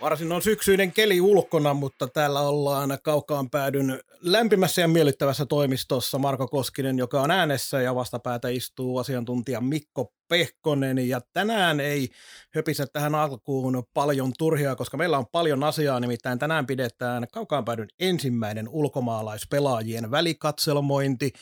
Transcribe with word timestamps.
Varsin 0.00 0.32
on 0.32 0.42
syksyinen 0.42 0.92
keli 0.92 1.20
ulkona, 1.20 1.74
mutta 1.74 2.08
täällä 2.08 2.40
ollaan 2.40 2.98
kaukaan 3.02 3.50
päädyn 3.50 4.00
lämpimässä 4.20 4.80
ja 4.80 4.88
miellyttävässä 4.88 5.46
toimistossa 5.46 6.18
Marko 6.18 6.48
Koskinen, 6.48 6.98
joka 6.98 7.20
on 7.20 7.30
äänessä 7.30 7.80
ja 7.80 7.94
vastapäätä 7.94 8.48
istuu 8.48 8.98
asiantuntija 8.98 9.60
Mikko 9.60 10.12
Pehkonen. 10.28 11.08
Ja 11.08 11.20
tänään 11.32 11.80
ei 11.80 12.08
höpise 12.54 12.86
tähän 12.86 13.14
alkuun 13.14 13.82
paljon 13.94 14.32
turhia, 14.38 14.76
koska 14.76 14.96
meillä 14.96 15.18
on 15.18 15.26
paljon 15.32 15.64
asiaa, 15.64 16.00
nimittäin 16.00 16.38
tänään 16.38 16.66
pidetään 16.66 17.26
kaukaan 17.32 17.64
päädyn 17.64 17.88
ensimmäinen 18.00 18.68
ulkomaalaispelaajien 18.68 20.10
välikatselmointi– 20.10 21.32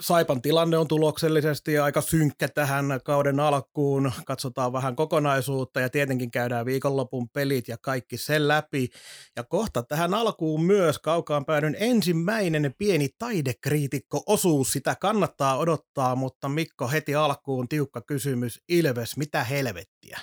Saipan 0.00 0.42
tilanne 0.42 0.78
on 0.78 0.88
tuloksellisesti 0.88 1.78
aika 1.78 2.00
synkkä 2.00 2.48
tähän 2.48 3.00
kauden 3.04 3.40
alkuun. 3.40 4.12
Katsotaan 4.26 4.72
vähän 4.72 4.96
kokonaisuutta 4.96 5.80
ja 5.80 5.88
tietenkin 5.88 6.30
käydään 6.30 6.66
viikonlopun 6.66 7.28
pelit 7.28 7.68
ja 7.68 7.78
kaikki 7.78 8.16
sen 8.16 8.48
läpi. 8.48 8.88
Ja 9.36 9.44
kohta 9.44 9.82
tähän 9.82 10.14
alkuun 10.14 10.64
myös 10.64 10.98
kaukaan 10.98 11.44
päädyn 11.44 11.76
ensimmäinen 11.78 12.74
pieni 12.78 13.08
taidekriitikko-osuus. 13.18 14.72
Sitä 14.72 14.96
kannattaa 15.00 15.58
odottaa, 15.58 16.16
mutta 16.16 16.48
Mikko 16.48 16.88
heti 16.88 17.14
alkuun 17.14 17.68
tiukka 17.68 18.00
kysymys. 18.00 18.60
Ilves, 18.68 19.16
mitä 19.16 19.44
helvettiä? 19.44 20.20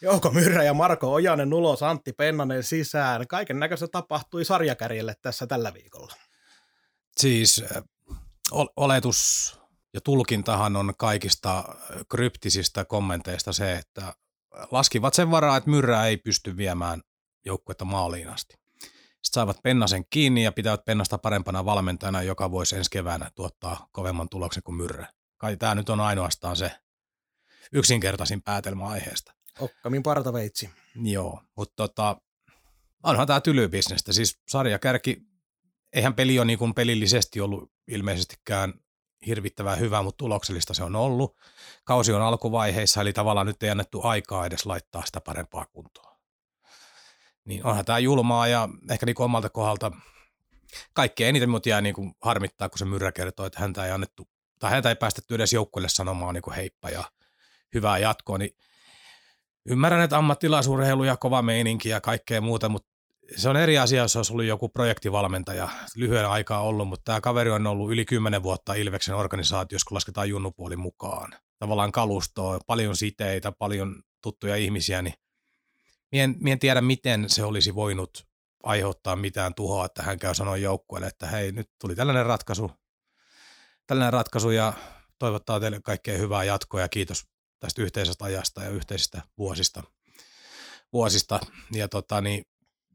Jouko 0.00 0.30
Myrrä 0.30 0.62
ja 0.62 0.74
Marko 0.74 1.12
Ojanen 1.12 1.54
ulos, 1.54 1.82
Antti 1.82 2.12
Pennanen 2.12 2.62
sisään. 2.62 3.26
Kaiken 3.26 3.58
näköistä 3.58 3.88
tapahtui 3.88 4.44
sarjakärjelle 4.44 5.14
tässä 5.22 5.46
tällä 5.46 5.74
viikolla. 5.74 6.14
Siis 7.16 7.64
oletus 8.76 9.54
ja 9.94 10.00
tulkintahan 10.00 10.76
on 10.76 10.94
kaikista 10.98 11.64
kryptisistä 12.10 12.84
kommenteista 12.84 13.52
se, 13.52 13.76
että 13.76 14.14
laskivat 14.70 15.14
sen 15.14 15.30
varaa, 15.30 15.56
että 15.56 15.70
Myrrä 15.70 16.06
ei 16.06 16.16
pysty 16.16 16.56
viemään 16.56 17.02
joukkuetta 17.44 17.84
maaliin 17.84 18.28
asti. 18.28 18.54
Sitten 19.24 19.40
saivat 19.40 19.62
Pennasen 19.62 20.04
kiinni 20.10 20.44
ja 20.44 20.52
pitävät 20.52 20.84
Pennasta 20.84 21.18
parempana 21.18 21.64
valmentajana, 21.64 22.22
joka 22.22 22.50
voisi 22.50 22.76
ensi 22.76 22.90
keväänä 22.90 23.30
tuottaa 23.34 23.88
kovemman 23.92 24.28
tuloksen 24.28 24.62
kuin 24.62 24.76
Myrrä. 24.76 25.08
Kai 25.36 25.56
tämä 25.56 25.74
nyt 25.74 25.88
on 25.88 26.00
ainoastaan 26.00 26.56
se 26.56 26.72
yksinkertaisin 27.72 28.42
päätelmä 28.42 28.86
aiheesta. 28.86 29.34
Okkamin 29.60 30.02
partaveitsi. 30.02 30.70
Joo, 30.94 31.42
mutta 31.56 31.74
tota, 31.76 32.16
onhan 33.02 33.26
tämä 33.26 33.40
tylybisnestä. 33.40 34.12
Siis 34.12 34.40
sarjakärki 34.48 35.22
eihän 35.92 36.14
peli 36.14 36.38
ole 36.38 36.46
niin 36.46 36.58
kuin 36.58 36.74
pelillisesti 36.74 37.40
ollut 37.40 37.73
ilmeisestikään 37.88 38.74
hirvittävän 39.26 39.78
hyvä, 39.78 40.02
mutta 40.02 40.18
tuloksellista 40.18 40.74
se 40.74 40.84
on 40.84 40.96
ollut. 40.96 41.36
Kausi 41.84 42.12
on 42.12 42.22
alkuvaiheissa, 42.22 43.00
eli 43.00 43.12
tavallaan 43.12 43.46
nyt 43.46 43.62
ei 43.62 43.70
annettu 43.70 44.00
aikaa 44.02 44.46
edes 44.46 44.66
laittaa 44.66 45.02
sitä 45.06 45.20
parempaa 45.20 45.66
kuntoa. 45.66 46.18
Niin 47.44 47.66
onhan 47.66 47.84
tämä 47.84 47.98
julmaa 47.98 48.46
ja 48.46 48.68
ehkä 48.90 49.06
niin 49.06 49.22
omalta 49.22 49.48
kohdalta 49.48 49.92
kaikkein 50.92 51.28
eniten 51.28 51.50
mut 51.50 51.66
jää 51.66 51.80
niin 51.80 51.94
kuin 51.94 52.14
harmittaa, 52.22 52.68
kun 52.68 52.78
se 52.78 52.84
myrrä 52.84 53.12
kertoo, 53.12 53.46
että 53.46 53.60
häntä 53.60 53.86
ei 53.86 53.90
annettu, 53.90 54.28
tai 54.58 54.70
häntä 54.70 54.88
ei 54.88 54.96
päästetty 54.96 55.34
edes 55.34 55.52
joukkueelle 55.52 55.88
sanomaan 55.88 56.34
niin 56.34 56.42
kuin 56.42 56.54
heippa 56.54 56.90
ja 56.90 57.04
hyvää 57.74 57.98
jatkoa, 57.98 58.38
niin 58.38 58.56
ymmärrän, 59.68 60.00
että 60.00 60.18
ammattilaisurheilu 60.18 61.04
ja 61.04 61.16
kova 61.16 61.42
meininki 61.42 61.88
ja 61.88 62.00
kaikkea 62.00 62.40
muuta, 62.40 62.68
mutta 62.68 62.93
se 63.36 63.48
on 63.48 63.56
eri 63.56 63.78
asia, 63.78 64.02
jos 64.02 64.16
olisi 64.16 64.32
ollut 64.32 64.44
joku 64.44 64.68
projektivalmentaja 64.68 65.68
lyhyen 65.96 66.28
aikaa 66.28 66.60
ollut, 66.60 66.88
mutta 66.88 67.04
tämä 67.04 67.20
kaveri 67.20 67.50
on 67.50 67.66
ollut 67.66 67.92
yli 67.92 68.04
10 68.04 68.42
vuotta 68.42 68.74
Ilveksen 68.74 69.14
organisaatiossa, 69.14 69.88
kun 69.88 69.94
lasketaan 69.94 70.28
junnupuoli 70.28 70.76
mukaan. 70.76 71.32
Tavallaan 71.58 71.92
kalustoa, 71.92 72.58
paljon 72.66 72.96
siteitä, 72.96 73.52
paljon 73.52 74.02
tuttuja 74.22 74.56
ihmisiä, 74.56 75.02
niin 75.02 75.14
mien, 76.12 76.36
mien 76.40 76.58
tiedä, 76.58 76.80
miten 76.80 77.30
se 77.30 77.44
olisi 77.44 77.74
voinut 77.74 78.26
aiheuttaa 78.62 79.16
mitään 79.16 79.54
tuhoa, 79.54 79.86
että 79.86 80.02
hän 80.02 80.18
käy 80.18 80.34
sanoa 80.34 80.56
joukkueelle, 80.56 81.06
että 81.06 81.26
hei, 81.26 81.52
nyt 81.52 81.70
tuli 81.80 81.94
tällainen 81.94 82.26
ratkaisu, 82.26 82.70
tällainen 83.86 84.12
ratkaisu 84.12 84.50
ja 84.50 84.72
toivottaa 85.18 85.60
teille 85.60 85.80
kaikkea 85.84 86.18
hyvää 86.18 86.44
jatkoa 86.44 86.80
ja 86.80 86.88
kiitos 86.88 87.24
tästä 87.60 87.82
yhteisestä 87.82 88.24
ajasta 88.24 88.62
ja 88.62 88.70
yhteisistä 88.70 89.22
vuosista. 89.38 89.82
vuosista. 90.92 91.40
Ja 91.72 91.88
tota, 91.88 92.20
niin 92.20 92.44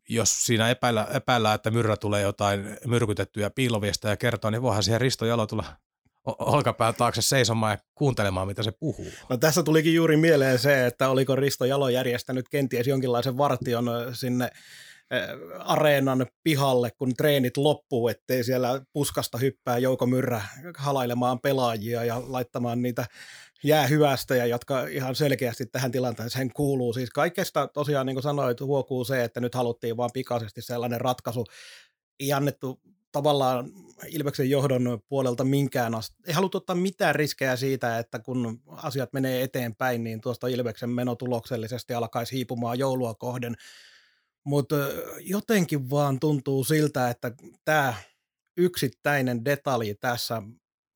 jos 0.10 0.46
siinä 0.46 0.70
epäillä, 0.70 1.08
epäillään, 1.14 1.56
että 1.56 1.72
myrrä 1.72 1.98
tulee 1.98 2.22
jotain 2.22 2.78
myrkytettyjä 2.86 3.50
piiloviestä 3.50 4.10
ja 4.10 4.18
kertoo, 4.18 4.52
niin 4.52 4.62
voihan 4.62 4.84
siihen 4.84 5.02
Risto 5.02 5.26
Jalo 5.26 5.48
tulla 5.48 5.66
olkapään 6.26 6.96
taakse 6.96 7.22
seisomaan 7.22 7.74
ja 7.74 7.78
kuuntelemaan, 7.96 8.48
mitä 8.48 8.64
se 8.64 8.72
puhuu. 8.72 9.12
No 9.30 9.38
tässä 9.38 9.64
tulikin 9.64 9.94
juuri 9.94 10.18
mieleen 10.18 10.60
se, 10.60 10.86
että 10.86 11.10
oliko 11.10 11.36
Risto 11.36 11.66
Jalo 11.66 11.90
järjestänyt 11.90 12.50
kenties 12.50 12.88
jonkinlaisen 12.88 13.38
vartion 13.38 13.90
sinne 14.14 14.50
areenan 15.60 16.26
pihalle, 16.44 16.92
kun 16.92 17.14
treenit 17.16 17.58
loppuu, 17.58 18.08
ettei 18.08 18.44
siellä 18.44 18.82
puskasta 18.94 19.38
hyppää 19.38 19.78
Jouko 19.78 20.06
Myrrä 20.06 20.42
halailemaan 20.78 21.40
pelaajia 21.40 22.04
ja 22.04 22.22
laittamaan 22.28 22.82
niitä 22.82 23.06
jää 23.64 23.88
hyvästä 23.88 24.36
ja 24.36 24.46
jotka 24.46 24.88
ihan 24.88 25.16
selkeästi 25.16 25.66
tähän 25.66 25.92
tilanteeseen 25.92 26.54
kuuluu. 26.54 26.94
Siis 26.94 27.10
kaikesta 27.10 27.68
tosiaan, 27.68 28.06
niin 28.06 28.16
kuin 28.16 28.24
sanoit, 28.24 28.62
huokuu 28.62 29.06
se, 29.06 29.24
että 29.24 29.40
nyt 29.40 29.56
haluttiin 29.56 29.98
vaan 29.98 30.10
pikaisesti 30.14 30.62
sellainen 30.62 31.02
ratkaisu. 31.02 31.46
Ei 32.20 32.34
annettu 32.34 32.80
tavallaan 33.12 33.72
Ilveksen 34.08 34.50
johdon 34.50 35.00
puolelta 35.10 35.44
minkään 35.44 35.96
asti. 35.96 36.16
Ei 36.28 36.34
haluttu 36.34 36.58
ottaa 36.58 36.76
mitään 36.76 37.16
riskejä 37.16 37.56
siitä, 37.56 38.00
että 38.00 38.20
kun 38.20 38.62
asiat 38.68 39.14
menee 39.14 39.44
eteenpäin, 39.44 40.04
niin 40.04 40.22
tuosta 40.22 40.48
Ilveksen 40.48 40.90
meno 40.90 41.16
tuloksellisesti 41.16 41.94
alkaisi 41.94 42.36
hiipumaan 42.36 42.80
joulua 42.80 43.14
kohden. 43.14 43.56
Mutta 44.44 44.76
jotenkin 45.20 45.90
vaan 45.90 46.20
tuntuu 46.20 46.64
siltä, 46.64 47.10
että 47.10 47.32
tämä 47.66 47.94
yksittäinen 48.58 49.46
detalji 49.46 49.96
tässä 49.96 50.42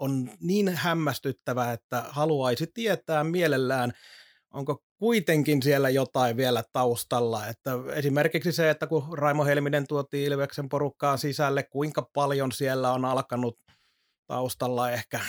on 0.03 0.29
niin 0.39 0.69
hämmästyttävä, 0.75 1.73
että 1.73 2.05
haluaisi 2.09 2.67
tietää 2.73 3.23
mielellään, 3.23 3.91
onko 4.53 4.83
kuitenkin 4.97 5.63
siellä 5.63 5.89
jotain 5.89 6.37
vielä 6.37 6.63
taustalla. 6.73 7.47
Että 7.47 7.71
esimerkiksi 7.93 8.51
se, 8.51 8.69
että 8.69 8.87
kun 8.87 9.17
Raimo 9.17 9.45
Helminen 9.45 9.87
tuotiin 9.87 10.31
Ilveksen 10.31 10.69
porukkaan 10.69 11.17
sisälle, 11.17 11.63
kuinka 11.63 12.09
paljon 12.13 12.51
siellä 12.51 12.91
on 12.91 13.05
alkanut 13.05 13.59
taustalla 14.27 14.91
ehkä 14.91 15.19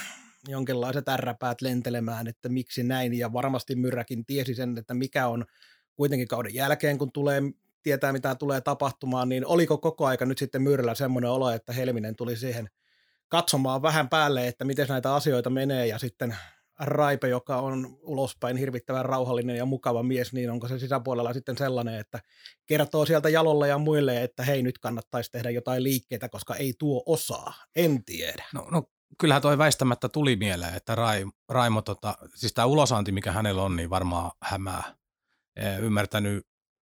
jonkinlaiset 0.48 1.08
ärräpäät 1.08 1.60
lentelemään, 1.60 2.26
että 2.26 2.48
miksi 2.48 2.82
näin, 2.82 3.14
ja 3.14 3.32
varmasti 3.32 3.76
Myrräkin 3.76 4.26
tiesi 4.26 4.54
sen, 4.54 4.78
että 4.78 4.94
mikä 4.94 5.28
on 5.28 5.44
kuitenkin 5.96 6.28
kauden 6.28 6.54
jälkeen, 6.54 6.98
kun 6.98 7.12
tulee 7.12 7.42
tietää, 7.82 8.12
mitä 8.12 8.34
tulee 8.34 8.60
tapahtumaan, 8.60 9.28
niin 9.28 9.46
oliko 9.46 9.78
koko 9.78 10.06
aika 10.06 10.26
nyt 10.26 10.38
sitten 10.38 10.62
Myrrällä 10.62 10.94
semmoinen 10.94 11.30
olo, 11.30 11.50
että 11.50 11.72
Helminen 11.72 12.16
tuli 12.16 12.36
siihen– 12.36 12.68
katsomaan 13.28 13.82
vähän 13.82 14.08
päälle, 14.08 14.48
että 14.48 14.64
miten 14.64 14.86
näitä 14.88 15.14
asioita 15.14 15.50
menee 15.50 15.86
ja 15.86 15.98
sitten 15.98 16.36
Raipe, 16.80 17.28
joka 17.28 17.56
on 17.56 17.98
ulospäin 18.02 18.56
hirvittävän 18.56 19.04
rauhallinen 19.04 19.56
ja 19.56 19.64
mukava 19.64 20.02
mies, 20.02 20.32
niin 20.32 20.50
onko 20.50 20.68
se 20.68 20.78
sisäpuolella 20.78 21.32
sitten 21.32 21.58
sellainen, 21.58 21.94
että 21.94 22.20
kertoo 22.66 23.06
sieltä 23.06 23.28
jalolle 23.28 23.68
ja 23.68 23.78
muille, 23.78 24.22
että 24.22 24.42
hei 24.42 24.62
nyt 24.62 24.78
kannattaisi 24.78 25.30
tehdä 25.30 25.50
jotain 25.50 25.82
liikkeitä, 25.82 26.28
koska 26.28 26.54
ei 26.54 26.74
tuo 26.78 27.02
osaa, 27.06 27.54
en 27.76 28.04
tiedä. 28.04 28.44
No, 28.54 28.66
no 28.70 28.82
kyllähän 29.18 29.42
toi 29.42 29.58
väistämättä 29.58 30.08
tuli 30.08 30.36
mieleen, 30.36 30.74
että 30.74 30.94
Rai, 30.94 31.24
Raimo, 31.48 31.82
tota, 31.82 32.14
siis 32.34 32.52
tämä 32.52 32.66
ulosanti, 32.66 33.12
mikä 33.12 33.32
hänellä 33.32 33.62
on, 33.62 33.76
niin 33.76 33.90
varmaan 33.90 34.30
hämää. 34.42 34.94
Ymmärtänyt 35.80 36.46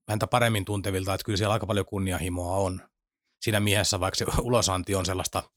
häntä 0.08 0.26
paremmin 0.26 0.64
tuntevilta, 0.64 1.14
että 1.14 1.24
kyllä 1.24 1.36
siellä 1.36 1.52
aika 1.52 1.66
paljon 1.66 1.86
kunnianhimoa 1.86 2.56
on 2.56 2.80
siinä 3.40 3.60
miehessä, 3.60 4.00
vaikka 4.00 4.18
se 4.18 4.26
ulosanti 4.42 4.94
on 4.94 5.06
sellaista– 5.06 5.42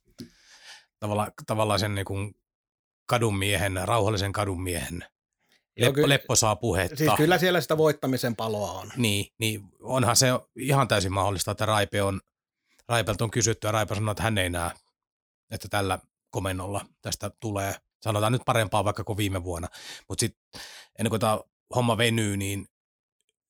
tavalla, 0.99 1.31
tavallaan 1.47 1.79
sen 1.79 1.95
niin 1.95 2.05
kuin 2.05 2.35
kadunmiehen, 3.05 3.81
rauhallisen 3.85 4.33
kadunmiehen 4.33 5.05
Joo, 5.77 5.93
kyllä, 5.93 6.09
lepposaa 6.09 6.55
puhetta. 6.55 6.95
Siis 6.95 7.11
kyllä 7.17 7.37
siellä 7.37 7.61
sitä 7.61 7.77
voittamisen 7.77 8.35
paloa 8.35 8.71
on. 8.71 8.91
Niin, 8.97 9.33
niin 9.37 9.61
onhan 9.81 10.15
se 10.15 10.27
ihan 10.55 10.87
täysin 10.87 11.13
mahdollista, 11.13 11.51
että 11.51 11.65
Raipe 11.65 12.03
on, 12.03 12.21
Raipelta 12.87 13.23
on 13.23 13.31
kysytty 13.31 13.67
ja 13.67 13.71
Raipe 13.71 13.95
sanoo, 13.95 14.11
että 14.11 14.23
hän 14.23 14.37
ei 14.37 14.49
näe, 14.49 14.71
että 15.51 15.67
tällä 15.67 15.99
komennolla 16.29 16.85
tästä 17.01 17.31
tulee, 17.39 17.75
sanotaan 18.01 18.31
nyt 18.31 18.41
parempaa 18.45 18.85
vaikka 18.85 19.03
kuin 19.03 19.17
viime 19.17 19.43
vuonna. 19.43 19.67
Mutta 20.07 20.19
sitten 20.19 20.61
ennen 20.99 21.09
kuin 21.09 21.19
tämä 21.19 21.39
homma 21.75 21.97
venyy, 21.97 22.37
niin 22.37 22.67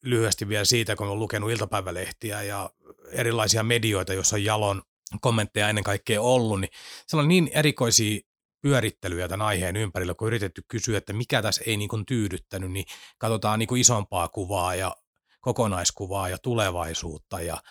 lyhyesti 0.01 0.47
vielä 0.47 0.65
siitä, 0.65 0.95
kun 0.95 1.07
olen 1.07 1.19
lukenut 1.19 1.51
iltapäivälehtiä 1.51 2.41
ja 2.41 2.69
erilaisia 3.11 3.63
medioita, 3.63 4.13
joissa 4.13 4.35
on 4.35 4.43
Jalon 4.43 4.81
kommentteja 5.21 5.69
ennen 5.69 5.83
kaikkea 5.83 6.21
ollut, 6.21 6.61
niin 6.61 6.71
siellä 7.07 7.21
on 7.23 7.27
niin 7.27 7.49
erikoisia 7.53 8.19
pyörittelyjä 8.61 9.27
tämän 9.27 9.47
aiheen 9.47 9.75
ympärillä, 9.75 10.13
kun 10.13 10.25
on 10.25 10.27
yritetty 10.27 10.63
kysyä, 10.67 10.97
että 10.97 11.13
mikä 11.13 11.41
tässä 11.41 11.61
ei 11.65 11.77
niin 11.77 11.89
kuin 11.89 12.05
tyydyttänyt, 12.05 12.71
niin 12.71 12.85
katsotaan 13.17 13.59
niin 13.59 13.67
kuin 13.67 13.81
isompaa 13.81 14.27
kuvaa 14.27 14.75
ja 14.75 14.95
kokonaiskuvaa 15.41 16.29
ja 16.29 16.37
tulevaisuutta 16.37 17.41
ja 17.41 17.61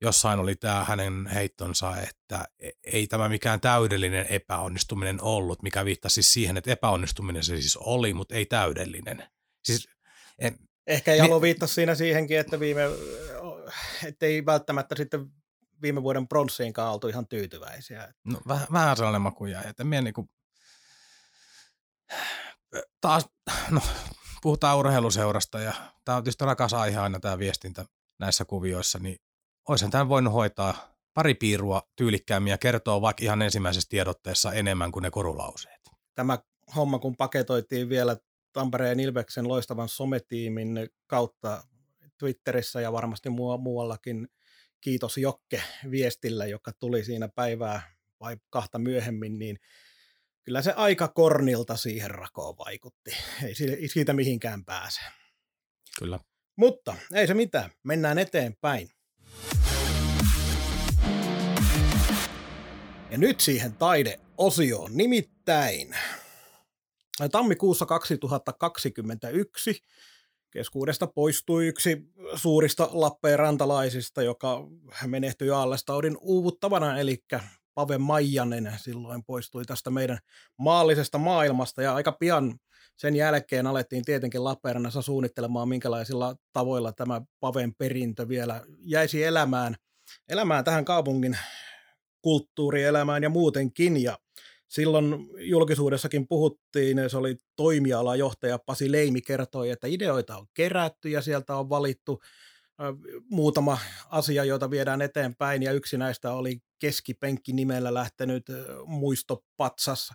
jossain 0.00 0.38
oli 0.38 0.56
tämä 0.56 0.84
hänen 0.84 1.26
heittonsa, 1.26 1.96
että 1.96 2.44
e- 2.60 2.70
ei 2.84 3.06
tämä 3.06 3.28
mikään 3.28 3.60
täydellinen 3.60 4.26
epäonnistuminen 4.26 5.22
ollut, 5.22 5.62
mikä 5.62 5.84
viittasi 5.84 6.14
siis 6.14 6.32
siihen, 6.32 6.56
että 6.56 6.70
epäonnistuminen 6.70 7.44
se 7.44 7.60
siis 7.60 7.76
oli, 7.76 8.14
mutta 8.14 8.34
ei 8.34 8.46
täydellinen. 8.46 9.24
Siis, 9.64 9.88
en, 10.38 10.58
Ehkä 10.86 11.14
Jalo 11.14 11.42
viittasi 11.42 11.74
siinä 11.74 11.94
siihenkin, 11.94 12.38
että 12.38 12.60
viime, 12.60 12.82
ei 14.20 14.46
välttämättä 14.46 14.94
sitten 14.96 15.30
viime 15.82 16.02
vuoden 16.02 16.28
pronssiinkaan 16.28 16.92
oltu 16.92 17.08
ihan 17.08 17.28
tyytyväisiä. 17.28 18.14
No 18.24 18.40
vähän, 18.48 18.66
vähän 18.72 18.96
sellainen 18.96 19.22
maku 19.22 19.46
jäi, 19.46 19.68
että 19.68 19.84
minä 19.84 20.02
niinku, 20.02 20.28
taas, 23.00 23.28
no 23.70 23.80
puhutaan 24.42 24.78
urheiluseurasta 24.78 25.60
ja 25.60 25.72
tämä 26.04 26.16
on 26.16 26.24
tietysti 26.24 26.44
rakas 26.44 26.74
aihe 26.74 26.98
aina 26.98 27.20
tämä 27.20 27.38
viestintä 27.38 27.84
näissä 28.18 28.44
kuvioissa, 28.44 28.98
niin 28.98 29.16
olisin 29.68 29.90
tämän 29.90 30.08
voinut 30.08 30.32
hoitaa 30.32 30.74
pari 31.14 31.34
piirua 31.34 31.82
tyylikkäämmin 31.96 32.50
ja 32.50 32.58
kertoo 32.58 33.00
vaikka 33.00 33.24
ihan 33.24 33.42
ensimmäisessä 33.42 33.88
tiedotteessa 33.90 34.52
enemmän 34.52 34.92
kuin 34.92 35.02
ne 35.02 35.10
korulauseet. 35.10 35.80
Tämä 36.14 36.38
homma, 36.76 36.98
kun 36.98 37.16
paketoitiin 37.16 37.88
vielä 37.88 38.16
Tampereen 38.52 39.00
Ilveksen 39.00 39.48
loistavan 39.48 39.88
sometiimin 39.88 40.88
kautta 41.06 41.64
Twitterissä 42.18 42.80
ja 42.80 42.92
varmasti 42.92 43.28
muuallakin, 43.58 44.28
kiitos 44.80 45.18
Jokke 45.18 45.62
viestillä, 45.90 46.46
joka 46.46 46.72
tuli 46.72 47.04
siinä 47.04 47.28
päivää 47.28 47.82
vai 48.20 48.36
kahta 48.50 48.78
myöhemmin, 48.78 49.38
niin 49.38 49.60
kyllä 50.44 50.62
se 50.62 50.72
aika 50.72 51.08
kornilta 51.08 51.76
siihen 51.76 52.10
rakoon 52.10 52.58
vaikutti. 52.58 53.10
Ei 53.44 53.88
siitä 53.88 54.12
mihinkään 54.12 54.64
pääse. 54.64 55.00
Kyllä. 55.98 56.20
Mutta 56.56 56.96
ei 57.14 57.26
se 57.26 57.34
mitään, 57.34 57.70
mennään 57.82 58.18
eteenpäin. 58.18 58.90
Ja 63.10 63.18
nyt 63.18 63.40
siihen 63.40 63.72
taideosioon, 63.72 64.96
nimittäin 64.96 65.96
tammikuussa 67.32 67.86
2021 67.86 69.84
keskuudesta 70.50 71.06
poistui 71.06 71.66
yksi 71.66 72.02
suurista 72.34 72.88
Lappeenrantalaisista, 72.92 74.22
joka 74.22 74.66
menehtyi 75.06 75.50
Aalestaudin 75.50 76.16
uuvuttavana, 76.20 76.98
eli 76.98 77.24
Pave 77.74 77.98
Maijanen 77.98 78.72
silloin 78.76 79.24
poistui 79.24 79.64
tästä 79.64 79.90
meidän 79.90 80.18
maallisesta 80.58 81.18
maailmasta 81.18 81.82
ja 81.82 81.94
aika 81.94 82.12
pian 82.12 82.58
sen 82.96 83.16
jälkeen 83.16 83.66
alettiin 83.66 84.04
tietenkin 84.04 84.44
Lappeenrannassa 84.44 85.02
suunnittelemaan, 85.02 85.68
minkälaisilla 85.68 86.36
tavoilla 86.52 86.92
tämä 86.92 87.22
Paven 87.40 87.74
perintö 87.74 88.28
vielä 88.28 88.64
jäisi 88.78 89.24
elämään, 89.24 89.76
elämään 90.28 90.64
tähän 90.64 90.84
kaupungin 90.84 91.38
kulttuurielämään 92.22 93.22
ja 93.22 93.28
muutenkin. 93.28 94.02
Ja 94.02 94.18
silloin 94.68 95.28
julkisuudessakin 95.38 96.28
puhuttiin, 96.28 97.10
se 97.10 97.16
oli 97.16 97.36
toimialajohtaja 97.56 98.58
Pasi 98.58 98.92
Leimi 98.92 99.20
kertoi, 99.22 99.70
että 99.70 99.86
ideoita 99.86 100.36
on 100.36 100.46
kerätty 100.54 101.08
ja 101.08 101.22
sieltä 101.22 101.56
on 101.56 101.68
valittu 101.68 102.22
muutama 103.30 103.78
asia, 104.10 104.44
joita 104.44 104.70
viedään 104.70 105.02
eteenpäin, 105.02 105.62
ja 105.62 105.72
yksi 105.72 105.96
näistä 105.96 106.32
oli 106.32 106.58
keskipenkki 106.78 107.52
nimellä 107.52 107.94
lähtenyt 107.94 108.46
muistopatsas, 108.86 110.12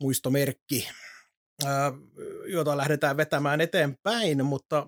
muistomerkki, 0.00 0.88
jota 2.46 2.76
lähdetään 2.76 3.16
vetämään 3.16 3.60
eteenpäin, 3.60 4.44
mutta 4.44 4.86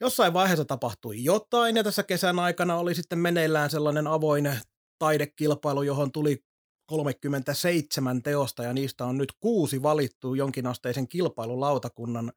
jossain 0.00 0.32
vaiheessa 0.32 0.64
tapahtui 0.64 1.24
jotain, 1.24 1.76
ja 1.76 1.84
tässä 1.84 2.02
kesän 2.02 2.38
aikana 2.38 2.76
oli 2.76 2.94
sitten 2.94 3.18
meneillään 3.18 3.70
sellainen 3.70 4.06
avoin 4.06 4.52
taidekilpailu, 4.98 5.82
johon 5.82 6.12
tuli 6.12 6.44
37 6.88 8.22
teosta, 8.22 8.62
ja 8.62 8.72
niistä 8.72 9.04
on 9.04 9.18
nyt 9.18 9.32
kuusi 9.40 9.82
valittu 9.82 10.34
jonkinasteisen 10.34 11.08
kilpailulautakunnan 11.08 12.32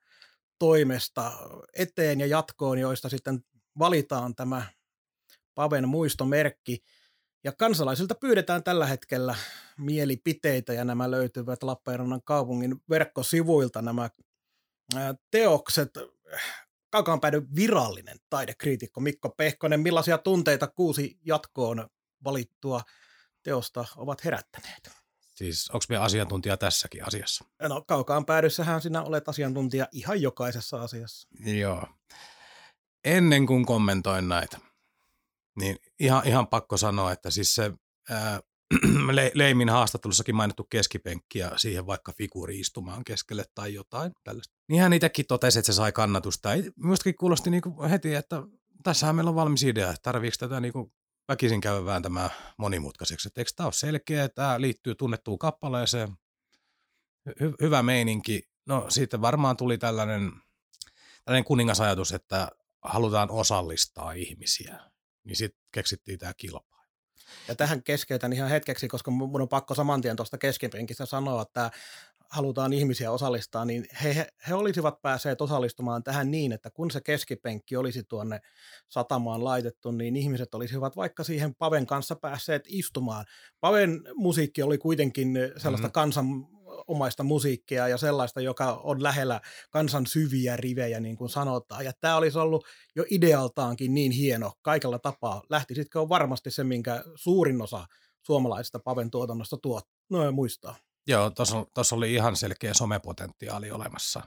toimesta 0.59 1.31
eteen 1.73 2.19
ja 2.19 2.25
jatkoon, 2.25 2.77
joista 2.77 3.09
sitten 3.09 3.43
valitaan 3.79 4.35
tämä 4.35 4.65
Paven 5.55 5.89
muistomerkki. 5.89 6.83
Ja 7.43 7.51
kansalaisilta 7.51 8.15
pyydetään 8.15 8.63
tällä 8.63 8.85
hetkellä 8.85 9.35
mielipiteitä, 9.77 10.73
ja 10.73 10.85
nämä 10.85 11.11
löytyvät 11.11 11.63
Lappeenrannan 11.63 12.21
kaupungin 12.23 12.75
verkkosivuilta 12.89 13.81
nämä 13.81 14.09
teokset. 15.31 15.89
Kaukaanpäin 16.89 17.55
virallinen 17.55 18.17
taidekriitikko 18.29 19.01
Mikko 19.01 19.29
Pehkonen, 19.29 19.79
millaisia 19.79 20.17
tunteita 20.17 20.67
kuusi 20.67 21.19
jatkoon 21.25 21.87
valittua 22.23 22.81
teosta 23.43 23.85
ovat 23.97 24.25
herättäneet? 24.25 24.91
Siis 25.35 25.69
onko 25.69 25.85
me 25.89 25.97
asiantuntija 25.97 26.57
tässäkin 26.57 27.07
asiassa? 27.07 27.45
No 27.61 27.83
kaukaan 27.87 28.25
päädyssähän 28.25 28.81
sinä 28.81 29.03
olet 29.03 29.29
asiantuntija 29.29 29.87
ihan 29.91 30.21
jokaisessa 30.21 30.81
asiassa. 30.81 31.27
Joo. 31.45 31.87
Ennen 33.05 33.45
kuin 33.45 33.65
kommentoin 33.65 34.29
näitä, 34.29 34.57
niin 35.59 35.77
ihan, 35.99 36.27
ihan 36.27 36.47
pakko 36.47 36.77
sanoa, 36.77 37.11
että 37.11 37.29
siis 37.29 37.55
se 37.55 37.71
ää, 38.09 38.39
Le- 39.11 39.31
Leimin 39.33 39.69
haastattelussakin 39.69 40.35
mainittu 40.35 40.63
keskipenkki 40.63 41.39
ja 41.39 41.51
siihen 41.57 41.87
vaikka 41.87 42.13
figuuri 42.17 42.59
istumaan 42.59 43.03
keskelle 43.03 43.45
tai 43.55 43.73
jotain 43.73 44.11
tällaista. 44.23 44.53
Niin 44.69 44.81
hän 44.81 44.93
itsekin 44.93 45.25
totesi, 45.27 45.59
että 45.59 45.71
se 45.71 45.75
sai 45.75 45.91
kannatusta. 45.91 46.49
Minustakin 46.75 47.15
kuulosti 47.15 47.49
niinku 47.49 47.83
heti, 47.89 48.15
että 48.15 48.43
tässähän 48.83 49.15
meillä 49.15 49.29
on 49.29 49.35
valmis 49.35 49.63
idea, 49.63 49.93
tarviiko 50.01 50.35
tätä 50.39 50.59
niinku 50.59 50.93
väkisin 51.31 51.61
käydä 51.61 51.85
vääntämään 51.85 52.29
monimutkaiseksi. 52.57 53.27
Että 53.27 53.41
eikö 53.41 53.51
tämä 53.55 53.67
ole 53.67 53.73
selkeä, 53.73 54.29
tämä 54.29 54.61
liittyy 54.61 54.95
tunnettuun 54.95 55.39
kappaleeseen, 55.39 56.09
Hy- 57.29 57.55
hyvä 57.61 57.83
meininki. 57.83 58.49
No 58.65 58.85
sitten 58.89 59.21
varmaan 59.21 59.57
tuli 59.57 59.77
tällainen, 59.77 60.31
tällainen 61.25 61.43
kuningasajatus, 61.43 62.11
että 62.11 62.47
halutaan 62.81 63.31
osallistaa 63.31 64.11
ihmisiä. 64.11 64.79
Niin 65.23 65.35
sitten 65.35 65.63
keksittiin 65.71 66.19
tämä 66.19 66.33
kilpailu. 66.33 66.85
Ja 67.47 67.55
tähän 67.55 67.83
keskeytän 67.83 68.33
ihan 68.33 68.49
hetkeksi, 68.49 68.87
koska 68.87 69.11
mun 69.11 69.41
on 69.41 69.49
pakko 69.49 69.75
saman 69.75 70.01
tien 70.01 70.15
tuosta 70.15 70.37
keskipenkistä 70.37 71.05
sanoa, 71.05 71.41
että 71.41 71.71
halutaan 72.31 72.73
ihmisiä 72.73 73.11
osallistaa, 73.11 73.65
niin 73.65 73.85
he, 74.03 74.27
he, 74.47 74.53
olisivat 74.53 75.01
päässeet 75.01 75.41
osallistumaan 75.41 76.03
tähän 76.03 76.31
niin, 76.31 76.51
että 76.51 76.69
kun 76.69 76.91
se 76.91 77.01
keskipenkki 77.01 77.75
olisi 77.77 78.03
tuonne 78.03 78.41
satamaan 78.89 79.43
laitettu, 79.43 79.91
niin 79.91 80.15
ihmiset 80.15 80.53
olisivat 80.53 80.95
vaikka 80.95 81.23
siihen 81.23 81.55
Paven 81.55 81.85
kanssa 81.85 82.15
päässeet 82.15 82.63
istumaan. 82.67 83.25
Paven 83.59 84.01
musiikki 84.15 84.63
oli 84.63 84.77
kuitenkin 84.77 85.33
sellaista 85.57 85.87
mm-hmm. 85.87 85.91
kansan 85.91 86.25
omaista 86.87 87.23
musiikkia 87.23 87.87
ja 87.87 87.97
sellaista, 87.97 88.41
joka 88.41 88.73
on 88.83 89.03
lähellä 89.03 89.41
kansan 89.69 90.05
syviä 90.05 90.57
rivejä, 90.57 90.99
niin 90.99 91.15
kuin 91.15 91.29
sanotaan. 91.29 91.85
Ja 91.85 91.91
tämä 92.01 92.15
olisi 92.15 92.37
ollut 92.37 92.65
jo 92.95 93.05
idealtaankin 93.11 93.93
niin 93.93 94.11
hieno 94.11 94.51
kaikella 94.61 94.99
tapaa. 94.99 95.43
Lähtisitkö 95.49 96.01
on 96.01 96.09
varmasti 96.09 96.51
se, 96.51 96.63
minkä 96.63 97.03
suurin 97.15 97.61
osa 97.61 97.85
suomalaisesta 98.21 98.79
Paven 98.79 99.11
tuotannosta 99.11 99.57
tuot, 99.57 99.83
no, 100.09 100.31
muistaa. 100.31 100.75
Joo, 101.11 101.29
tuossa 101.73 101.95
oli 101.95 102.13
ihan 102.13 102.35
selkeä 102.35 102.73
somepotentiaali 102.73 103.71
olemassa. 103.71 104.21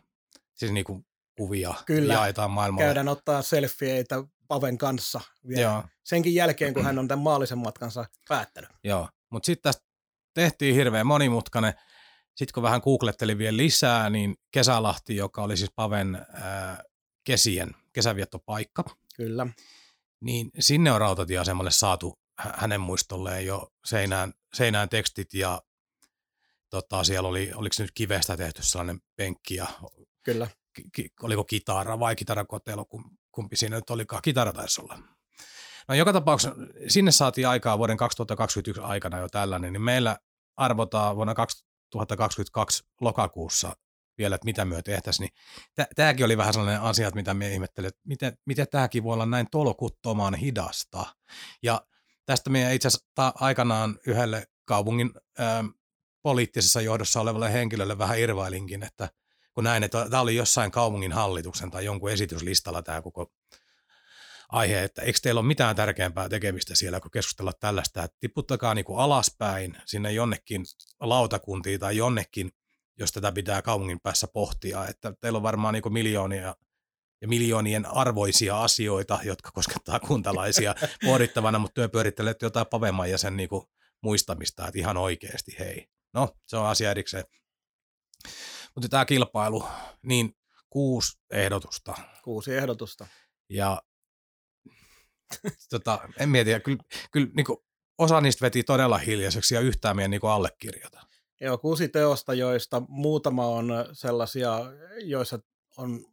Siis 0.54 0.72
niin 0.72 0.84
kuin 0.84 1.06
kuvia 1.36 1.74
Kyllä, 1.86 2.14
jaetaan 2.14 2.50
maailmalla. 2.50 2.86
käydään 2.86 3.08
ottaa 3.08 3.42
selfieitä 3.42 4.24
Paven 4.48 4.78
kanssa 4.78 5.20
vielä. 5.48 5.62
Joo. 5.62 5.82
senkin 6.04 6.34
jälkeen, 6.34 6.74
kun 6.74 6.84
hän 6.84 6.98
on 6.98 7.08
tämän 7.08 7.22
maallisen 7.22 7.58
matkansa 7.58 8.04
päättänyt. 8.28 8.70
Joo, 8.84 9.08
mutta 9.30 9.46
sitten 9.46 9.62
tästä 9.72 9.86
tehtiin 10.34 10.74
hirveän 10.74 11.06
monimutkainen. 11.06 11.74
Sitten 12.36 12.54
kun 12.54 12.62
vähän 12.62 12.80
googlettelin 12.84 13.38
vielä 13.38 13.56
lisää, 13.56 14.10
niin 14.10 14.36
Kesälahti, 14.50 15.16
joka 15.16 15.42
oli 15.42 15.56
siis 15.56 15.70
Paven 15.76 16.14
äh, 16.14 16.78
kesien 17.24 17.70
kesäviettopaikka. 17.92 18.84
Kyllä. 19.16 19.46
Niin 20.20 20.50
sinne 20.58 20.92
on 20.92 21.00
rautatieasemalle 21.00 21.70
saatu 21.70 22.18
hänen 22.36 22.80
muistolleen 22.80 23.46
jo 23.46 23.72
seinään, 23.84 24.34
seinään 24.54 24.88
tekstit 24.88 25.34
ja 25.34 25.62
tota, 26.74 27.04
siellä 27.04 27.28
oli, 27.28 27.52
oliko 27.54 27.72
se 27.72 27.82
nyt 27.82 27.92
kivestä 27.94 28.36
tehty 28.36 28.62
sellainen 28.62 29.00
penkki 29.16 29.54
ja 29.54 29.66
Kyllä. 30.22 30.48
Ki, 30.92 31.08
oliko 31.22 31.44
kitara 31.44 31.98
vai 31.98 32.16
kitarakotelo, 32.16 32.86
kumpi 33.32 33.56
siinä 33.56 33.76
nyt 33.76 33.90
olikaan, 33.90 34.22
kitara 34.22 34.52
taisi 34.52 34.80
olla. 34.80 34.98
No 35.88 35.94
joka 35.94 36.12
tapauksessa 36.12 36.56
sinne 36.88 37.10
saatiin 37.10 37.48
aikaa 37.48 37.78
vuoden 37.78 37.96
2021 37.96 38.82
aikana 38.82 39.18
jo 39.18 39.28
tällainen, 39.28 39.72
niin 39.72 39.82
meillä 39.82 40.18
arvotaan 40.56 41.16
vuonna 41.16 41.34
2022 41.34 42.84
lokakuussa 43.00 43.76
vielä, 44.18 44.34
että 44.34 44.44
mitä 44.44 44.64
myö 44.64 44.82
tehtäisiin, 44.82 45.28
niin 45.76 45.86
tämäkin 45.96 46.24
oli 46.24 46.36
vähän 46.36 46.52
sellainen 46.54 46.82
asia, 46.82 47.10
mitä 47.14 47.34
me 47.34 47.52
ihmettelin, 47.52 47.88
että 47.88 48.00
miten, 48.04 48.38
miten 48.46 48.66
tämäkin 48.70 49.04
voi 49.04 49.14
olla 49.14 49.26
näin 49.26 49.46
tolkuttoman 49.50 50.34
hidasta. 50.34 51.06
Ja 51.62 51.86
tästä 52.26 52.50
meidän 52.50 52.72
itse 52.72 52.88
asiassa 52.88 53.32
aikanaan 53.34 53.98
yhdelle 54.06 54.46
kaupungin 54.64 55.10
ää, 55.38 55.64
poliittisessa 56.24 56.80
johdossa 56.80 57.20
olevalle 57.20 57.52
henkilölle 57.52 57.98
vähän 57.98 58.18
irvailinkin, 58.18 58.82
että 58.82 59.08
kun 59.52 59.64
näin, 59.64 59.82
että 59.82 60.10
tämä 60.10 60.20
oli 60.20 60.36
jossain 60.36 60.70
kaupungin 60.70 61.12
hallituksen 61.12 61.70
tai 61.70 61.84
jonkun 61.84 62.10
esityslistalla 62.10 62.82
tämä 62.82 63.02
koko 63.02 63.32
aihe, 64.48 64.84
että 64.84 65.02
eikö 65.02 65.18
teillä 65.22 65.38
ole 65.38 65.46
mitään 65.46 65.76
tärkeämpää 65.76 66.28
tekemistä 66.28 66.74
siellä, 66.74 67.00
kun 67.00 67.10
keskustella 67.10 67.52
tällaista, 67.60 68.04
että 68.04 68.16
tiputtakaa 68.20 68.74
niin 68.74 68.84
kuin 68.84 68.98
alaspäin 68.98 69.76
sinne 69.86 70.12
jonnekin 70.12 70.64
lautakuntiin 71.00 71.80
tai 71.80 71.96
jonnekin, 71.96 72.50
jos 72.98 73.12
tätä 73.12 73.32
pitää 73.32 73.62
kaupungin 73.62 74.00
päässä 74.00 74.26
pohtia, 74.26 74.86
että 74.86 75.12
teillä 75.20 75.36
on 75.36 75.42
varmaan 75.42 75.74
niin 75.74 75.92
miljoonia 75.92 76.54
ja 77.20 77.28
miljoonien 77.28 77.86
arvoisia 77.86 78.62
asioita, 78.62 79.18
jotka 79.24 79.50
koskettaa 79.50 80.00
kuntalaisia 80.00 80.74
pohdittavana, 81.06 81.58
mutta 81.58 81.74
työ 81.74 81.88
pyörittelee 81.88 82.34
jotain 82.42 82.66
pavemman 82.66 83.10
ja 83.10 83.18
sen 83.18 83.36
niin 83.36 83.48
kuin 83.48 83.66
muistamista, 84.00 84.68
että 84.68 84.78
ihan 84.78 84.96
oikeasti 84.96 85.56
hei. 85.58 85.93
No, 86.14 86.28
se 86.46 86.56
on 86.56 86.66
asia 86.66 86.90
erikseen. 86.90 87.24
Mutta 88.74 88.88
tämä 88.88 89.04
kilpailu, 89.04 89.64
niin 90.02 90.36
kuusi 90.70 91.18
ehdotusta. 91.30 91.94
Kuusi 92.24 92.54
ehdotusta. 92.54 93.06
Ja 93.48 93.82
tota, 95.70 96.08
en 96.18 96.28
mietiä, 96.28 96.60
kyllä, 96.60 96.84
kyllä 97.12 97.28
niin 97.36 97.46
kuin, 97.46 97.58
osa 97.98 98.20
niistä 98.20 98.42
veti 98.42 98.62
todella 98.62 98.98
hiljaiseksi 98.98 99.54
ja 99.54 99.60
yhtään 99.60 99.96
meidän 99.96 100.10
niin 100.10 100.20
allekirjoita. 100.24 101.00
Joo, 101.40 101.58
kuusi 101.58 101.88
teosta, 101.88 102.34
joista 102.34 102.82
muutama 102.88 103.46
on 103.46 103.72
sellaisia, 103.92 104.58
joissa 105.00 105.38
on, 105.76 106.06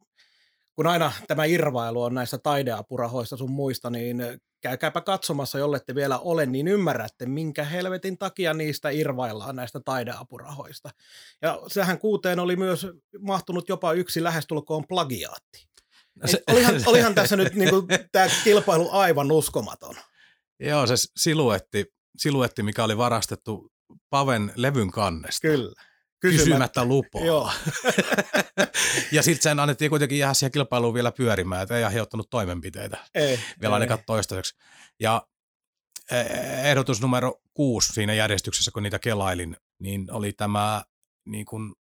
kun 0.82 0.88
aina 0.88 1.12
tämä 1.28 1.46
irvailu 1.46 2.04
on 2.04 2.14
näissä 2.14 2.38
taideapurahoista 2.38 3.38
sun 3.38 3.52
muista, 3.52 3.90
niin 3.90 4.24
käykääpä 4.62 5.02
katsomassa, 5.02 5.60
jollette 5.60 5.96
vielä 5.96 6.20
ole, 6.20 6.46
niin 6.46 6.68
ymmärrätte, 6.68 7.26
minkä 7.26 7.64
helvetin 7.64 8.18
takia 8.18 8.54
niistä 8.54 8.90
irvaillaan 8.90 9.56
näistä 9.56 9.80
taideapurahoista. 9.80 10.90
Ja 11.42 11.60
sehän 11.68 12.00
kuuteen 12.00 12.40
oli 12.40 12.56
myös 12.56 12.88
mahtunut 13.20 13.70
jopa 13.70 13.94
yksi 13.94 14.24
lähestulkoon 14.24 14.88
plagiaatti. 14.88 15.68
No 16.16 16.28
se, 16.28 16.44
olihan, 16.52 16.76
olihan 16.86 17.16
tässä 17.16 17.36
nyt 17.36 17.54
niin 17.56 17.70
kuin, 17.70 17.88
tämä 18.12 18.28
kilpailu 18.44 18.90
aivan 18.92 19.32
uskomaton. 19.32 19.96
Joo, 20.60 20.88
se 20.88 20.96
siluetti, 21.18 21.86
siluetti, 22.18 22.64
mikä 22.64 22.84
oli 22.84 22.98
varastettu 22.98 23.72
Paven 24.10 24.54
levyn 24.56 24.92
kannesta. 24.92 25.48
Kyllä. 25.48 25.82
Kysymättä, 26.22 26.44
kysymättä 26.44 26.86
lupaa. 26.86 27.26
Joo. 27.26 27.52
ja 29.12 29.24
sitten 29.24 29.44
sen 29.44 29.60
annettiin 29.60 29.90
kuitenkin 29.90 30.18
jäädä 30.18 30.34
siihen 30.34 30.52
kilpailuun 30.52 30.94
vielä 30.94 31.12
pyörimään, 31.12 31.62
että 31.62 31.78
ei 31.78 31.84
aiheuttanut 31.84 32.30
toimenpiteitä. 32.30 32.98
Ei. 33.16 33.40
Vielä 33.62 33.74
ainakaan 33.74 34.00
toistaiseksi. 34.06 34.56
Ja 35.00 35.28
e, 36.12 36.20
ehdotus 36.70 37.02
numero 37.02 37.42
kuusi 37.54 37.94
siinä 37.94 38.14
järjestyksessä, 38.14 38.72
kun 38.72 38.84
niitä 38.84 39.00
kelailin, 39.00 39.58
niin 39.80 40.12
oli 40.12 40.34
tämä 40.34 40.84
niin 41.26 41.46
kuin, 41.46 41.74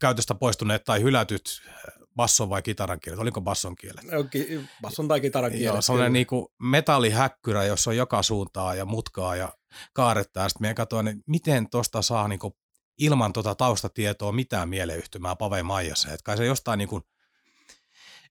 käytöstä 0.00 0.34
poistuneet 0.34 0.84
tai 0.84 1.02
hylätyt 1.02 1.62
basson 2.16 2.50
vai 2.50 2.62
kitaran 2.62 3.00
kielet? 3.00 3.20
Oliko 3.20 3.40
basson 3.40 3.76
kielet? 3.76 4.04
Basson 4.82 5.08
tai 5.08 5.20
kitaran 5.20 5.50
kielet. 5.50 5.66
Joo, 5.66 5.82
sellainen 5.82 6.12
niin 6.12 6.26
kuin 6.26 6.46
metallihäkkyrä, 6.62 7.64
jossa 7.64 7.90
on 7.90 7.96
joka 7.96 8.22
suuntaa 8.22 8.74
ja 8.74 8.84
mutkaa 8.84 9.36
ja 9.36 9.52
kaarettaa. 9.92 10.48
Sitten 10.48 10.68
me 10.68 10.74
katsoin, 10.74 11.08
että 11.08 11.22
miten 11.26 11.70
tuosta 11.70 12.02
saa 12.02 12.28
niin 12.28 12.38
kuin 12.38 12.54
ilman 12.98 13.32
tuota 13.32 13.54
taustatietoa 13.54 14.32
mitään 14.32 14.68
mieleyhtymää 14.68 15.36
Pave 15.36 15.62
Maijassa. 15.62 16.08
Että 16.08 16.24
kai 16.24 16.36
se 16.36 16.46
jostain 16.46 16.78
niin 16.78 16.88
kuin, 16.88 17.02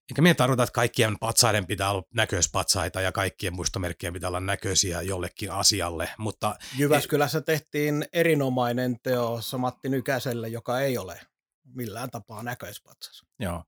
eikä 0.09 0.21
meidän 0.21 0.35
tarvita, 0.35 0.63
että 0.63 0.73
kaikkien 0.73 1.19
patsaiden 1.19 1.67
pitää 1.67 1.91
olla 1.91 2.03
näköispatsaita 2.13 3.01
ja 3.01 3.11
kaikkien 3.11 3.55
muistomerkkien 3.55 4.13
pitää 4.13 4.27
olla 4.27 4.39
näköisiä 4.39 5.01
jollekin 5.01 5.51
asialle, 5.51 6.09
mutta... 6.17 6.55
Jyväskylässä 6.77 7.41
tehtiin 7.41 8.05
erinomainen 8.13 8.99
teos 9.03 9.55
Matti 9.57 9.89
Nykäselle, 9.89 10.47
joka 10.47 10.79
ei 10.79 10.97
ole 10.97 11.21
millään 11.63 12.11
tapaa 12.11 12.43
näköispatsas. 12.43 13.23
Joo, 13.39 13.63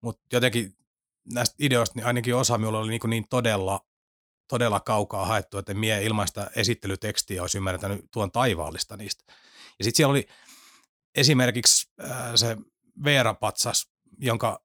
mutta 0.00 0.22
jotenkin 0.32 0.76
näistä 1.32 1.56
ideoista 1.58 1.94
niin 1.96 2.06
ainakin 2.06 2.34
osa 2.34 2.58
minulla 2.58 2.78
oli 2.78 2.90
niin, 2.90 3.00
niin 3.06 3.28
todella, 3.30 3.80
todella 4.48 4.80
kaukaa 4.80 5.26
haettu, 5.26 5.58
että 5.58 5.74
mie 5.74 6.04
ilmaista 6.04 6.50
esittelytekstiä 6.56 7.42
olisi 7.42 7.58
ymmärtänyt 7.58 8.04
tuon 8.12 8.32
taivaallista 8.32 8.96
niistä. 8.96 9.32
Ja 9.78 9.84
sitten 9.84 9.96
siellä 9.96 10.10
oli 10.10 10.26
esimerkiksi 11.14 11.92
äh, 12.04 12.34
se 12.34 12.56
Veera-patsas, 13.04 13.90
jonka 14.18 14.60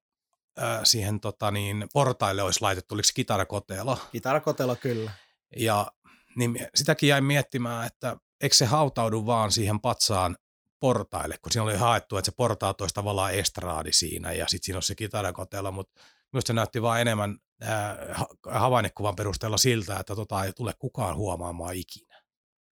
äh, 0.61 0.79
siihen 0.83 1.19
tota, 1.19 1.51
niin, 1.51 1.87
portaille 1.93 2.43
olisi 2.43 2.61
laitettu, 2.61 2.95
oliko 2.95 3.05
se 3.05 3.13
kitarakotelo? 3.13 3.97
Kitarakotelo, 4.11 4.75
kyllä. 4.75 5.11
Ja 5.57 5.91
niin 6.35 6.67
sitäkin 6.75 7.09
jäin 7.09 7.23
miettimään, 7.23 7.87
että 7.87 8.17
eikö 8.41 8.55
se 8.55 8.65
hautaudu 8.65 9.25
vaan 9.25 9.51
siihen 9.51 9.79
patsaan 9.79 10.37
portaille, 10.79 11.37
kun 11.41 11.51
siinä 11.51 11.63
oli 11.63 11.77
haettu, 11.77 12.17
että 12.17 12.31
se 12.31 12.35
portaat 12.37 12.81
olisi 12.81 12.95
tavallaan 12.95 13.33
estraadi 13.33 13.93
siinä 13.93 14.31
ja 14.31 14.47
sitten 14.47 14.65
siinä 14.65 14.77
on 14.77 14.83
se 14.83 14.95
kitarakotelo, 14.95 15.71
mutta 15.71 16.01
myös 16.33 16.43
se 16.47 16.53
näytti 16.53 16.81
vaan 16.81 17.01
enemmän 17.01 17.37
äh, 17.63 18.25
havainnekuvan 18.49 19.15
perusteella 19.15 19.57
siltä, 19.57 19.99
että 19.99 20.15
tota 20.15 20.43
ei 20.43 20.53
tule 20.53 20.73
kukaan 20.79 21.15
huomaamaan 21.15 21.75
ikinä. 21.75 22.10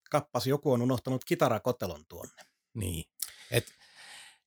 Kappas, 0.10 0.48
joku 0.48 0.72
on 0.72 0.82
unohtanut 0.82 1.26
kitarakotelon 1.26 2.06
tuonne. 2.08 2.42
Niin. 2.74 3.06
Et 3.52 3.74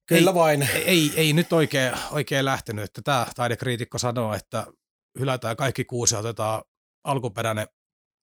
Kyllä 0.07 0.31
ei, 0.31 0.35
vain. 0.35 0.63
Ei, 0.63 0.83
ei, 0.85 1.13
ei 1.17 1.33
nyt 1.33 1.53
oikein, 1.53 1.93
oikein 2.11 2.45
lähtenyt, 2.45 2.85
että 2.85 3.03
tämä 3.03 3.27
taidekriitikko 3.37 3.99
sanoo, 3.99 4.35
että 4.35 4.67
hylätään 5.19 5.57
kaikki 5.57 5.85
kuusi 5.85 6.15
ja 6.15 6.19
otetaan 6.19 6.63
alkuperäinen 7.05 7.69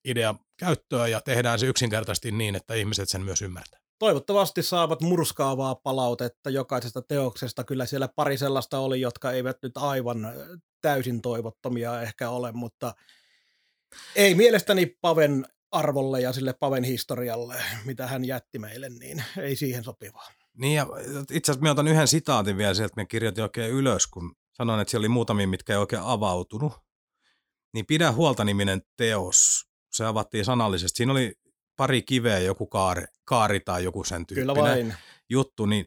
idea 0.06 0.36
käyttöön 0.58 1.12
ja 1.12 1.22
tehdään 1.22 1.60
se 1.60 1.66
yksinkertaisesti 1.66 2.32
niin, 2.32 2.56
että 2.56 2.74
ihmiset 2.74 3.10
sen 3.10 3.22
myös 3.22 3.42
ymmärtää 3.42 3.80
toivottavasti 4.00 4.64
saavat 4.64 5.02
murskaavaa 5.02 5.76
palautetta 5.76 6.50
jokaisesta 6.50 7.02
teoksesta. 7.02 7.64
Kyllä 7.64 7.86
siellä 7.86 8.08
pari 8.08 8.38
sellaista 8.38 8.80
oli, 8.80 9.02
jotka 9.02 9.32
eivät 9.32 9.58
nyt 9.64 9.78
aivan 9.78 10.34
täysin 10.82 11.22
toivottomia 11.22 12.02
ehkä 12.02 12.30
ole, 12.30 12.52
mutta 12.52 12.94
ei 14.16 14.36
mielestäni 14.36 14.98
Paven 15.02 15.46
arvolle 15.72 16.22
ja 16.22 16.34
sille 16.34 16.54
Paven 16.54 16.84
historialle, 16.84 17.56
mitä 17.86 18.08
hän 18.08 18.26
jätti 18.26 18.60
meille, 18.60 18.90
niin 18.90 19.24
ei 19.38 19.56
siihen 19.56 19.84
sopivaa. 19.84 20.32
Niin 20.58 20.76
ja 20.76 20.88
itse 21.32 21.52
asiassa 21.52 21.62
minä 21.62 21.72
otan 21.72 21.88
yhden 21.88 22.08
sitaatin 22.08 22.58
vielä 22.58 22.74
sieltä, 22.74 22.94
me 22.96 23.06
kirjoitin 23.06 23.44
oikein 23.44 23.72
ylös, 23.72 24.08
kun 24.08 24.36
sanoin, 24.54 24.80
että 24.80 24.92
siellä 24.92 25.04
oli 25.04 25.10
muutamia, 25.10 25.48
mitkä 25.48 25.74
ei 25.74 25.80
oikein 25.80 26.02
avautunut. 26.06 26.74
Niin 27.74 27.86
Pidä 27.86 28.12
huolta 28.12 28.44
niminen 28.46 28.82
teos, 28.98 29.66
se 29.92 30.06
avattiin 30.06 30.46
sanallisesti. 30.46 30.98
Siinä 30.98 31.12
oli 31.12 31.36
pari 31.76 32.02
kiveä, 32.02 32.40
joku 32.40 32.68
kaari, 32.68 33.06
kaari 33.26 33.60
tai 33.60 33.84
joku 33.84 34.04
sen 34.04 34.26
tyyppinen 34.26 34.56
Kyllä 34.56 34.70
vain. 34.70 34.96
juttu, 35.30 35.66
niin 35.66 35.86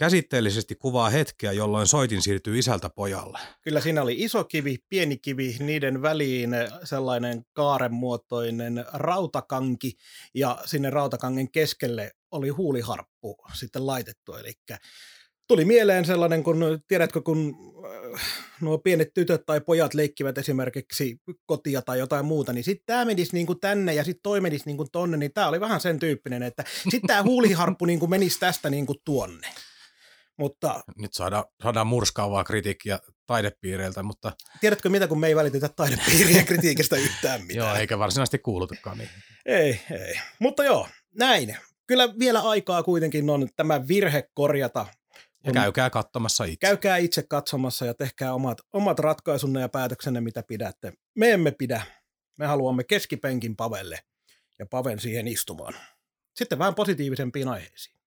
käsitteellisesti 0.00 0.74
kuvaa 0.74 1.10
hetkeä, 1.10 1.52
jolloin 1.52 1.86
soitin 1.86 2.22
siirtyy 2.22 2.58
isältä 2.58 2.90
pojalle. 2.90 3.38
Kyllä 3.62 3.80
siinä 3.80 4.02
oli 4.02 4.14
iso 4.18 4.44
kivi, 4.44 4.78
pieni 4.88 5.16
kivi, 5.16 5.56
niiden 5.58 6.02
väliin 6.02 6.50
sellainen 6.84 7.44
kaarenmuotoinen 7.52 8.84
rautakanki 8.92 9.92
ja 10.34 10.58
sinne 10.64 10.90
rautakangen 10.90 11.50
keskelle 11.50 12.12
oli 12.30 12.48
huuliharppu 12.48 13.36
sitten 13.54 13.86
laitettu. 13.86 14.34
Eli 14.34 14.52
tuli 15.48 15.64
mieleen 15.64 16.04
sellainen, 16.04 16.42
kun 16.42 16.80
tiedätkö, 16.88 17.22
kun 17.22 17.54
äh, 18.14 18.20
nuo 18.60 18.78
pienet 18.78 19.14
tytöt 19.14 19.46
tai 19.46 19.60
pojat 19.60 19.94
leikkivät 19.94 20.38
esimerkiksi 20.38 21.16
kotia 21.46 21.82
tai 21.82 21.98
jotain 21.98 22.24
muuta, 22.24 22.52
niin 22.52 22.64
sitten 22.64 22.86
tämä 22.86 23.04
menisi 23.04 23.32
niin 23.32 23.46
kuin 23.46 23.60
tänne 23.60 23.94
ja 23.94 24.04
sitten 24.04 24.22
toi 24.22 24.40
menisi 24.40 24.66
niin 24.66 24.76
kuin 24.76 24.90
tonne, 24.92 25.16
niin 25.16 25.32
tämä 25.32 25.48
oli 25.48 25.60
vähän 25.60 25.80
sen 25.80 25.98
tyyppinen, 25.98 26.42
että 26.42 26.64
sitten 26.82 27.08
tämä 27.08 27.22
huuliharppu 27.30 27.84
niin 27.84 27.98
kuin 27.98 28.10
menisi 28.10 28.40
tästä 28.40 28.70
niin 28.70 28.86
kuin 28.86 28.98
tuonne. 29.04 29.48
Mutta, 30.40 30.80
Nyt 30.98 31.14
saadaan, 31.14 31.44
saadaan 31.62 31.86
murskaavaa 31.86 32.44
kritiikkiä 32.44 32.98
taidepiireiltä, 33.26 34.02
mutta... 34.02 34.32
Tiedätkö 34.60 34.88
mitä, 34.88 35.08
kun 35.08 35.20
me 35.20 35.26
ei 35.26 35.36
välitetä 35.36 35.68
taidepiirien 35.68 36.46
kritiikistä 36.46 36.96
yhtään 36.96 37.40
mitään. 37.46 37.56
joo, 37.56 37.74
eikä 37.74 37.98
varsinaisesti 37.98 38.38
kuulutakaan 38.38 38.98
niin. 38.98 39.08
Ei, 39.46 39.80
ei. 39.90 40.20
Mutta 40.38 40.64
joo, 40.64 40.88
näin. 41.18 41.56
Kyllä 41.86 42.08
vielä 42.18 42.40
aikaa 42.40 42.82
kuitenkin 42.82 43.30
on 43.30 43.48
tämä 43.56 43.88
virhe 43.88 44.28
korjata 44.34 44.86
ja 45.44 45.52
käykää 45.52 45.90
katsomassa 45.90 46.44
itse. 46.44 46.56
Käykää 46.60 46.96
itse 46.96 47.22
katsomassa 47.22 47.86
ja 47.86 47.94
tehkää 47.94 48.34
omat, 48.34 48.58
omat 48.72 48.98
ratkaisunne 48.98 49.60
ja 49.60 49.68
päätöksenne, 49.68 50.20
mitä 50.20 50.42
pidätte. 50.42 50.92
Me 51.14 51.30
emme 51.32 51.50
pidä. 51.50 51.82
Me 52.38 52.46
haluamme 52.46 52.84
keskipenkin 52.84 53.56
Pavelle 53.56 53.98
ja 54.58 54.66
Paven 54.66 55.00
siihen 55.00 55.28
istumaan. 55.28 55.74
Sitten 56.34 56.58
vähän 56.58 56.74
positiivisempiin 56.74 57.48
aiheisiin. 57.48 57.99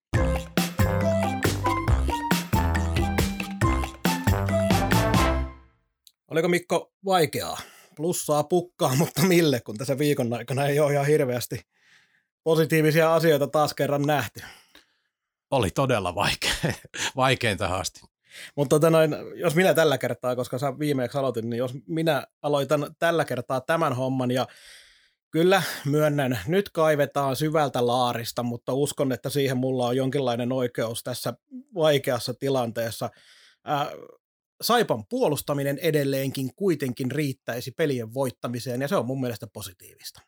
Oliko 6.34 6.48
Mikko 6.48 6.92
vaikeaa? 7.04 7.60
Plussaa 7.96 8.44
pukkaa, 8.44 8.94
mutta 8.98 9.22
mille, 9.22 9.60
kun 9.60 9.76
tässä 9.76 9.98
viikon 9.98 10.32
aikana 10.32 10.66
ei 10.66 10.80
ole 10.80 10.92
ihan 10.92 11.06
hirveästi 11.06 11.60
positiivisia 12.44 13.14
asioita 13.14 13.46
taas 13.46 13.74
kerran 13.74 14.02
nähty 14.02 14.40
oli 15.50 15.70
todella 15.70 16.14
vaikea, 16.14 16.52
vaikeinta 17.16 17.66
asti. 17.66 18.00
Mutta 18.56 18.76
tota 18.76 18.90
noin, 18.90 19.16
jos 19.34 19.54
minä 19.54 19.74
tällä 19.74 19.98
kertaa, 19.98 20.36
koska 20.36 20.58
sä 20.58 20.78
viimeksi 20.78 21.18
aloitin, 21.18 21.50
niin 21.50 21.58
jos 21.58 21.72
minä 21.86 22.26
aloitan 22.42 22.94
tällä 22.98 23.24
kertaa 23.24 23.60
tämän 23.60 23.92
homman 23.92 24.30
ja 24.30 24.46
Kyllä, 25.30 25.62
myönnän. 25.84 26.38
Nyt 26.46 26.70
kaivetaan 26.70 27.36
syvältä 27.36 27.86
laarista, 27.86 28.42
mutta 28.42 28.72
uskon, 28.72 29.12
että 29.12 29.30
siihen 29.30 29.56
mulla 29.56 29.86
on 29.86 29.96
jonkinlainen 29.96 30.52
oikeus 30.52 31.02
tässä 31.02 31.34
vaikeassa 31.74 32.34
tilanteessa. 32.34 33.10
Ää, 33.64 33.90
Saipan 34.62 35.04
puolustaminen 35.10 35.78
edelleenkin 35.78 36.54
kuitenkin 36.54 37.10
riittäisi 37.10 37.70
pelien 37.70 38.14
voittamiseen, 38.14 38.80
ja 38.80 38.88
se 38.88 38.96
on 38.96 39.06
mun 39.06 39.20
mielestä 39.20 39.46
positiivista. 39.52 40.20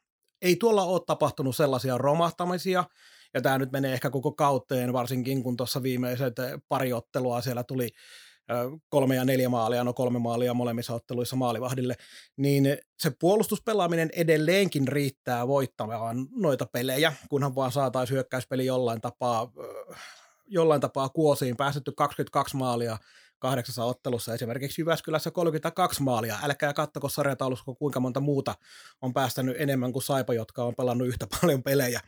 Ei 0.43 0.57
tuolla 0.57 0.85
ole 0.85 1.01
tapahtunut 1.07 1.57
sellaisia 1.57 1.99
romahtamisia, 1.99 2.85
ja 3.35 3.41
tämä 3.43 3.59
nyt 3.59 3.73
menee 3.73 3.93
ehkä 3.93 4.11
koko 4.11 4.33
kauteen, 4.33 4.93
varsinkin 4.93 5.43
kun 5.43 5.57
tuossa 5.57 5.83
viimeiset 5.83 6.35
pari 6.69 6.93
ottelua 6.93 7.41
siellä 7.41 7.65
tuli 7.65 7.89
kolme 8.89 9.15
ja 9.15 9.25
neljä 9.25 9.49
maalia, 9.49 9.85
no 9.85 9.93
kolme 9.93 10.19
maalia 10.19 10.55
molemmissa 10.55 10.95
otteluissa 10.95 11.37
maalivahdille, 11.37 11.97
niin 12.37 12.79
se 12.99 13.13
puolustuspelaaminen 13.21 14.11
edelleenkin 14.13 14.89
riittää 14.89 15.49
voittamaan 15.49 16.27
noita 16.31 16.67
pelejä, 16.73 17.13
kunhan 17.29 17.55
vaan 17.55 17.73
saataisiin 17.73 18.15
hyökkäyspeli 18.15 18.67
jollain 18.67 19.01
tapaa, 19.01 19.53
jollain 20.47 20.81
tapaa 20.81 21.09
kuosiin, 21.09 21.57
päästetty 21.57 21.93
22 21.93 22.57
maalia 22.57 22.99
kahdeksassa 23.39 23.85
ottelussa, 23.85 24.35
esimerkiksi 24.35 24.81
Jyväskylässä 24.81 25.31
32 25.31 26.03
maalia. 26.03 26.39
Älkää 26.43 26.73
kattoko 26.73 27.09
sarjataulussa, 27.09 27.65
kuinka 27.79 28.01
monta 28.01 28.21
muuta 28.21 28.55
on 29.03 29.15
päästänyt 29.15 29.57
enemmän 29.59 29.93
kuin 29.93 30.03
Saipa, 30.03 30.35
jotka 30.35 30.65
on 30.65 30.75
pelannut 30.75 31.09
yhtä 31.09 31.27
paljon 31.41 31.63
pelejä. 31.63 32.01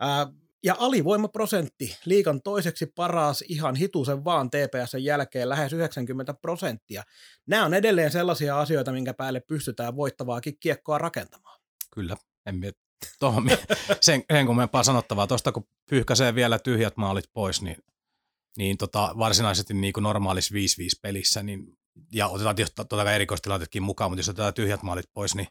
Ää, 0.00 0.26
ja 0.62 0.76
alivoimaprosentti, 0.78 1.96
liikan 2.04 2.42
toiseksi 2.42 2.86
paras 2.86 3.44
ihan 3.48 3.76
hitusen 3.76 4.24
vaan 4.24 4.50
TPSn 4.50 5.04
jälkeen 5.04 5.48
lähes 5.48 5.72
90 5.72 6.34
prosenttia. 6.34 7.02
Nämä 7.46 7.64
on 7.64 7.74
edelleen 7.74 8.10
sellaisia 8.10 8.60
asioita, 8.60 8.92
minkä 8.92 9.14
päälle 9.14 9.40
pystytään 9.40 9.96
voittavaakin 9.96 10.56
kiekkoa 10.60 10.98
rakentamaan. 10.98 11.60
Kyllä, 11.94 12.16
en 12.46 12.54
miet, 12.54 12.78
tuohon 13.20 13.50
sen, 14.00 14.24
sen 14.32 14.46
kummempaa 14.46 14.82
sanottavaa. 14.82 15.26
Tuosta 15.26 15.52
kun 15.52 15.68
pyyhkäisee 15.90 16.34
vielä 16.34 16.58
tyhjät 16.58 16.96
maalit 16.96 17.24
pois, 17.32 17.62
niin, 17.62 17.76
niin 18.58 18.78
tota, 18.78 19.14
varsinaisesti 19.18 19.74
niin 19.74 19.92
kuin 19.92 20.02
normaalissa 20.02 20.54
5-5 20.54 20.58
pelissä, 21.02 21.42
niin, 21.42 21.78
ja 22.12 22.28
otetaan 22.28 22.56
totta 22.76 23.12
erikoistilanteetkin 23.12 23.82
mukaan, 23.82 24.10
mutta 24.10 24.20
jos 24.20 24.28
otetaan 24.28 24.54
tyhjät 24.54 24.82
maalit 24.82 25.12
pois, 25.14 25.34
niin 25.34 25.48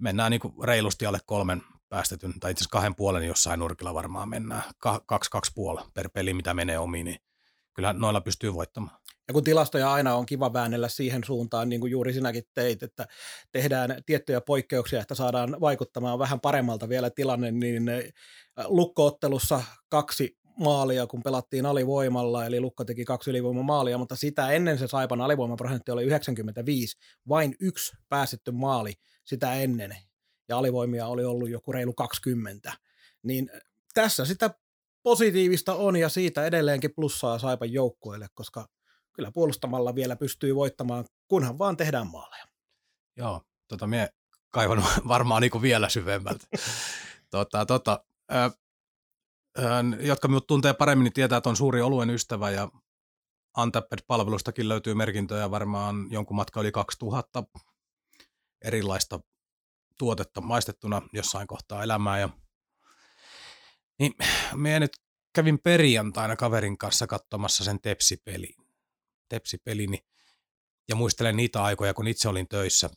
mennään 0.00 0.30
niin 0.30 0.40
kuin 0.40 0.54
reilusti 0.64 1.06
alle 1.06 1.18
kolmen 1.26 1.62
päästetyn, 1.88 2.40
tai 2.40 2.50
itse 2.50 2.62
asiassa 2.62 2.72
kahden 2.72 2.94
puolen 2.94 3.26
jossain 3.26 3.60
nurkilla 3.60 3.94
varmaan 3.94 4.28
mennään, 4.28 4.62
kaksi, 5.06 5.30
kaksi 5.30 5.52
puoli 5.54 5.80
per 5.94 6.08
peli, 6.08 6.34
mitä 6.34 6.54
menee 6.54 6.78
omiin, 6.78 7.04
niin 7.04 7.18
kyllä 7.74 7.92
noilla 7.92 8.20
pystyy 8.20 8.54
voittamaan. 8.54 8.98
Ja 9.28 9.34
kun 9.34 9.44
tilastoja 9.44 9.92
aina 9.92 10.14
on 10.14 10.26
kiva 10.26 10.52
väännellä 10.52 10.88
siihen 10.88 11.24
suuntaan, 11.24 11.68
niin 11.68 11.80
kuin 11.80 11.90
juuri 11.90 12.12
sinäkin 12.12 12.44
teit, 12.54 12.82
että 12.82 13.06
tehdään 13.52 14.02
tiettyjä 14.06 14.40
poikkeuksia, 14.40 15.00
että 15.00 15.14
saadaan 15.14 15.56
vaikuttamaan 15.60 16.18
vähän 16.18 16.40
paremmalta 16.40 16.88
vielä 16.88 17.10
tilanne, 17.10 17.50
niin 17.50 17.90
lukkoottelussa 18.66 19.62
kaksi 19.88 20.37
maalia, 20.58 21.06
kun 21.06 21.22
pelattiin 21.22 21.66
alivoimalla, 21.66 22.46
eli 22.46 22.60
Lukko 22.60 22.84
teki 22.84 23.04
kaksi 23.04 23.30
ylivoimamaalia, 23.30 23.98
mutta 23.98 24.16
sitä 24.16 24.50
ennen 24.50 24.78
se 24.78 24.86
Saipan 24.86 25.20
alivoimaprosentti 25.20 25.90
oli 25.90 26.04
95, 26.04 26.98
vain 27.28 27.54
yksi 27.60 27.96
päästetty 28.08 28.50
maali 28.50 28.92
sitä 29.24 29.54
ennen, 29.54 29.96
ja 30.48 30.58
alivoimia 30.58 31.06
oli 31.06 31.24
ollut 31.24 31.50
joku 31.50 31.72
reilu 31.72 31.92
20, 31.92 32.72
niin 33.22 33.50
tässä 33.94 34.24
sitä 34.24 34.50
positiivista 35.02 35.74
on 35.74 35.96
ja 35.96 36.08
siitä 36.08 36.46
edelleenkin 36.46 36.94
plussaa 36.94 37.38
Saipan 37.38 37.72
joukkueelle, 37.72 38.26
koska 38.34 38.68
kyllä 39.12 39.32
puolustamalla 39.32 39.94
vielä 39.94 40.16
pystyy 40.16 40.54
voittamaan, 40.54 41.04
kunhan 41.28 41.58
vaan 41.58 41.76
tehdään 41.76 42.06
maaleja. 42.06 42.44
Joo, 43.16 43.42
tota 43.68 43.86
mie 43.86 44.08
kaivannut 44.50 44.86
varmaan 45.08 45.42
niin 45.42 45.62
vielä 45.62 45.88
syvemmältä. 45.88 46.46
tota, 47.30 47.66
tota, 47.66 48.04
ö, 48.32 48.50
jotka 50.00 50.28
minut 50.28 50.46
tuntee 50.46 50.74
paremmin, 50.74 51.04
niin 51.04 51.12
tietää, 51.12 51.38
että 51.38 51.50
on 51.50 51.56
suuri 51.56 51.80
oluen 51.80 52.10
ystävä 52.10 52.50
ja 52.50 52.68
Antapped-palvelustakin 53.56 54.68
löytyy 54.68 54.94
merkintöjä 54.94 55.50
varmaan 55.50 56.06
jonkun 56.10 56.36
matka 56.36 56.60
yli 56.60 56.72
2000 56.72 57.44
erilaista 58.64 59.20
tuotetta 59.98 60.40
maistettuna 60.40 61.02
jossain 61.12 61.46
kohtaa 61.46 61.82
elämää. 61.82 62.18
Ja, 62.18 62.28
niin 63.98 64.12
me 64.54 64.80
nyt 64.80 64.92
kävin 65.34 65.58
perjantaina 65.58 66.36
kaverin 66.36 66.78
kanssa 66.78 67.06
katsomassa 67.06 67.64
sen 67.64 67.80
tepsipelin. 67.80 68.54
Tepsipelin 69.28 69.90
niin, 69.90 70.06
ja 70.88 70.96
muistelen 70.96 71.36
niitä 71.36 71.62
aikoja, 71.62 71.94
kun 71.94 72.06
itse 72.06 72.28
olin 72.28 72.48
töissä 72.48 72.90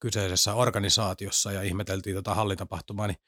kyseisessä 0.00 0.54
organisaatiossa 0.54 1.52
ja 1.52 1.62
ihmeteltiin 1.62 2.16
tota 2.16 2.34
hallintapahtumaa, 2.34 3.06
niin 3.06 3.18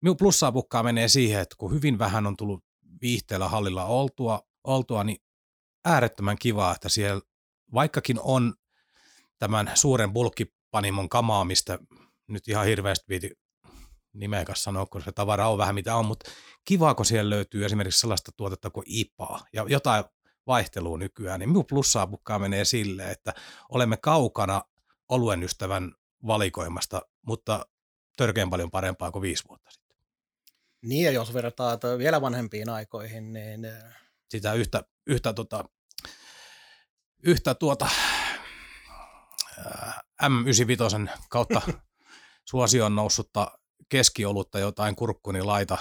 minun 0.00 0.16
plussaa 0.16 0.52
pukkaa 0.52 0.82
menee 0.82 1.08
siihen, 1.08 1.40
että 1.40 1.56
kun 1.58 1.72
hyvin 1.72 1.98
vähän 1.98 2.26
on 2.26 2.36
tullut 2.36 2.64
viihteellä 3.02 3.48
hallilla 3.48 3.84
oltua, 3.84 4.42
oltua 4.64 5.04
niin 5.04 5.22
äärettömän 5.84 6.38
kivaa, 6.38 6.74
että 6.74 6.88
siellä 6.88 7.20
vaikkakin 7.74 8.20
on 8.20 8.54
tämän 9.38 9.70
suuren 9.74 10.12
bulkkipanimon 10.12 11.08
kamaamista 11.08 11.78
nyt 12.28 12.48
ihan 12.48 12.66
hirveästi 12.66 13.04
viiti 13.08 13.30
nimeä 14.12 14.44
sanoa, 14.54 14.86
kun 14.86 15.02
se 15.02 15.12
tavara 15.12 15.48
on 15.48 15.58
vähän 15.58 15.74
mitä 15.74 15.96
on, 15.96 16.06
mutta 16.06 16.30
kiva, 16.64 16.94
kun 16.94 17.06
siellä 17.06 17.30
löytyy 17.30 17.64
esimerkiksi 17.64 18.00
sellaista 18.00 18.32
tuotetta 18.36 18.70
kuin 18.70 18.84
IPA 18.88 19.40
ja 19.52 19.64
jotain 19.68 20.04
vaihtelua 20.46 20.98
nykyään, 20.98 21.40
niin 21.40 21.48
minun 21.48 21.66
plussaa 21.66 22.06
pukkaa 22.06 22.38
menee 22.38 22.64
silleen, 22.64 23.10
että 23.10 23.34
olemme 23.68 23.96
kaukana 23.96 24.62
oluen 25.08 25.42
ystävän 25.42 25.92
valikoimasta, 26.26 27.02
mutta 27.26 27.66
törkeän 28.16 28.50
paljon 28.50 28.70
parempaa 28.70 29.10
kuin 29.10 29.22
viisi 29.22 29.44
vuotta 29.48 29.70
sitten. 29.70 29.85
Niin, 30.86 31.04
ja 31.04 31.10
jos 31.10 31.34
vertaa 31.34 31.78
vielä 31.98 32.20
vanhempiin 32.20 32.68
aikoihin, 32.68 33.32
niin... 33.32 33.64
Eh, 33.64 33.82
Sitä 34.28 34.52
yhtä, 34.52 34.84
yhtä, 35.06 35.32
tota, 35.32 35.64
yhtä 37.22 37.54
tuota, 37.54 37.88
M95 40.22 41.10
kautta 41.30 41.62
suosioon 42.50 42.94
noussutta 42.94 43.58
keskiolutta 43.88 44.58
jotain 44.58 44.96
kurkkuni 44.96 45.42
laita 45.42 45.78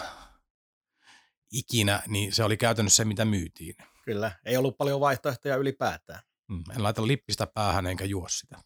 ikinä, 1.51 2.03
niin 2.07 2.33
se 2.33 2.43
oli 2.43 2.57
käytännössä 2.57 2.95
se, 2.95 3.05
mitä 3.05 3.25
myytiin. 3.25 3.75
Kyllä, 4.05 4.31
ei 4.45 4.57
ollut 4.57 4.77
paljon 4.77 4.99
vaihtoehtoja 4.99 5.55
ylipäätään. 5.55 6.19
Mm, 6.47 6.63
en 6.75 6.83
laita 6.83 7.07
lippistä 7.07 7.47
päähän 7.47 7.87
enkä 7.87 8.05
juo 8.05 8.27
sitä. 8.29 8.57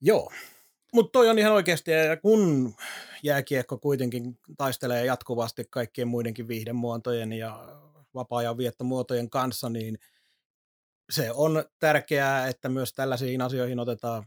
Joo, 0.00 0.32
mutta 0.92 1.12
toi 1.12 1.28
on 1.28 1.38
ihan 1.38 1.52
oikeasti, 1.52 1.90
ja 1.90 2.16
kun 2.16 2.74
jääkiekko 3.22 3.78
kuitenkin 3.78 4.38
taistelee 4.56 5.04
jatkuvasti 5.04 5.64
kaikkien 5.70 6.08
muidenkin 6.08 6.48
viihdemuotojen 6.48 7.32
ja 7.32 7.80
vapaa-ajan 8.14 8.58
viettomuotojen 8.58 9.30
kanssa, 9.30 9.68
niin 9.68 9.98
se 11.10 11.30
on 11.32 11.64
tärkeää, 11.78 12.48
että 12.48 12.68
myös 12.68 12.92
tällaisiin 12.92 13.42
asioihin 13.42 13.78
otetaan, 13.78 14.26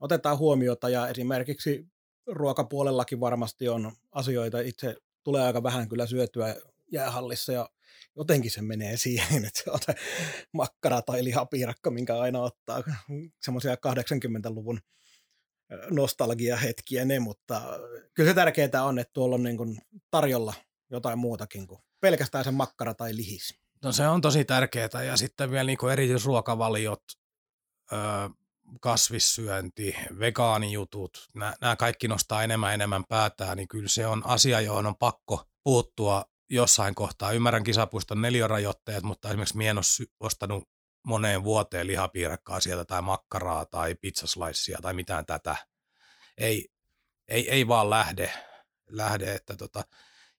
otetaan 0.00 0.38
huomiota 0.38 0.88
ja 0.88 1.08
esimerkiksi 1.08 1.86
ruokapuolellakin 2.26 3.20
varmasti 3.20 3.68
on 3.68 3.92
asioita. 4.12 4.60
Itse 4.60 4.96
tulee 5.24 5.42
aika 5.42 5.62
vähän 5.62 5.88
kyllä 5.88 6.06
syötyä 6.06 6.56
jäähallissa 6.92 7.52
ja 7.52 7.68
jotenkin 8.16 8.50
se 8.50 8.62
menee 8.62 8.96
siihen, 8.96 9.44
että 9.46 9.62
se 9.64 9.70
on 9.70 9.78
makkara 10.52 11.02
tai 11.02 11.24
lihapiirakka, 11.24 11.90
minkä 11.90 12.18
aina 12.18 12.40
ottaa. 12.40 12.82
Semmoisia 13.40 13.74
80-luvun 13.74 14.80
nostalgiahetkiä 15.90 17.04
ne, 17.04 17.20
mutta 17.20 17.62
kyllä 18.14 18.30
se 18.30 18.34
tärkeää 18.34 18.84
on, 18.84 18.98
että 18.98 19.12
tuolla 19.12 19.34
on 19.34 19.42
niin 19.42 19.56
kuin 19.56 19.78
tarjolla 20.10 20.54
jotain 20.90 21.18
muutakin 21.18 21.66
kuin 21.66 21.80
pelkästään 22.00 22.44
se 22.44 22.50
makkara 22.50 22.94
tai 22.94 23.16
lihis. 23.16 23.54
No 23.84 23.92
se 23.92 24.08
on 24.08 24.20
tosi 24.20 24.44
tärkeää 24.44 25.02
ja 25.06 25.16
sitten 25.16 25.50
vielä 25.50 25.64
niin 25.64 25.90
erityisruokavaliot, 25.92 27.02
öö, 27.92 27.98
kasvissyönti, 28.80 29.96
vegaanijutut, 30.18 31.28
nämä 31.34 31.76
kaikki 31.76 32.08
nostaa 32.08 32.42
enemmän 32.42 32.74
enemmän 32.74 33.04
päätään, 33.08 33.56
niin 33.56 33.68
kyllä 33.68 33.88
se 33.88 34.06
on 34.06 34.26
asia, 34.26 34.60
johon 34.60 34.86
on 34.86 34.96
pakko 34.96 35.44
puuttua 35.64 36.24
jossain 36.50 36.94
kohtaa. 36.94 37.32
Ymmärrän 37.32 37.64
kisapuiston 37.64 38.22
neliorajoitteet, 38.22 39.02
mutta 39.02 39.28
esimerkiksi 39.28 39.56
mie 39.56 39.70
en 39.70 39.78
ole 39.78 40.08
ostanut 40.20 40.68
moneen 41.06 41.44
vuoteen 41.44 41.86
lihapiirakkaa 41.86 42.60
sieltä 42.60 42.84
tai 42.84 43.02
makkaraa 43.02 43.66
tai 43.66 43.94
pizzaslaissia 43.94 44.78
tai 44.82 44.94
mitään 44.94 45.26
tätä. 45.26 45.56
Ei, 46.38 46.68
ei, 47.28 47.50
ei 47.50 47.68
vaan 47.68 47.90
lähde, 47.90 48.32
lähde 48.88 49.34
että 49.34 49.56
tota, 49.56 49.84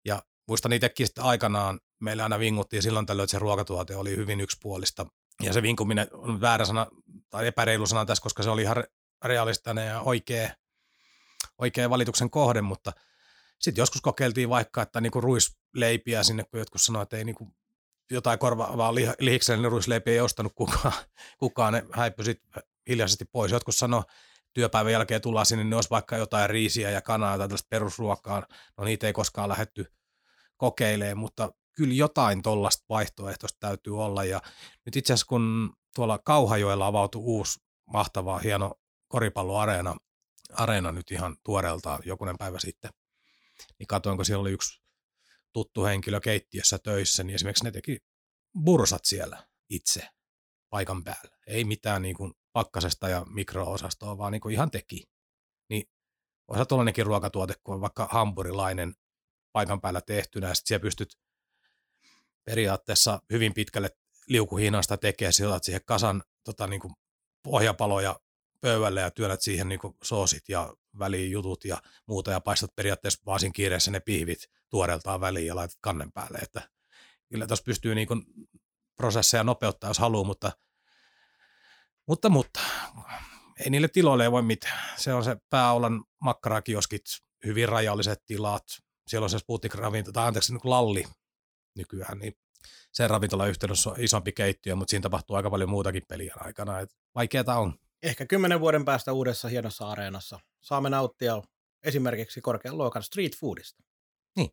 ja 0.05 0.23
muistan 0.47 0.73
itsekin 0.73 1.07
sitten 1.07 1.23
aikanaan, 1.23 1.79
meillä 1.99 2.23
aina 2.23 2.39
vinguttiin 2.39 2.83
silloin 2.83 3.05
tällöin, 3.05 3.23
että 3.23 3.31
se 3.31 3.39
ruokatuote 3.39 3.95
oli 3.95 4.15
hyvin 4.15 4.41
yksipuolista 4.41 5.05
ja 5.41 5.53
se 5.53 5.61
vinkuminen 5.61 6.07
on 6.11 6.41
väärä 6.41 6.65
sana 6.65 6.87
tai 7.29 7.47
epäreilu 7.47 7.87
sana 7.87 8.05
tässä, 8.05 8.21
koska 8.21 8.43
se 8.43 8.49
oli 8.49 8.61
ihan 8.61 8.83
realistinen 9.25 9.87
ja 9.87 10.01
oikea, 10.01 10.49
oikea 11.57 11.89
valituksen 11.89 12.29
kohde, 12.29 12.61
mutta 12.61 12.93
sitten 13.59 13.81
joskus 13.81 14.01
kokeiltiin 14.01 14.49
vaikka, 14.49 14.81
että 14.81 15.01
niinku 15.01 15.21
ruisleipiä 15.21 16.23
sinne, 16.23 16.43
kun 16.43 16.59
jotkut 16.59 16.81
sanoivat, 16.81 17.05
että 17.05 17.17
ei 17.17 17.23
niinku 17.23 17.55
jotain 18.11 18.39
korvaavaa 18.39 18.91
lih- 18.91 19.15
lihiksellinen 19.19 19.71
ruisleipi 19.71 20.11
ei 20.11 20.19
ostanut 20.19 20.53
kukaan, 20.55 20.93
kukaan 21.39 21.73
ne 21.73 21.85
häippyi 21.93 22.25
sitten 22.25 22.63
hiljaisesti 22.89 23.25
pois. 23.25 23.51
Jotkut 23.51 23.75
sanoi, 23.75 24.03
työpäivän 24.53 24.91
jälkeen 24.91 25.21
tullaan 25.21 25.45
sinne, 25.45 25.63
niin 25.63 25.73
olisi 25.73 25.89
vaikka 25.89 26.17
jotain 26.17 26.49
riisiä 26.49 26.89
ja 26.89 27.01
kanaa 27.01 27.37
tai 27.37 27.47
tällaista 27.47 27.67
perusruokaa. 27.69 28.43
No 28.77 28.83
niitä 28.83 29.07
ei 29.07 29.13
koskaan 29.13 29.49
lähetty 29.49 29.85
kokeilemaan, 30.57 31.17
mutta 31.17 31.51
kyllä 31.71 31.93
jotain 31.93 32.41
tuollaista 32.41 32.85
vaihtoehtoista 32.89 33.57
täytyy 33.59 34.03
olla. 34.03 34.23
Ja 34.23 34.41
nyt 34.85 34.95
itse 34.95 35.13
asiassa 35.13 35.29
kun 35.29 35.73
tuolla 35.95 36.17
Kauhajoella 36.17 36.87
avautui 36.87 37.21
uusi 37.25 37.59
mahtava, 37.85 38.39
hieno 38.39 38.73
koripalloareena, 39.07 39.95
areena 40.53 40.91
nyt 40.91 41.11
ihan 41.11 41.35
tuoreeltaan 41.43 41.99
jokunen 42.05 42.37
päivä 42.37 42.59
sitten, 42.59 42.91
niin 43.79 43.87
katsoin, 43.87 44.17
kun 44.17 44.25
siellä 44.25 44.41
oli 44.41 44.51
yksi 44.51 44.82
tuttu 45.53 45.83
henkilö 45.83 46.19
keittiössä 46.19 46.79
töissä, 46.79 47.23
niin 47.23 47.35
esimerkiksi 47.35 47.63
ne 47.63 47.71
teki 47.71 47.99
bursat 48.63 49.05
siellä 49.05 49.47
itse 49.69 50.09
paikan 50.69 51.03
päällä. 51.03 51.37
Ei 51.47 51.63
mitään 51.63 52.01
niin 52.01 52.15
kuin 52.15 52.33
pakkasesta 52.53 53.09
ja 53.09 53.25
mikroosastoa, 53.29 54.17
vaan 54.17 54.31
niin 54.31 54.41
kuin 54.41 54.53
ihan 54.53 54.71
teki. 54.71 55.03
Niin 55.69 55.89
osa 56.47 56.65
tuollainenkin 56.65 57.05
ruokatuote, 57.05 57.53
kun 57.63 57.75
on 57.75 57.81
vaikka 57.81 58.07
hampurilainen 58.11 58.95
paikan 59.51 59.81
päällä 59.81 60.01
tehtynä, 60.01 60.47
ja 60.47 60.53
sitten 60.53 60.67
siellä 60.67 60.81
pystyt 60.81 61.17
periaatteessa 62.45 63.21
hyvin 63.31 63.53
pitkälle 63.53 63.89
liukuhiinasta 64.27 64.97
tekemään, 64.97 65.33
sillä 65.33 65.59
siihen 65.61 65.81
kasan 65.85 66.23
tota, 66.43 66.67
niin 66.67 66.81
kuin 66.81 66.93
pohjapaloja 67.43 68.19
pöydälle 68.63 69.01
ja 69.01 69.11
työnnät 69.11 69.41
siihen 69.41 69.69
niin 69.69 69.79
soosit 70.03 70.49
ja 70.49 70.73
väliin 70.99 71.31
jutut 71.31 71.65
ja 71.65 71.81
muuta 72.07 72.31
ja 72.31 72.39
paistat 72.39 72.75
periaatteessa 72.75 73.21
vaan 73.25 73.39
siinä 73.39 73.53
kiireessä 73.53 73.91
ne 73.91 73.99
pihvit 73.99 74.49
tuoreeltaan 74.69 75.21
väliin 75.21 75.47
ja 75.47 75.55
laitat 75.55 75.77
kannen 75.81 76.11
päälle. 76.11 76.37
Että 76.37 76.69
kyllä 77.29 77.47
tuossa 77.47 77.63
pystyy 77.63 77.95
niin 77.95 78.07
prosesseja 78.95 79.43
nopeuttaa, 79.43 79.89
jos 79.89 79.99
haluaa, 79.99 80.23
mutta, 80.23 80.51
mutta, 82.07 82.29
mutta 82.29 82.59
ei 83.59 83.69
niille 83.69 83.87
tiloille 83.87 84.31
voi 84.31 84.41
mitään. 84.41 84.99
Se 84.99 85.13
on 85.13 85.23
se 85.23 85.37
pääolan 85.49 86.03
makkarakioskit, 86.21 87.05
hyvin 87.45 87.69
rajalliset 87.69 88.25
tilat. 88.25 88.63
Siellä 89.07 89.23
on 89.23 89.29
se 89.29 89.39
Sputnik 89.39 89.75
ravinto, 89.75 90.11
tai 90.11 90.27
anteeksi, 90.27 90.53
niin 90.53 90.61
lalli 90.63 91.03
nykyään, 91.75 92.19
niin 92.19 92.37
sen 92.91 93.09
ravintolan 93.09 93.49
yhteydessä 93.49 93.89
on 93.89 93.95
isompi 93.99 94.31
keittiö, 94.31 94.75
mutta 94.75 94.89
siinä 94.89 95.01
tapahtuu 95.01 95.35
aika 95.35 95.49
paljon 95.49 95.69
muutakin 95.69 96.03
peliä 96.07 96.33
aikana. 96.39 96.73
Vaikeaa 97.15 97.59
on. 97.59 97.82
Ehkä 98.03 98.25
kymmenen 98.25 98.59
vuoden 98.59 98.85
päästä 98.85 99.13
uudessa 99.13 99.47
hienossa 99.47 99.89
areenassa 99.89 100.39
saamme 100.61 100.89
nauttia 100.89 101.41
esimerkiksi 101.83 102.41
korkean 102.41 102.77
luokan 102.77 103.03
street 103.03 103.35
foodista. 103.37 103.83
Niin. 104.35 104.49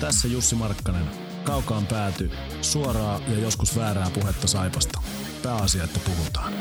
Tässä 0.00 0.28
Jussi 0.28 0.54
Markkanen. 0.54 1.04
Kaukaan 1.44 1.86
pääty. 1.86 2.30
Suoraa 2.60 3.20
ja 3.28 3.38
joskus 3.38 3.76
väärää 3.76 4.10
puhetta 4.14 4.46
Saipasta. 4.46 5.02
Pääasia, 5.42 5.84
että 5.84 6.00
puhutaan. 6.06 6.52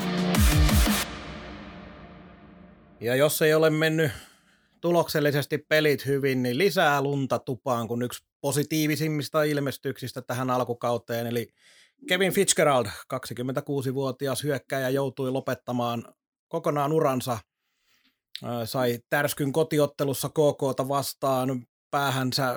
Ja 3.00 3.15
jos 3.15 3.41
ei 3.41 3.54
ole 3.54 3.70
mennyt 3.70 4.12
tuloksellisesti 4.82 5.58
pelit 5.58 6.06
hyvin, 6.06 6.44
niin 6.44 6.58
lisää 6.58 7.02
lunta 7.02 7.39
tupaan, 7.39 7.88
kun 7.88 8.04
yksi 8.04 8.26
positiivisimmista 8.41 9.44
ilmestyksistä 9.44 10.22
tähän 10.22 10.50
alkukauteen, 10.50 11.28
eli 11.28 11.54
Kevin 12.08 12.34
Fitzgerald, 12.34 12.86
26-vuotias 12.86 14.44
hyökkäjä, 14.44 14.90
joutui 14.90 15.32
lopettamaan 15.32 16.14
kokonaan 16.48 16.94
uransa. 16.94 17.40
Sai 18.66 19.00
tärskyn 19.10 19.52
kotiottelussa 19.52 20.30
KKta 20.30 20.88
vastaan 20.88 21.68
päähänsä. 21.92 22.56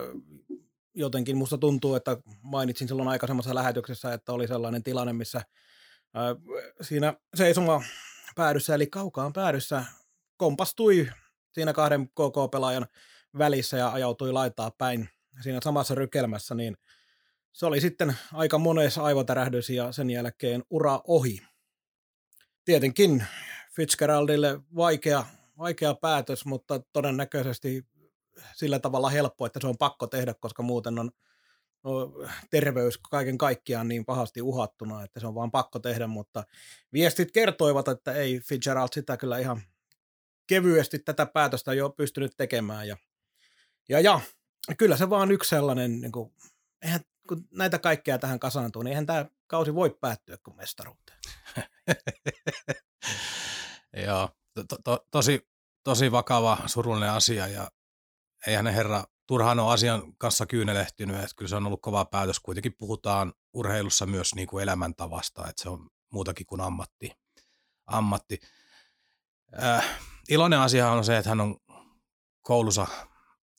Jotenkin 0.94 1.36
musta 1.36 1.58
tuntuu, 1.58 1.94
että 1.94 2.16
mainitsin 2.42 2.88
silloin 2.88 3.08
aikaisemmassa 3.08 3.54
lähetyksessä, 3.54 4.12
että 4.12 4.32
oli 4.32 4.48
sellainen 4.48 4.82
tilanne, 4.82 5.12
missä 5.12 5.42
siinä 6.80 7.14
seisoma 7.34 7.82
päädyssä, 8.36 8.74
eli 8.74 8.86
kaukaan 8.86 9.32
päädyssä, 9.32 9.84
kompastui 10.36 11.10
siinä 11.52 11.72
kahden 11.72 12.08
KK-pelaajan 12.08 12.86
välissä 13.38 13.76
ja 13.76 13.92
ajautui 13.92 14.32
laitaa 14.32 14.70
päin 14.78 15.08
siinä 15.42 15.60
samassa 15.64 15.94
rykelmässä, 15.94 16.54
niin 16.54 16.76
se 17.54 17.66
oli 17.66 17.80
sitten 17.80 18.16
aika 18.32 18.58
monessa 18.58 19.02
aivotärähdys 19.02 19.70
ja 19.70 19.92
sen 19.92 20.10
jälkeen 20.10 20.64
ura 20.70 21.00
ohi. 21.04 21.42
Tietenkin 22.64 23.24
Fitzgeraldille 23.76 24.60
vaikea, 24.76 25.24
vaikea 25.58 25.94
päätös, 25.94 26.44
mutta 26.44 26.80
todennäköisesti 26.92 27.86
sillä 28.54 28.78
tavalla 28.78 29.10
helppo, 29.10 29.46
että 29.46 29.60
se 29.60 29.66
on 29.66 29.78
pakko 29.78 30.06
tehdä, 30.06 30.34
koska 30.34 30.62
muuten 30.62 30.98
on 30.98 31.10
no, 31.84 32.12
terveys 32.50 32.98
kaiken 32.98 33.38
kaikkiaan 33.38 33.88
niin 33.88 34.04
pahasti 34.04 34.42
uhattuna, 34.42 35.04
että 35.04 35.20
se 35.20 35.26
on 35.26 35.34
vaan 35.34 35.50
pakko 35.50 35.78
tehdä, 35.78 36.06
mutta 36.06 36.44
viestit 36.92 37.32
kertoivat, 37.32 37.88
että 37.88 38.12
ei 38.12 38.40
Fitzgerald 38.40 38.88
sitä 38.92 39.16
kyllä 39.16 39.38
ihan 39.38 39.62
kevyesti 40.46 40.98
tätä 40.98 41.26
päätöstä 41.26 41.74
jo 41.74 41.90
pystynyt 41.90 42.32
tekemään 42.36 42.88
ja, 42.88 42.96
ja, 43.88 44.00
ja 44.00 44.20
kyllä 44.78 44.96
se 44.96 45.10
vaan 45.10 45.30
yksi 45.30 45.50
sellainen, 45.50 46.00
niin 46.00 46.12
kuin, 46.12 46.32
eihän, 46.82 47.00
kun 47.28 47.48
näitä 47.50 47.78
kaikkea 47.78 48.18
tähän 48.18 48.40
kasaantuu, 48.40 48.82
niin 48.82 48.90
eihän 48.90 49.06
tämä 49.06 49.26
kausi 49.46 49.74
voi 49.74 49.96
päättyä 50.00 50.36
kuin 50.44 50.56
mestaruuteen. 50.56 51.18
Joo, 54.06 54.28
to, 54.54 54.76
to, 54.84 55.06
tosi, 55.10 55.48
tosi 55.84 56.12
vakava, 56.12 56.58
surullinen 56.66 57.10
asia 57.10 57.46
ja 57.46 57.70
eihän 58.46 58.64
ne 58.64 58.74
herra 58.74 59.04
turhaan 59.26 59.60
ole 59.60 59.72
asian 59.72 60.16
kanssa 60.18 60.46
kyynelehtynyt, 60.46 61.16
että 61.16 61.36
kyllä 61.36 61.48
se 61.48 61.56
on 61.56 61.66
ollut 61.66 61.82
kova 61.82 62.04
päätös. 62.04 62.40
Kuitenkin 62.40 62.74
puhutaan 62.78 63.32
urheilussa 63.52 64.06
myös 64.06 64.34
niin 64.34 64.48
kuin 64.48 64.62
elämäntavasta, 64.62 65.48
että 65.48 65.62
se 65.62 65.68
on 65.68 65.90
muutakin 66.12 66.46
kuin 66.46 66.60
ammatti. 66.60 67.10
ammatti. 67.86 68.38
Äh, 69.62 70.00
iloinen 70.28 70.58
asia 70.58 70.90
on 70.90 71.04
se, 71.04 71.16
että 71.16 71.28
hän 71.28 71.40
on 71.40 71.56
koulussa 72.42 72.86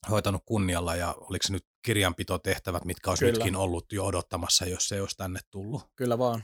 hoitanut 0.10 0.44
kunnialla 0.46 0.96
ja 0.96 1.15
oliko 1.18 1.44
se 1.48 1.54
nyt 1.54 1.65
kirjanpitotehtävät, 1.82 2.86
mitkä 2.86 3.10
olisi 3.12 3.26
Kyllä. 3.26 3.38
nytkin 3.38 3.56
ollut 3.56 3.94
jo 3.94 4.06
odottamassa, 4.06 4.65
jos 4.65 4.88
se 4.88 4.96
ei 4.96 5.02
olisi 5.02 5.18
tänne 5.18 5.39
tullut. 5.52 5.82
Kyllä 5.96 6.18
vaan. 6.18 6.44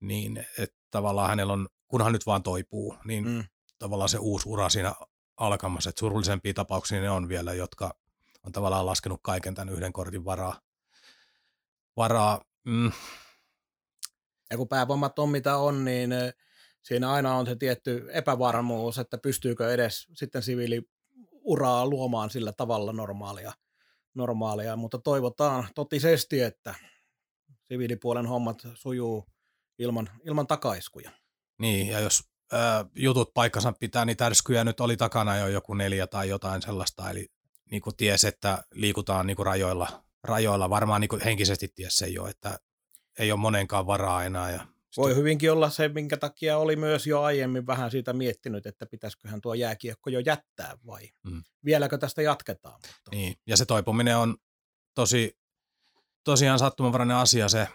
Niin, 0.00 0.46
että 0.58 0.76
tavallaan 0.90 1.28
hänellä 1.28 1.52
on, 1.52 1.68
kunhan 1.88 2.12
nyt 2.12 2.26
vaan 2.26 2.42
toipuu, 2.42 2.96
niin 3.04 3.28
mm. 3.28 3.44
tavallaan 3.78 4.08
se 4.08 4.18
uusi 4.18 4.48
ura 4.48 4.68
siinä 4.68 4.94
alkamassa, 5.36 5.90
että 5.90 6.00
surullisempia 6.00 6.54
tapauksia 6.54 7.00
ne 7.00 7.10
on 7.10 7.28
vielä, 7.28 7.54
jotka 7.54 7.94
on 8.46 8.52
tavallaan 8.52 8.86
laskenut 8.86 9.20
kaiken 9.22 9.54
tämän 9.54 9.74
yhden 9.74 9.92
kortin 9.92 10.24
varaa. 10.24 10.60
varaa 11.96 12.44
mm. 12.64 12.92
Ja 14.50 14.56
kun 14.56 14.68
päävoimat 14.68 15.18
on 15.18 15.28
mitä 15.28 15.56
on, 15.56 15.84
niin 15.84 16.10
siinä 16.82 17.12
aina 17.12 17.34
on 17.34 17.46
se 17.46 17.56
tietty 17.56 18.06
epävarmuus, 18.12 18.98
että 18.98 19.18
pystyykö 19.18 19.72
edes 19.72 20.06
sitten 20.14 20.42
siviili 20.42 20.82
uraa 21.42 21.86
luomaan 21.86 22.30
sillä 22.30 22.52
tavalla 22.52 22.92
normaalia, 22.92 23.52
normaalia 24.14 24.76
mutta 24.76 24.98
toivotaan 24.98 25.68
totisesti, 25.74 26.40
että 26.40 26.74
siviilipuolen 27.64 28.26
hommat 28.26 28.58
sujuu 28.74 29.26
ilman, 29.78 30.10
ilman 30.24 30.46
takaiskuja. 30.46 31.10
Niin, 31.58 31.86
ja 31.86 32.00
jos 32.00 32.24
ää, 32.52 32.84
jutut 32.94 33.34
paikkansa 33.34 33.72
pitää, 33.80 34.04
niin 34.04 34.16
tärskyjä 34.16 34.64
nyt 34.64 34.80
oli 34.80 34.96
takana 34.96 35.36
jo 35.36 35.48
joku 35.48 35.74
neljä 35.74 36.06
tai 36.06 36.28
jotain 36.28 36.62
sellaista, 36.62 37.10
eli 37.10 37.26
niin 37.70 37.82
kuin 37.82 37.96
ties, 37.96 38.24
että 38.24 38.64
liikutaan 38.74 39.26
niin 39.26 39.36
kuin 39.36 39.46
rajoilla, 39.46 40.04
rajoilla, 40.24 40.70
varmaan 40.70 41.00
niin 41.00 41.08
kuin 41.08 41.22
henkisesti 41.24 41.68
ties 41.74 41.96
se 41.96 42.06
jo, 42.06 42.26
että 42.26 42.58
ei 43.18 43.32
ole 43.32 43.40
monenkaan 43.40 43.86
varaa 43.86 44.24
enää 44.24 44.50
ja 44.50 44.66
voi 44.96 45.16
hyvinkin 45.16 45.52
olla 45.52 45.70
se, 45.70 45.88
minkä 45.88 46.16
takia 46.16 46.58
oli 46.58 46.76
myös 46.76 47.06
jo 47.06 47.22
aiemmin 47.22 47.66
vähän 47.66 47.90
siitä 47.90 48.12
miettinyt, 48.12 48.66
että 48.66 48.86
pitäisiköhän 48.86 49.40
tuo 49.40 49.54
jääkiekko 49.54 50.10
jo 50.10 50.20
jättää 50.20 50.78
vai 50.86 51.08
mm. 51.22 51.42
vieläkö 51.64 51.98
tästä 51.98 52.22
jatketaan. 52.22 52.74
Mutta... 52.74 53.10
Niin, 53.10 53.34
ja 53.46 53.56
se 53.56 53.64
toipuminen 53.64 54.16
on 54.16 54.36
tosi, 54.94 55.38
tosiaan 56.24 56.58
sattumanvarainen 56.58 57.16
asia 57.16 57.48
se, 57.48 57.68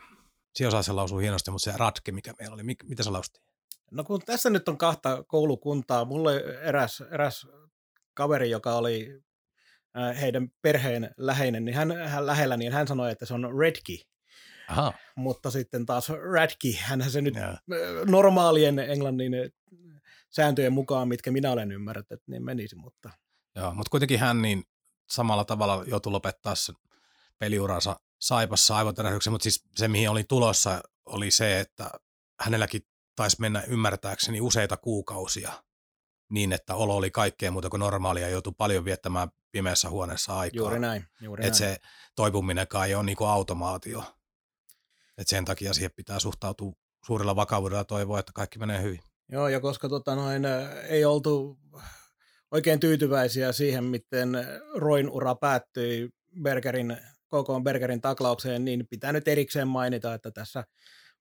se 0.56 0.67
osaa 0.67 0.82
se 0.82 0.91
lausua 0.91 1.19
hienosti, 1.19 1.51
mutta 1.51 1.71
se 1.71 1.78
ratke, 1.78 2.12
mikä 2.12 2.34
meillä 2.39 2.54
oli, 2.54 2.63
mitä 2.63 3.04
se 3.04 3.10
lausti? 3.10 3.39
No 3.91 4.04
kun 4.04 4.21
tässä 4.25 4.49
nyt 4.49 4.69
on 4.69 4.78
kahta 4.78 5.23
koulukuntaa, 5.23 6.06
mulle 6.06 6.38
eräs, 6.62 7.04
eräs 7.12 7.47
kaveri, 8.13 8.49
joka 8.49 8.75
oli 8.75 9.21
heidän 10.21 10.49
perheen 10.62 11.12
läheinen, 11.17 11.65
niin 11.65 11.75
hän, 11.75 11.91
hän 11.91 12.25
lähellä, 12.25 12.58
niin 12.58 12.73
hän 12.73 12.88
sanoi, 12.88 13.12
että 13.12 13.25
se 13.25 13.34
on 13.34 13.60
redki, 13.60 14.08
Aha. 14.67 14.93
Mutta 15.15 15.51
sitten 15.51 15.86
taas 15.86 16.10
Radki, 16.10 16.80
hän 16.82 17.12
se 17.12 17.21
nyt 17.21 17.36
yeah. 17.36 17.58
normaalien 18.06 18.80
englannin 18.80 19.34
sääntöjen 20.30 20.73
mukaan, 20.73 21.08
mitkä 21.08 21.32
minä 21.32 21.51
olen 21.51 21.71
ymmärtänyt, 21.71 22.23
niin 22.28 22.43
menisi. 22.45 22.75
Mutta. 22.75 23.10
Joo, 23.56 23.73
mutta 23.73 23.89
kuitenkin 23.89 24.19
hän 24.19 24.41
niin 24.41 24.63
samalla 25.10 25.45
tavalla 25.45 25.84
joutui 25.88 26.12
lopettaa 26.12 26.56
sen 26.56 26.75
peliuransa 27.39 27.99
Saipassa 28.19 28.78
aivotärähdyksen, 28.78 29.34
mutta 29.34 29.43
siis 29.43 29.63
se, 29.75 29.88
mihin 29.88 30.10
oli 30.10 30.23
tulossa, 30.23 30.82
oli 31.06 31.32
se, 31.32 31.60
että 31.60 31.91
hänelläkin 32.41 32.82
taisi 33.15 33.38
mennä 33.39 33.63
ymmärtääkseni 33.67 34.41
useita 34.41 34.78
kuukausia 34.78 35.54
niin, 36.30 36.54
että 36.54 36.75
olo 36.75 36.95
oli 36.95 37.12
kaikkea 37.12 37.51
muuta 37.51 37.69
kuin 37.69 37.80
normaalia 37.80 38.23
ja 38.23 38.30
joutui 38.30 38.54
paljon 38.58 38.86
viettämään 38.86 39.30
pimeässä 39.51 39.89
huoneessa 39.89 40.39
aikaa. 40.39 40.58
Juuri 40.58 40.80
näin. 40.80 41.08
Juuri 41.21 41.47
että 41.47 41.63
näin. 41.63 41.73
se 41.73 41.80
toipuminenkaan 42.15 42.88
ei 42.88 42.95
ole 42.95 43.04
niin 43.04 43.17
kuin 43.17 43.30
automaatio. 43.30 44.04
Et 45.17 45.28
sen 45.28 45.45
takia 45.45 45.73
siihen 45.73 45.91
pitää 45.95 46.19
suhtautua 46.19 46.73
suurella 47.06 47.36
vakavuudella 47.36 47.80
ja 47.80 47.86
toivoa, 47.86 48.19
että 48.19 48.32
kaikki 48.36 48.60
menee 48.60 48.82
hyvin. 48.82 48.99
Joo, 49.32 49.47
ja 49.47 49.60
koska 49.60 49.89
tota 49.89 50.15
noin, 50.15 50.43
ei 50.88 51.06
oltu 51.06 51.58
oikein 52.51 52.80
tyytyväisiä 52.80 53.51
siihen, 53.51 53.84
miten 53.84 54.30
Roin 54.75 55.10
ura 55.10 55.36
päättyi 55.36 56.10
Bergerin, 56.41 56.97
KK 57.28 57.63
Bergerin 57.63 58.01
taklaukseen, 58.01 58.65
niin 58.65 58.88
pitää 58.89 59.12
nyt 59.12 59.28
erikseen 59.28 59.67
mainita, 59.67 60.13
että 60.13 60.32
tässä 60.32 60.63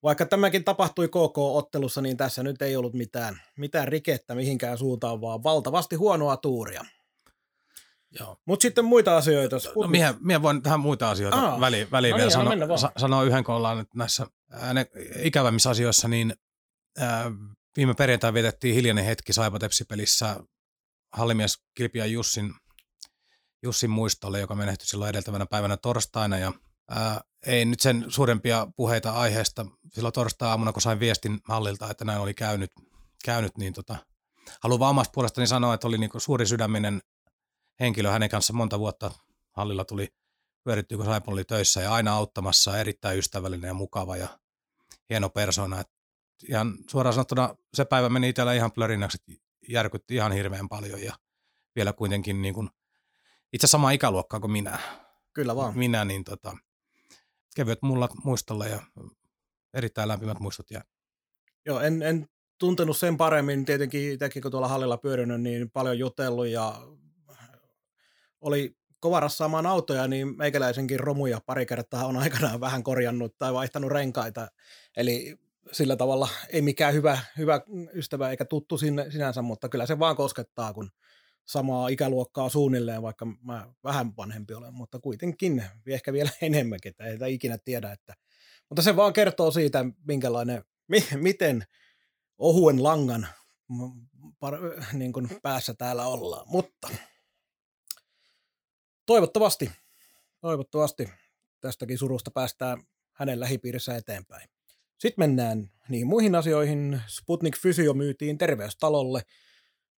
vaikka 0.03 0.27
tämäkin 0.27 0.65
tapahtui 0.65 1.09
KK-ottelussa, 1.09 2.01
niin 2.01 2.17
tässä 2.17 2.43
nyt 2.43 2.63
ei 2.63 2.77
ollut 2.77 2.95
mitään, 2.95 3.41
mitään 3.57 3.89
rikettä 3.89 4.35
mihinkään 4.35 4.79
suuntaan, 4.79 5.21
vaan 5.21 5.43
valtavasti 5.43 5.97
huonoa 5.97 6.37
tuuria. 6.37 6.85
Joo. 8.21 8.37
Mutta 8.47 8.63
sitten 8.63 8.85
muita 8.85 9.17
asioita. 9.17 9.57
No, 9.77 9.89
minä, 9.89 10.15
minä 10.21 10.43
voin 10.43 10.63
tähän 10.63 10.81
muita 10.81 11.11
asioita 11.11 11.37
Aa, 11.37 11.61
väliin, 11.61 11.91
väliin 11.91 12.13
no 12.13 12.17
vielä 12.17 12.45
niin, 12.45 12.61
sano, 12.61 12.77
sa, 12.77 12.93
sanoa 12.97 13.23
yhden, 13.23 13.45
kun 13.45 13.55
ollaan 13.55 13.87
näissä 13.95 14.27
ikävämmissä 15.23 15.71
asioissa, 15.71 16.09
niin 16.09 16.35
ää, 16.99 17.31
viime 17.77 17.95
perjantai 17.95 18.35
vietettiin 18.35 18.75
hiljainen 18.75 19.05
hetki 19.05 19.33
Saipa 19.33 19.59
pelissä 19.89 20.41
hallimies 21.13 21.59
Kilpiä 21.75 22.07
Jussin, 22.07 22.55
Jussin 23.63 23.91
muistolle, 23.91 24.41
joka 24.41 24.55
menehtyi 24.55 24.87
silloin 24.87 25.11
edeltävänä 25.11 25.47
päivänä 25.47 25.77
torstaina 25.77 26.39
ja 26.39 26.53
ää, 26.91 27.21
ei 27.47 27.65
nyt 27.65 27.81
sen 27.81 28.05
suurempia 28.09 28.67
puheita 28.77 29.13
aiheesta. 29.13 29.67
Silloin 29.93 30.13
torstai-aamuna, 30.15 30.73
kun 30.73 30.83
sain 30.83 31.01
viestin 31.01 31.41
hallilta, 31.49 31.91
että 31.91 32.05
näin 32.05 32.21
oli 32.21 32.35
käynyt, 32.35 32.71
käynyt 33.25 33.59
niin 33.59 33.73
tota, 33.73 33.97
haluan 34.61 34.81
vaan 34.81 34.91
omasta 34.91 35.13
puolestani 35.15 35.47
sanoa, 35.47 35.75
että 35.75 35.87
oli 35.87 35.99
niin 35.99 36.11
suuri 36.17 36.47
sydäminen 36.47 37.01
henkilö 37.81 38.11
hänen 38.11 38.29
kanssa 38.29 38.53
monta 38.53 38.79
vuotta 38.79 39.11
hallilla 39.51 39.85
tuli 39.85 40.09
pyörittyä, 40.65 40.97
kun 40.97 41.07
Saipon 41.07 41.33
oli 41.33 41.45
töissä 41.45 41.81
ja 41.81 41.93
aina 41.93 42.15
auttamassa, 42.15 42.79
erittäin 42.79 43.19
ystävällinen 43.19 43.69
ja 43.69 43.75
mukava 43.75 44.17
ja 44.17 44.29
hieno 45.11 45.29
persona. 45.29 45.81
Et 45.81 45.89
ihan 46.49 46.75
suoraan 46.91 47.15
sanottuna 47.15 47.57
se 47.75 47.85
päivä 47.85 48.09
meni 48.09 48.29
itsellä 48.29 48.53
ihan 48.53 48.73
plörinäksi, 48.73 49.19
järkytti 49.69 50.15
ihan 50.15 50.33
hirveän 50.33 50.69
paljon 50.69 51.03
ja 51.03 51.15
vielä 51.77 51.93
kuitenkin 51.93 52.43
niin 52.43 52.55
kuin, 52.55 52.71
itse 53.53 53.67
sama 53.67 53.91
ikäluokkaa 53.91 54.41
kuin 54.41 54.51
minä. 54.51 54.79
Kyllä 55.33 55.57
vaan. 55.57 55.79
Minä, 55.79 56.05
niin 56.05 56.25
tota, 56.25 56.57
kevyet 57.57 57.83
mullat 57.83 58.11
muistolle 58.25 58.69
ja 58.69 58.83
erittäin 59.75 60.09
lämpimät 60.09 60.41
muistot 60.41 60.71
jää. 60.71 60.85
Joo, 61.67 61.81
en, 61.81 62.03
en 62.03 62.29
tuntenut 62.59 62.97
sen 62.97 63.17
paremmin, 63.17 63.65
tietenkin 63.65 64.13
itsekin 64.13 64.43
kun 64.43 64.51
tuolla 64.51 64.69
hallilla 64.69 64.97
pyörinyt, 64.97 65.41
niin 65.41 65.71
paljon 65.71 65.99
jutellut 65.99 66.47
ja 66.47 66.83
oli 68.45 68.77
kova 69.01 69.21
rassaamaan 69.21 69.67
autoja, 69.67 70.09
niin 70.09 70.37
meikäläisenkin 70.37 71.01
romuja 71.01 71.41
pari 71.47 71.67
kertaa 71.67 72.07
on 72.07 72.17
aikanaan 72.17 72.61
vähän 72.61 72.83
korjannut 72.83 73.39
tai 73.39 73.53
vaihtanut 73.53 73.91
renkaita. 73.91 74.49
Eli 74.97 75.37
sillä 75.73 75.97
tavalla 75.97 76.29
ei 76.49 76.63
mikään 76.63 76.95
hyvä, 76.95 77.19
hyvä 77.39 77.61
ystävä 77.95 78.31
eikä 78.31 78.45
tuttu 78.45 78.79
sinne, 78.79 79.11
sinänsä, 79.11 79.43
mutta 79.43 79.69
kyllä 79.69 79.87
se 79.87 79.99
vaan 79.99 80.17
koskettaa, 80.17 80.73
kun 80.73 80.91
samaa 81.45 81.89
ikäluokkaa 81.89 82.49
suunnilleen, 82.49 83.03
vaikka 83.03 83.27
mä 83.43 83.69
vähän 83.85 84.17
vanhempi 84.17 84.55
olen, 84.55 84.75
mutta 84.75 85.01
kuitenkin 85.01 85.65
ehkä 85.87 86.13
vielä 86.13 86.31
enemmänkin, 86.43 86.91
että 86.91 87.27
ei 87.27 87.35
ikinä 87.35 87.59
tiedä. 87.65 87.93
Että, 87.93 88.15
mutta 88.69 88.83
se 88.83 88.97
vaan 88.97 89.13
kertoo 89.13 89.51
siitä, 89.51 89.85
minkälainen, 90.07 90.65
mi, 90.89 91.05
miten 91.17 91.65
ohuen 92.39 92.83
langan 92.83 93.27
par, 94.41 94.55
niin 94.93 95.13
kuin 95.13 95.29
päässä 95.43 95.75
täällä 95.75 96.07
ollaan. 96.07 96.47
Mutta 96.49 96.89
toivottavasti, 99.07 99.71
toivottavasti 100.41 101.09
tästäkin 101.61 101.99
surusta 101.99 102.31
päästään 102.31 102.83
hänen 103.13 103.41
lähipiirissä 103.41 103.97
eteenpäin. 103.97 104.49
Sitten 104.99 105.23
mennään 105.23 105.71
niin 105.89 106.07
muihin 106.07 106.35
asioihin. 106.35 107.01
Sputnik 107.07 107.59
Fysio 107.59 107.95
myytiin 107.95 108.39
terveystalolle. 108.39 109.23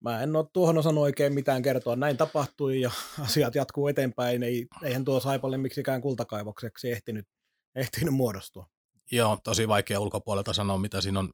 Mä 0.01 0.23
en 0.23 0.37
ole 0.37 0.47
tuohon 0.53 0.79
osannut 0.79 1.03
oikein 1.03 1.33
mitään 1.33 1.63
kertoa. 1.63 1.97
Näin 1.97 2.17
tapahtui 2.17 2.81
ja 2.81 2.91
asiat 3.25 3.55
jatkuu 3.55 3.89
eteenpäin. 3.89 4.43
Ei, 4.43 4.67
eihän 4.83 5.05
tuo 5.05 5.21
Saipalle 5.21 5.59
miksikään 5.59 6.01
kultakaivokseksi 6.01 6.91
ehtinyt, 6.91 7.29
ehtinyt 7.75 8.15
muodostua. 8.15 8.67
Joo, 9.13 9.39
tosi 9.45 9.69
vaikea 9.69 10.01
ulkopuolelta 10.01 10.53
sanoa, 10.53 10.79
mitä 10.79 11.01
siinä 11.01 11.19
on 11.19 11.31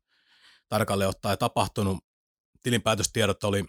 tarkalleen 0.68 1.10
ottaen 1.10 1.38
tapahtunut. 1.38 1.98
Tilinpäätöstiedot 2.62 3.44
oli 3.44 3.64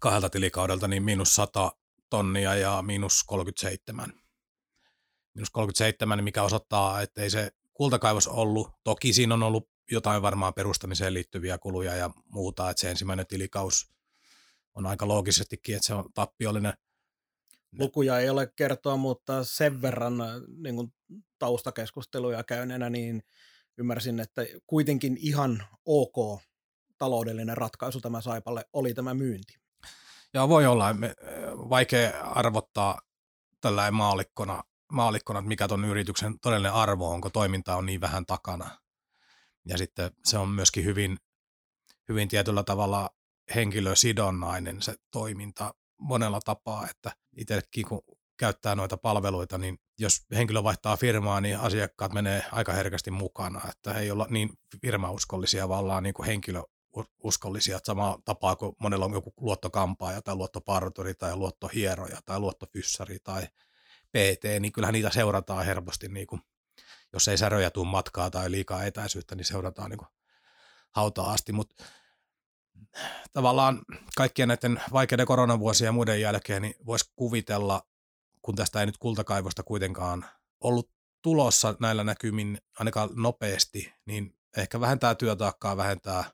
kahdelta 0.00 0.30
tilikaudelta 0.30 0.88
niin 0.88 1.02
miinus 1.02 1.34
100 1.34 1.72
tonnia 2.10 2.54
ja 2.54 2.82
miinus 2.82 3.24
37. 3.26 4.12
Miinus 5.34 5.50
37, 5.50 6.24
mikä 6.24 6.42
osoittaa, 6.42 7.02
että 7.02 7.22
ei 7.22 7.30
se 7.30 7.50
kultakaivos 7.74 8.28
ollut. 8.28 8.68
Toki 8.84 9.12
siinä 9.12 9.34
on 9.34 9.42
ollut 9.42 9.70
jotain 9.90 10.22
varmaan 10.22 10.54
perustamiseen 10.54 11.14
liittyviä 11.14 11.58
kuluja 11.58 11.94
ja 11.94 12.10
muuta, 12.28 12.70
että 12.70 12.80
se 12.80 12.90
ensimmäinen 12.90 13.26
tilikaus 13.26 13.90
on 14.74 14.86
aika 14.86 15.08
loogisestikin, 15.08 15.76
että 15.76 15.86
se 15.86 15.94
on 15.94 16.12
tappiollinen. 16.14 16.72
Lukuja 17.78 18.18
ei 18.18 18.30
ole 18.30 18.52
kertoa, 18.56 18.96
mutta 18.96 19.44
sen 19.44 19.82
verran 19.82 20.14
niin 20.62 20.76
kuin 20.76 20.92
taustakeskusteluja 21.38 22.44
käyneenä, 22.44 22.90
niin 22.90 23.22
ymmärsin, 23.78 24.20
että 24.20 24.46
kuitenkin 24.66 25.16
ihan 25.20 25.66
ok 25.84 26.40
taloudellinen 26.98 27.56
ratkaisu 27.56 28.00
tämä 28.00 28.20
Saipalle 28.20 28.64
oli 28.72 28.94
tämä 28.94 29.14
myynti. 29.14 29.60
Joo, 30.34 30.48
voi 30.48 30.66
olla. 30.66 30.86
Vaikea 31.70 32.20
arvottaa 32.20 33.00
tällä 33.60 33.90
maalikkona 33.90 34.62
maalikkona, 34.90 35.38
että 35.38 35.48
mikä 35.48 35.68
tuon 35.68 35.84
yrityksen 35.84 36.38
todellinen 36.38 36.72
arvo, 36.72 37.10
onko 37.10 37.30
toiminta 37.30 37.76
on 37.76 37.86
niin 37.86 38.00
vähän 38.00 38.26
takana. 38.26 38.78
Ja 39.66 39.78
sitten 39.78 40.10
se 40.24 40.38
on 40.38 40.48
myöskin 40.48 40.84
hyvin, 40.84 41.18
hyvin 42.08 42.28
tietyllä 42.28 42.62
tavalla 42.62 43.10
henkilösidonnainen 43.54 44.82
se 44.82 44.94
toiminta 45.10 45.74
monella 46.00 46.40
tapaa, 46.44 46.86
että 46.90 47.12
itsekin 47.36 47.86
kun 47.88 48.02
käyttää 48.38 48.74
noita 48.74 48.96
palveluita, 48.96 49.58
niin 49.58 49.78
jos 49.98 50.26
henkilö 50.34 50.62
vaihtaa 50.62 50.96
firmaa, 50.96 51.40
niin 51.40 51.58
asiakkaat 51.58 52.12
menee 52.12 52.44
aika 52.52 52.72
herkästi 52.72 53.10
mukana, 53.10 53.60
että 53.68 53.92
he 53.92 54.00
ei 54.00 54.10
olla 54.10 54.26
niin 54.30 54.50
firmauskollisia, 54.82 55.68
vaan 55.68 55.80
ollaan 55.80 56.02
niin 56.02 56.14
kuin 56.14 56.26
henkilöuskollisia, 56.26 56.79
että 57.76 57.86
sama 57.86 58.18
tapaa 58.24 58.56
kuin 58.56 58.76
monella 58.78 59.04
on 59.04 59.12
joku 59.12 59.34
luottokampaaja 59.40 60.22
tai 60.22 60.34
luottoparturi 60.34 61.14
tai 61.14 61.36
luottohieroja 61.36 62.20
tai 62.26 62.40
luottofyssari 62.40 63.18
tai 63.18 63.48
PT, 64.08 64.60
niin 64.60 64.72
kyllähän 64.72 64.92
niitä 64.92 65.10
seurataan 65.10 65.64
helposti, 65.64 66.08
niin 66.08 66.26
kuin, 66.26 66.40
jos 67.12 67.28
ei 67.28 67.38
säröjä 67.38 67.70
tule 67.70 67.88
matkaa 67.88 68.30
tai 68.30 68.50
liikaa 68.50 68.84
etäisyyttä, 68.84 69.34
niin 69.34 69.44
seurataan 69.44 69.90
niin 69.90 69.98
kuin 69.98 70.08
hautaa 70.90 71.32
asti, 71.32 71.52
mutta 71.52 71.84
tavallaan 73.32 73.82
kaikkien 74.16 74.48
näiden 74.48 74.80
vaikeiden 74.92 75.26
koronavuosien 75.26 75.88
ja 75.88 75.92
muiden 75.92 76.20
jälkeen 76.20 76.62
niin 76.62 76.74
voisi 76.86 77.12
kuvitella, 77.16 77.86
kun 78.42 78.54
tästä 78.54 78.80
ei 78.80 78.86
nyt 78.86 78.98
kultakaivosta 78.98 79.62
kuitenkaan 79.62 80.24
ollut 80.60 80.90
tulossa 81.22 81.74
näillä 81.80 82.04
näkymin 82.04 82.58
ainakaan 82.78 83.08
nopeasti, 83.14 83.92
niin 84.06 84.36
ehkä 84.56 84.80
vähentää 84.80 85.14
työtaakkaa, 85.14 85.76
vähentää 85.76 86.24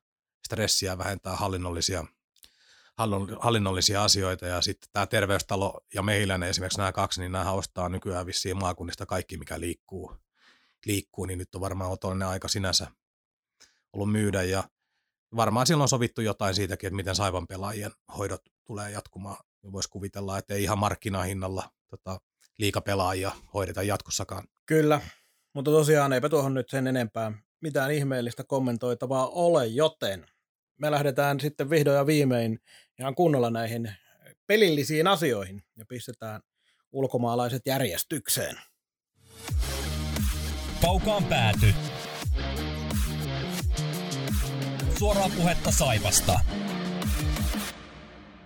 stressiä, 0.46 0.98
vähentää 0.98 1.36
hallinnollisia 1.36 2.06
hallinnollisia 3.40 4.04
asioita 4.04 4.46
ja 4.46 4.60
sitten 4.60 4.88
tämä 4.92 5.06
terveystalo 5.06 5.80
ja 5.94 6.02
mehiläinen 6.02 6.48
esimerkiksi 6.48 6.78
nämä 6.78 6.92
kaksi, 6.92 7.20
niin 7.20 7.32
nämä 7.32 7.52
ostaa 7.52 7.88
nykyään 7.88 8.26
vissiin 8.26 8.56
maakunnista 8.56 9.06
kaikki, 9.06 9.36
mikä 9.36 9.60
liikkuu, 9.60 10.16
liikkuu 10.86 11.24
niin 11.24 11.38
nyt 11.38 11.54
on 11.54 11.60
varmaan 11.60 11.90
otollinen 11.90 12.28
aika 12.28 12.48
sinänsä 12.48 12.86
ollut 13.92 14.12
myydä 14.12 14.42
ja 14.42 14.64
varmaan 15.36 15.66
silloin 15.66 15.82
on 15.82 15.88
sovittu 15.88 16.20
jotain 16.20 16.54
siitäkin, 16.54 16.86
että 16.86 16.96
miten 16.96 17.14
Saivan 17.14 17.46
pelaajien 17.46 17.92
hoidot 18.18 18.40
tulee 18.64 18.90
jatkumaan. 18.90 19.44
Voisi 19.72 19.90
kuvitella, 19.90 20.38
että 20.38 20.54
ei 20.54 20.62
ihan 20.62 20.78
markkinahinnalla 20.78 21.70
tota, 21.88 22.20
liikapelaajia 22.58 23.32
hoideta 23.54 23.82
jatkossakaan. 23.82 24.48
Kyllä, 24.66 25.00
mutta 25.52 25.70
tosiaan 25.70 26.12
eipä 26.12 26.28
tuohon 26.28 26.54
nyt 26.54 26.70
sen 26.70 26.86
enempää 26.86 27.32
mitään 27.60 27.90
ihmeellistä 27.90 28.44
kommentoitavaa 28.44 29.28
ole, 29.28 29.66
joten 29.66 30.26
me 30.78 30.90
lähdetään 30.90 31.40
sitten 31.40 31.70
vihdoin 31.70 31.96
ja 31.96 32.06
viimein 32.06 32.58
ihan 32.98 33.14
kunnolla 33.14 33.50
näihin 33.50 33.92
pelillisiin 34.46 35.06
asioihin 35.06 35.62
ja 35.76 35.84
pistetään 35.88 36.40
ulkomaalaiset 36.92 37.62
järjestykseen. 37.66 38.56
Kaukaan 40.82 41.24
pääty. 41.24 41.66
Suoraa 44.98 45.30
puhetta 45.36 45.70
Saipasta. 45.70 46.40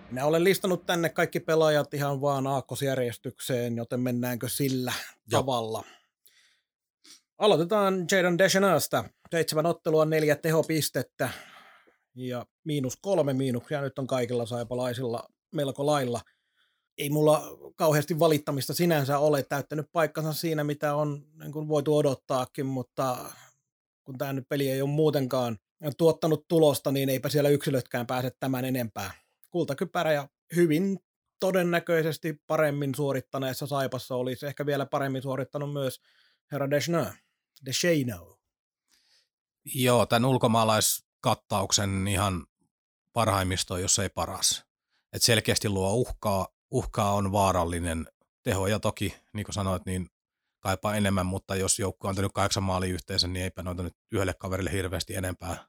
Minä 0.09 0.25
olen 0.25 0.43
listannut 0.43 0.85
tänne 0.85 1.09
kaikki 1.09 1.39
pelaajat 1.39 1.93
ihan 1.93 2.21
vaan 2.21 2.47
aakkosjärjestykseen, 2.47 3.77
joten 3.77 3.99
mennäänkö 3.99 4.49
sillä 4.49 4.93
Joo. 5.31 5.41
tavalla. 5.41 5.83
Aloitetaan 7.37 8.05
Jaden 8.11 8.37
Deschenasta. 8.37 9.03
Seitsemän 9.31 9.65
ottelua, 9.65 10.05
neljä 10.05 10.35
tehopistettä, 10.35 11.29
ja 12.15 12.45
miinus 12.63 12.97
kolme 13.01 13.33
miinuksia 13.33 13.81
nyt 13.81 13.99
on 13.99 14.07
kaikilla 14.07 14.45
saipalaisilla 14.45 15.29
melko 15.51 15.85
lailla. 15.85 16.21
Ei 16.97 17.09
mulla 17.09 17.41
kauheasti 17.75 18.19
valittamista 18.19 18.73
sinänsä 18.73 19.19
ole 19.19 19.43
täyttänyt 19.43 19.85
paikkansa 19.91 20.33
siinä, 20.33 20.63
mitä 20.63 20.95
on 20.95 21.25
niin 21.39 21.51
kuin 21.51 21.67
voitu 21.67 21.97
odottaakin, 21.97 22.65
mutta 22.65 23.31
kun 24.03 24.17
tämä 24.17 24.33
nyt 24.33 24.49
peli 24.49 24.69
ei 24.69 24.81
ole 24.81 24.89
muutenkaan 24.89 25.57
tuottanut 25.97 26.47
tulosta, 26.47 26.91
niin 26.91 27.09
eipä 27.09 27.29
siellä 27.29 27.49
yksilötkään 27.49 28.07
pääse 28.07 28.31
tämän 28.39 28.65
enempää. 28.65 29.11
Kultakypärä 29.49 30.13
ja 30.13 30.29
hyvin 30.55 30.99
todennäköisesti 31.39 32.41
paremmin 32.47 32.95
suorittaneessa 32.95 33.67
Saipassa 33.67 34.15
olisi 34.15 34.45
ehkä 34.45 34.65
vielä 34.65 34.85
paremmin 34.85 35.21
suorittanut 35.21 35.73
myös 35.73 36.01
herra 36.51 36.69
Deschneaux. 36.69 37.15
Descheno. 37.65 38.37
Joo, 39.75 40.05
tämän 40.05 40.25
ulkomaalaiskattauksen 41.25 42.07
ihan 42.07 42.45
parhaimmisto, 43.13 43.77
jos 43.77 43.99
ei 43.99 44.09
paras. 44.09 44.65
Et 45.13 45.21
selkeästi 45.21 45.69
luo 45.69 45.93
uhkaa, 45.93 46.47
uhkaa 46.71 47.13
on 47.13 47.31
vaarallinen 47.31 48.07
tehoja 48.43 48.79
toki, 48.79 49.15
niin 49.33 49.45
kuin 49.45 49.53
sanoit, 49.53 49.85
niin 49.85 50.07
kaipaa 50.59 50.95
enemmän, 50.95 51.25
mutta 51.25 51.55
jos 51.55 51.79
joukko 51.79 52.07
on 52.07 52.09
antanut 52.09 52.31
kahdeksan 52.33 52.63
maali 52.63 52.89
yhteensä, 52.89 53.27
niin 53.27 53.43
eipä 53.43 53.63
noita 53.63 53.83
nyt 53.83 53.93
yhdelle 54.11 54.33
kaverille 54.33 54.71
hirveästi 54.71 55.15
enempää 55.15 55.67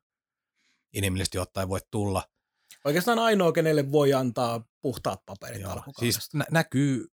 inhimillisesti 0.92 1.38
ottaen 1.38 1.68
voi 1.68 1.80
tulla. 1.90 2.22
Oikeastaan 2.84 3.18
ainoa, 3.18 3.52
kenelle 3.52 3.92
voi 3.92 4.12
antaa 4.12 4.64
puhtaat 4.82 5.22
paperit 5.26 5.60
Joo, 5.62 5.82
Siis 5.98 6.34
nä- 6.34 6.46
näkyy, 6.50 7.06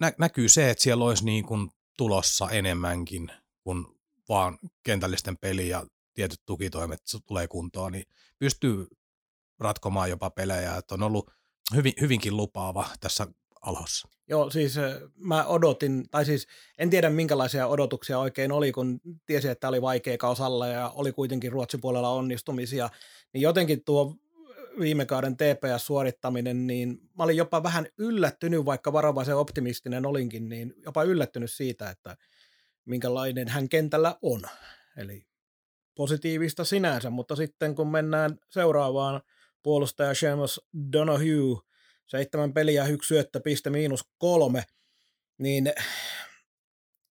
nä- 0.00 0.12
näkyy 0.18 0.48
se, 0.48 0.70
että 0.70 0.82
siellä 0.82 1.04
olisi 1.04 1.24
niin 1.24 1.44
kuin 1.44 1.70
tulossa 1.96 2.50
enemmänkin 2.50 3.32
kuin 3.62 3.86
vaan 4.28 4.58
kentällisten 4.82 5.36
peli 5.36 5.68
ja 5.68 5.86
tietyt 6.14 6.40
tukitoimet 6.46 7.00
tulee 7.26 7.48
kuntoon, 7.48 7.92
niin 7.92 8.04
pystyy 8.38 8.86
ratkomaan 9.58 10.10
jopa 10.10 10.30
pelejä, 10.30 10.76
että 10.76 10.94
on 10.94 11.02
ollut 11.02 11.30
hyvin, 11.74 11.92
hyvinkin 12.00 12.36
lupaava 12.36 12.88
tässä 13.00 13.26
alhossa. 13.60 14.08
Joo, 14.28 14.50
siis 14.50 14.74
mä 15.16 15.44
odotin, 15.44 16.10
tai 16.10 16.24
siis 16.24 16.46
en 16.78 16.90
tiedä 16.90 17.10
minkälaisia 17.10 17.66
odotuksia 17.66 18.18
oikein 18.18 18.52
oli, 18.52 18.72
kun 18.72 19.00
tiesi, 19.26 19.48
että 19.48 19.68
oli 19.68 19.82
vaikea 19.82 20.18
kausalla 20.18 20.66
ja 20.66 20.88
oli 20.88 21.12
kuitenkin 21.12 21.52
Ruotsin 21.52 21.80
puolella 21.80 22.08
onnistumisia, 22.08 22.90
niin 23.32 23.42
jotenkin 23.42 23.84
tuo 23.84 24.16
viime 24.80 25.06
kauden 25.06 25.36
TPS-suorittaminen, 25.36 26.66
niin 26.66 26.98
mä 27.18 27.24
olin 27.24 27.36
jopa 27.36 27.62
vähän 27.62 27.86
yllättynyt, 27.98 28.64
vaikka 28.64 28.92
varovaisen 28.92 29.36
optimistinen 29.36 30.06
olinkin, 30.06 30.48
niin 30.48 30.74
jopa 30.84 31.02
yllättynyt 31.02 31.50
siitä, 31.50 31.90
että 31.90 32.16
minkälainen 32.84 33.48
hän 33.48 33.68
kentällä 33.68 34.18
on. 34.22 34.42
Eli 34.96 35.26
positiivista 35.94 36.64
sinänsä, 36.64 37.10
mutta 37.10 37.36
sitten 37.36 37.74
kun 37.74 37.90
mennään 37.90 38.38
seuraavaan 38.50 39.20
puolustaja 39.62 40.14
Seamus 40.14 40.60
Donahue, 40.92 41.60
seitsemän 42.06 42.52
peliä, 42.52 42.86
yksi 42.86 43.08
syöttö, 43.08 43.40
piste 43.40 43.70
miinus 43.70 44.04
kolme, 44.18 44.64
niin 45.38 45.72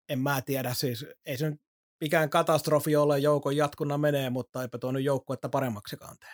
en 0.09 0.19
mä 0.19 0.41
tiedä, 0.41 0.73
siis 0.73 1.05
ei 1.25 1.37
se 1.37 1.49
nyt 1.49 1.61
mikään 2.01 2.29
katastrofi 2.29 2.95
ole, 2.95 3.19
joukon 3.19 3.57
jatkuna 3.57 3.97
menee, 3.97 4.29
mutta 4.29 4.61
eipä 4.61 4.77
tuo 4.77 4.91
nyt 4.91 5.03
joukkuetta 5.03 5.49
paremmaksikaan 5.49 6.17
tee. 6.19 6.33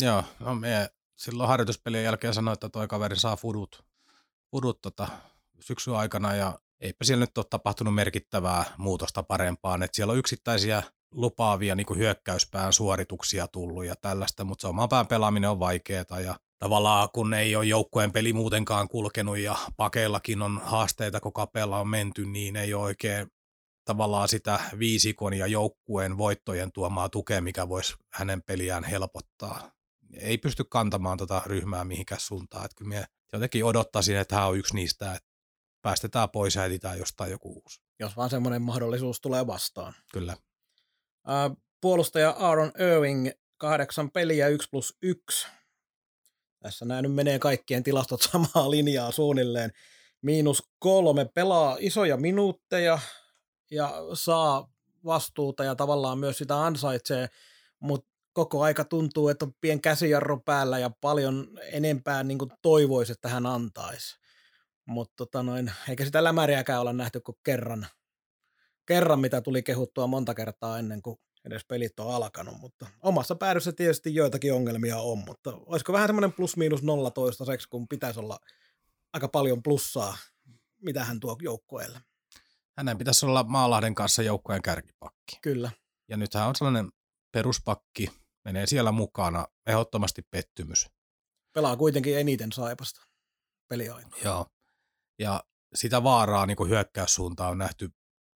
Joo, 0.00 0.24
no 0.40 0.54
me 0.54 0.90
silloin 1.14 1.48
harjoituspelien 1.48 2.04
jälkeen 2.04 2.34
sanoin, 2.34 2.52
että 2.52 2.68
toi 2.68 2.88
kaveri 2.88 3.16
saa 3.16 3.36
fudut, 3.36 3.84
fudut 4.50 4.80
tota, 4.82 5.08
syksyn 5.60 5.94
aikana 5.94 6.34
ja 6.34 6.58
eipä 6.80 7.04
siellä 7.04 7.22
nyt 7.22 7.38
ole 7.38 7.46
tapahtunut 7.50 7.94
merkittävää 7.94 8.64
muutosta 8.78 9.22
parempaan. 9.22 9.82
että 9.82 9.96
siellä 9.96 10.12
on 10.12 10.18
yksittäisiä 10.18 10.82
lupaavia 11.14 11.74
niin 11.74 11.86
kuin 11.86 11.98
hyökkäyspään 11.98 12.72
suorituksia 12.72 13.48
tullut 13.48 13.84
ja 13.84 13.94
tällaista, 13.96 14.44
mutta 14.44 14.62
se 14.62 14.68
oman 14.68 14.88
pään 14.88 15.06
pelaaminen 15.06 15.50
on 15.50 15.60
vaikeaa 15.60 16.20
ja 16.24 16.36
tavallaan 16.58 17.08
kun 17.14 17.34
ei 17.34 17.56
ole 17.56 17.64
joukkueen 17.64 18.12
peli 18.12 18.32
muutenkaan 18.32 18.88
kulkenut 18.88 19.38
ja 19.38 19.56
pakeillakin 19.76 20.42
on 20.42 20.60
haasteita, 20.64 21.20
kun 21.20 21.32
kapeella 21.32 21.80
on 21.80 21.88
menty, 21.88 22.26
niin 22.26 22.56
ei 22.56 22.74
ole 22.74 22.82
oikein 22.82 23.26
tavallaan 23.84 24.28
sitä 24.28 24.60
viisikon 24.78 25.34
ja 25.34 25.46
joukkueen 25.46 26.18
voittojen 26.18 26.72
tuomaa 26.72 27.08
tukea, 27.08 27.40
mikä 27.40 27.68
voisi 27.68 27.94
hänen 28.12 28.42
peliään 28.42 28.84
helpottaa. 28.84 29.70
Ei 30.12 30.38
pysty 30.38 30.64
kantamaan 30.64 31.18
tota 31.18 31.42
ryhmää 31.46 31.84
mihinkään 31.84 32.20
suuntaan. 32.20 32.64
Että 32.64 32.74
kyllä 32.78 32.88
minä 32.88 33.06
jotenkin 33.32 33.64
odottaisin, 33.64 34.16
että 34.16 34.36
hän 34.36 34.48
on 34.48 34.58
yksi 34.58 34.74
niistä, 34.74 35.14
että 35.14 35.28
päästetään 35.82 36.30
pois 36.30 36.54
ja 36.54 36.64
etsitään 36.64 36.98
jostain 36.98 37.30
joku 37.30 37.52
uusi. 37.52 37.80
Jos 38.00 38.16
vaan 38.16 38.30
semmoinen 38.30 38.62
mahdollisuus 38.62 39.20
tulee 39.20 39.46
vastaan. 39.46 39.94
Kyllä. 40.12 40.36
Uh, 41.28 41.56
puolustaja 41.80 42.30
Aaron 42.30 42.72
Irving, 42.78 43.30
kahdeksan 43.56 44.10
peliä, 44.10 44.48
1 44.48 44.68
plus 44.70 44.98
1. 45.02 45.48
Tässä 46.62 46.84
nämä 46.84 47.02
nyt 47.02 47.14
menee 47.14 47.38
kaikkien 47.38 47.82
tilastot 47.82 48.22
samaa 48.32 48.70
linjaa 48.70 49.10
suunnilleen. 49.10 49.72
Miinus 50.22 50.62
kolme, 50.78 51.24
pelaa 51.24 51.76
isoja 51.80 52.16
minuutteja 52.16 52.98
ja 53.70 53.94
saa 54.14 54.72
vastuuta 55.04 55.64
ja 55.64 55.74
tavallaan 55.74 56.18
myös 56.18 56.38
sitä 56.38 56.64
ansaitsee, 56.64 57.28
mutta 57.80 58.10
koko 58.32 58.62
aika 58.62 58.84
tuntuu, 58.84 59.28
että 59.28 59.44
on 59.44 59.54
pien 59.60 59.80
käsijarro 59.80 60.40
päällä 60.44 60.78
ja 60.78 60.90
paljon 61.00 61.48
enempää 61.72 62.22
niin 62.22 62.38
toivoisi, 62.62 63.12
että 63.12 63.28
hän 63.28 63.46
antaisi. 63.46 64.16
Mutta 64.86 65.14
tota 65.16 65.44
eikä 65.88 66.04
sitä 66.04 66.24
lämäriäkään 66.24 66.80
olla 66.80 66.92
nähty 66.92 67.20
kuin 67.20 67.38
kerran, 67.44 67.86
kerran, 68.86 69.20
mitä 69.20 69.40
tuli 69.40 69.62
kehuttua 69.62 70.06
monta 70.06 70.34
kertaa 70.34 70.78
ennen 70.78 71.02
kuin 71.02 71.18
edes 71.44 71.64
pelit 71.64 72.00
on 72.00 72.14
alkanut, 72.14 72.60
mutta 72.60 72.86
omassa 73.02 73.34
päädyssä 73.34 73.72
tietysti 73.72 74.14
joitakin 74.14 74.54
ongelmia 74.54 74.98
on, 74.98 75.18
mutta 75.18 75.52
olisiko 75.66 75.92
vähän 75.92 76.08
semmoinen 76.08 76.32
plus 76.32 76.56
miinus 76.56 76.82
nolla 76.82 77.10
toistaiseksi, 77.10 77.68
kun 77.68 77.88
pitäisi 77.88 78.20
olla 78.20 78.38
aika 79.12 79.28
paljon 79.28 79.62
plussaa, 79.62 80.16
mitä 80.82 81.04
hän 81.04 81.20
tuo 81.20 81.36
joukkueelle. 81.42 82.00
Hänen 82.78 82.98
pitäisi 82.98 83.26
olla 83.26 83.42
Maalahden 83.42 83.94
kanssa 83.94 84.22
joukkueen 84.22 84.62
kärkipakki. 84.62 85.38
Kyllä. 85.42 85.70
Ja 86.08 86.16
nyt 86.16 86.34
hän 86.34 86.48
on 86.48 86.56
sellainen 86.56 86.92
peruspakki, 87.32 88.10
menee 88.44 88.66
siellä 88.66 88.92
mukana, 88.92 89.46
ehdottomasti 89.66 90.22
pettymys. 90.30 90.86
Pelaa 91.52 91.76
kuitenkin 91.76 92.18
eniten 92.18 92.52
Saipasta 92.52 93.00
peliaikoina. 93.68 94.16
Joo. 94.24 94.46
Ja 95.18 95.44
sitä 95.74 96.02
vaaraa 96.02 96.46
niin 96.46 96.68
hyökkäyssuuntaan 96.68 97.50
on 97.50 97.58
nähty 97.58 97.90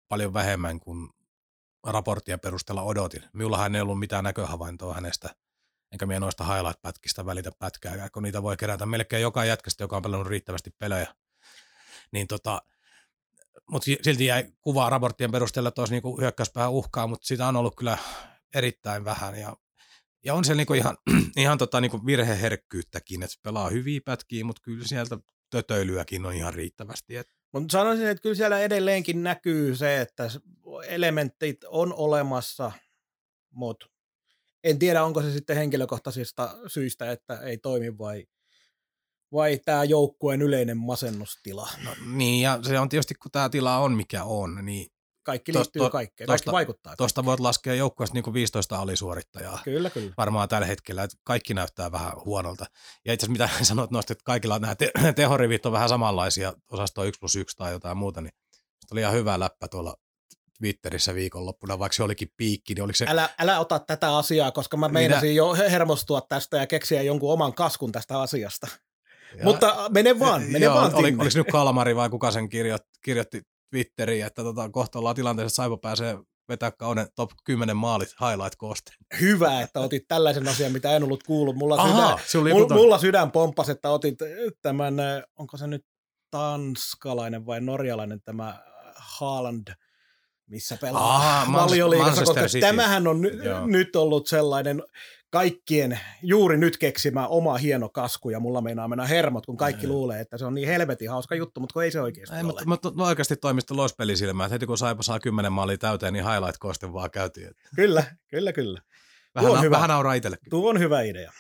paljon 0.08 0.34
vähemmän 0.34 0.80
kuin 0.80 1.10
raporttien 1.86 2.40
perusteella 2.40 2.82
odotin. 2.82 3.22
Minullahan 3.32 3.74
ei 3.74 3.80
ollut 3.80 3.98
mitään 3.98 4.24
näköhavaintoa 4.24 4.94
hänestä, 4.94 5.34
enkä 5.92 6.06
minä 6.06 6.20
noista 6.20 6.44
highlight-pätkistä 6.44 7.26
välitä 7.26 7.52
pätkää, 7.58 8.10
kun 8.10 8.22
niitä 8.22 8.42
voi 8.42 8.56
kerätä 8.56 8.86
melkein 8.86 9.22
joka 9.22 9.44
jätkästä, 9.44 9.84
joka 9.84 9.96
on 9.96 10.02
pelannut 10.02 10.28
riittävästi 10.28 10.70
pelejä. 10.78 11.14
Niin 12.12 12.26
tota, 12.26 12.62
mutta 13.70 13.90
silti 14.02 14.26
jäi 14.26 14.52
kuvaa 14.60 14.90
raporttien 14.90 15.32
perusteella, 15.32 15.68
että 15.68 15.80
olisi 15.80 15.94
niinku 15.94 16.20
hyökkäyspää 16.20 16.68
uhkaa, 16.68 17.06
mutta 17.06 17.26
sitä 17.26 17.48
on 17.48 17.56
ollut 17.56 17.76
kyllä 17.76 17.98
erittäin 18.54 19.04
vähän. 19.04 19.38
Ja, 19.38 19.56
ja 20.24 20.34
on 20.34 20.44
siellä 20.44 20.60
niinku 20.60 20.74
ihan, 20.74 20.96
ihan 21.36 21.58
tota 21.58 21.80
niinku 21.80 22.06
virheherkkyyttäkin, 22.06 23.22
että 23.22 23.36
pelaa 23.42 23.68
hyviä 23.68 24.00
pätkiä, 24.04 24.44
mutta 24.44 24.62
kyllä 24.62 24.86
sieltä 24.86 25.18
tötöilyäkin 25.50 26.26
on 26.26 26.34
ihan 26.34 26.54
riittävästi. 26.54 27.16
Et. 27.16 27.35
Mutta 27.60 27.72
sanoisin, 27.72 28.06
että 28.06 28.22
kyllä 28.22 28.34
siellä 28.34 28.60
edelleenkin 28.60 29.22
näkyy 29.22 29.76
se, 29.76 30.00
että 30.00 30.30
elementit 30.88 31.64
on 31.64 31.94
olemassa, 31.94 32.72
mutta 33.50 33.86
en 34.64 34.78
tiedä, 34.78 35.04
onko 35.04 35.22
se 35.22 35.32
sitten 35.32 35.56
henkilökohtaisista 35.56 36.58
syistä, 36.66 37.10
että 37.10 37.40
ei 37.40 37.58
toimi 37.58 37.98
vai, 37.98 38.26
vai 39.32 39.60
tämä 39.64 39.84
joukkueen 39.84 40.42
yleinen 40.42 40.76
masennustila. 40.78 41.68
No, 41.84 41.90
niin, 42.14 42.42
ja 42.42 42.58
se 42.62 42.78
on 42.80 42.88
tietysti, 42.88 43.14
kun 43.14 43.30
tämä 43.30 43.48
tila 43.48 43.78
on 43.78 43.92
mikä 43.92 44.24
on, 44.24 44.64
niin 44.64 44.86
kaikki 45.26 45.54
liittyy 45.54 45.82
to, 45.82 45.90
kaikkeen, 45.90 46.26
kaikki 46.26 46.44
tosta, 46.44 46.52
vaikuttaa. 46.52 46.96
Tuosta 46.96 47.24
voit 47.24 47.40
laskea 47.40 47.74
joukkueesta 47.74 48.14
niin 48.14 48.34
15 48.34 48.78
alisuorittajaa. 48.78 49.60
Kyllä, 49.64 49.90
kyllä. 49.90 50.12
Varmaan 50.16 50.48
tällä 50.48 50.66
hetkellä, 50.66 51.02
että 51.02 51.16
kaikki 51.24 51.54
näyttää 51.54 51.92
vähän 51.92 52.12
huonolta. 52.24 52.66
Ja 53.04 53.12
itse 53.12 53.26
asiassa 53.26 53.46
mitä 53.46 53.64
sanot 53.64 53.90
noista, 53.90 54.12
että 54.12 54.24
kaikilla 54.24 54.58
nämä 54.58 54.74
te- 54.74 54.90
tehorivit 55.16 55.66
on 55.66 55.72
vähän 55.72 55.88
samanlaisia, 55.88 56.52
osasto 56.70 57.04
1 57.04 57.18
plus 57.18 57.36
1 57.36 57.56
tai 57.56 57.72
jotain 57.72 57.96
muuta, 57.96 58.20
niin 58.20 58.32
oli 58.92 59.00
ihan 59.00 59.14
hyvä 59.14 59.40
läppä 59.40 59.68
tuolla 59.68 59.96
Twitterissä 60.58 61.14
viikonloppuna, 61.14 61.78
vaikka 61.78 61.96
se 61.96 62.02
olikin 62.02 62.28
piikki, 62.36 62.74
niin 62.74 62.82
oliko 62.82 62.96
se... 62.96 63.06
Älä, 63.08 63.28
älä 63.38 63.60
ota 63.60 63.78
tätä 63.78 64.16
asiaa, 64.16 64.50
koska 64.50 64.76
mä 64.76 64.88
meinasin 64.88 65.28
Minä... 65.28 65.36
jo 65.36 65.54
hermostua 65.54 66.20
tästä 66.20 66.56
ja 66.56 66.66
keksiä 66.66 67.02
jonkun 67.02 67.32
oman 67.32 67.54
kaskun 67.54 67.92
tästä 67.92 68.20
asiasta. 68.20 68.66
Ja, 69.38 69.44
Mutta 69.44 69.86
mene 69.88 70.18
vaan, 70.18 70.42
mene 70.42 70.64
joo, 70.64 70.74
vaan. 70.74 70.94
Oli, 70.94 71.08
oliko 71.08 71.24
nyt 71.34 71.46
Kalmari 71.52 71.96
vai 71.96 72.10
kuka 72.10 72.30
sen 72.30 72.48
kirjoitti, 72.48 72.98
kirjoitti 73.02 73.42
Twitteriin, 73.70 74.26
että 74.26 74.42
tota, 74.42 74.68
kohta 74.70 74.98
ollaan 74.98 75.16
tilanteessa, 75.16 75.46
että 75.46 75.56
Saipa 75.56 75.76
pääsee 75.76 76.18
vetää 76.48 76.70
kauden 76.70 77.08
top 77.14 77.30
10 77.44 77.76
maalit 77.76 78.08
highlight-koosteen. 78.20 78.96
Hyvä, 79.20 79.60
että 79.60 79.80
otit 79.80 80.04
tällaisen 80.08 80.48
asian, 80.48 80.72
mitä 80.72 80.96
en 80.96 81.04
ollut 81.04 81.22
kuullut. 81.22 81.56
Mulla, 81.56 81.74
Aha, 81.74 82.18
sydän, 82.26 82.52
mulla, 82.52 82.74
mulla 82.74 82.98
sydän 82.98 83.30
pomppasi, 83.30 83.72
että 83.72 83.90
otit 83.90 84.18
tämän, 84.62 84.94
onko 85.36 85.56
se 85.56 85.66
nyt 85.66 85.86
tanskalainen 86.30 87.46
vai 87.46 87.60
norjalainen 87.60 88.22
tämä 88.22 88.64
Haaland 88.96 89.68
missä 90.46 90.76
pelaa 90.80 91.16
Aa, 91.16 91.52
valioliigassa, 91.52 92.10
Manchester 92.10 92.34
koska 92.34 92.48
City. 92.48 92.66
tämähän 92.66 93.06
on 93.06 93.44
Joo. 93.44 93.66
nyt 93.66 93.96
ollut 93.96 94.26
sellainen 94.26 94.82
kaikkien 95.30 96.00
juuri 96.22 96.56
nyt 96.56 96.76
keksimä 96.78 97.26
oma 97.26 97.56
hieno 97.56 97.88
kasku, 97.88 98.30
ja 98.30 98.40
mulla 98.40 98.60
meinaa 98.60 98.88
mennä 98.88 99.06
hermot, 99.06 99.46
kun 99.46 99.56
kaikki 99.56 99.86
luulee, 99.88 100.20
että 100.20 100.38
se 100.38 100.44
on 100.44 100.54
niin 100.54 100.68
helvetin 100.68 101.10
hauska 101.10 101.34
juttu, 101.34 101.60
mutta 101.60 101.72
kun 101.72 101.82
ei 101.84 101.90
se 101.90 102.00
oikeasti 102.00 102.36
Ei, 102.36 102.40
ole. 102.40 102.46
mutta, 102.46 102.64
mutta 102.66 102.92
no 102.96 103.04
oikeasti 103.04 103.36
toimista 103.36 103.76
lospelisilmää, 103.76 104.46
että 104.46 104.54
heti 104.54 104.66
kun 104.66 104.78
Saipa 104.78 105.02
saa 105.02 105.20
kymmenen 105.20 105.52
maalia 105.52 105.78
täyteen, 105.78 106.12
niin 106.12 106.24
highlight-koste 106.24 106.92
vaan 106.92 107.10
käytiin. 107.10 107.50
Kyllä, 107.76 108.04
kyllä, 108.28 108.52
kyllä. 108.52 108.80
Vähän, 109.34 109.50
on 109.52 109.62
hyvä. 109.62 109.76
vähän 109.76 109.88
nauraa 109.88 110.14
itsellekin. 110.14 110.50
Tuo 110.50 110.70
on 110.70 110.78
hyvä 110.78 111.02
idea. 111.02 111.32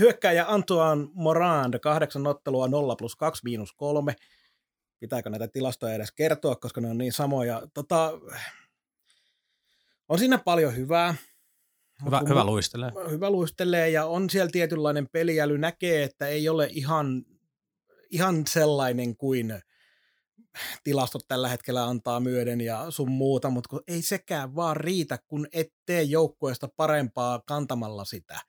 Hyökkääjä 0.00 0.44
Antoine 0.48 1.06
Morand, 1.14 1.78
kahdeksan 1.78 2.26
ottelua 2.26 2.68
0 2.68 2.96
plus 2.96 3.16
2 3.16 3.40
miinus 3.44 3.72
3. 3.72 4.14
Pitääkö 5.00 5.30
näitä 5.30 5.48
tilastoja 5.48 5.94
edes 5.94 6.12
kertoa, 6.12 6.56
koska 6.56 6.80
ne 6.80 6.88
on 6.88 6.98
niin 6.98 7.12
samoja. 7.12 7.62
Tota, 7.74 8.12
on 10.08 10.18
siinä 10.18 10.38
paljon 10.38 10.76
hyvää. 10.76 11.14
Hyvä, 12.04 12.18
Kun 12.18 12.28
hyvä 12.28 12.44
luistelee. 12.44 12.92
hyvä 13.10 13.30
luistelee 13.30 13.90
ja 13.90 14.06
on 14.06 14.30
siellä 14.30 14.50
tietynlainen 14.50 15.08
peliäly. 15.12 15.58
Näkee, 15.58 16.02
että 16.02 16.26
ei 16.26 16.48
ole 16.48 16.68
ihan, 16.72 17.24
ihan 18.10 18.46
sellainen 18.46 19.16
kuin 19.16 19.54
tilastot 20.84 21.22
tällä 21.28 21.48
hetkellä 21.48 21.84
antaa 21.84 22.20
myöden 22.20 22.60
ja 22.60 22.86
sun 22.90 23.10
muuta, 23.10 23.50
mutta 23.50 23.68
kun 23.68 23.82
ei 23.88 24.02
sekään 24.02 24.54
vaan 24.56 24.76
riitä, 24.76 25.18
kun 25.26 25.46
et 25.52 25.68
tee 25.86 26.02
joukkueesta 26.02 26.68
parempaa 26.76 27.42
kantamalla 27.46 28.04
sitä. 28.04 28.40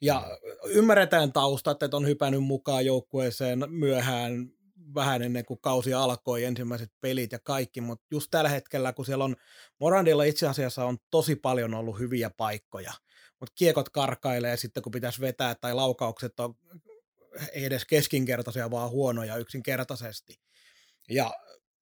Ja 0.00 0.38
ymmärretään 0.64 1.32
taustat, 1.32 1.82
että 1.82 1.96
on 1.96 2.06
hypännyt 2.06 2.44
mukaan 2.44 2.86
joukkueeseen 2.86 3.64
myöhään 3.68 4.50
vähän 4.94 5.22
ennen 5.22 5.44
kuin 5.44 5.60
kausi 5.60 5.94
alkoi, 5.94 6.44
ensimmäiset 6.44 6.92
pelit 7.00 7.32
ja 7.32 7.38
kaikki, 7.38 7.80
mutta 7.80 8.06
just 8.10 8.28
tällä 8.30 8.50
hetkellä, 8.50 8.92
kun 8.92 9.06
siellä 9.06 9.24
on, 9.24 9.36
Morandilla 9.80 10.24
itse 10.24 10.48
asiassa 10.48 10.84
on 10.84 10.98
tosi 11.10 11.36
paljon 11.36 11.74
ollut 11.74 11.98
hyviä 11.98 12.30
paikkoja, 12.30 12.92
mutta 13.40 13.54
kiekot 13.54 13.88
karkailee 13.88 14.56
sitten, 14.56 14.82
kun 14.82 14.92
pitäisi 14.92 15.20
vetää, 15.20 15.54
tai 15.54 15.74
laukaukset 15.74 16.40
on 16.40 16.54
ei 17.52 17.64
edes 17.64 17.84
keskinkertaisia, 17.84 18.70
vaan 18.70 18.90
huonoja 18.90 19.36
yksinkertaisesti. 19.36 20.40
Ja 21.10 21.34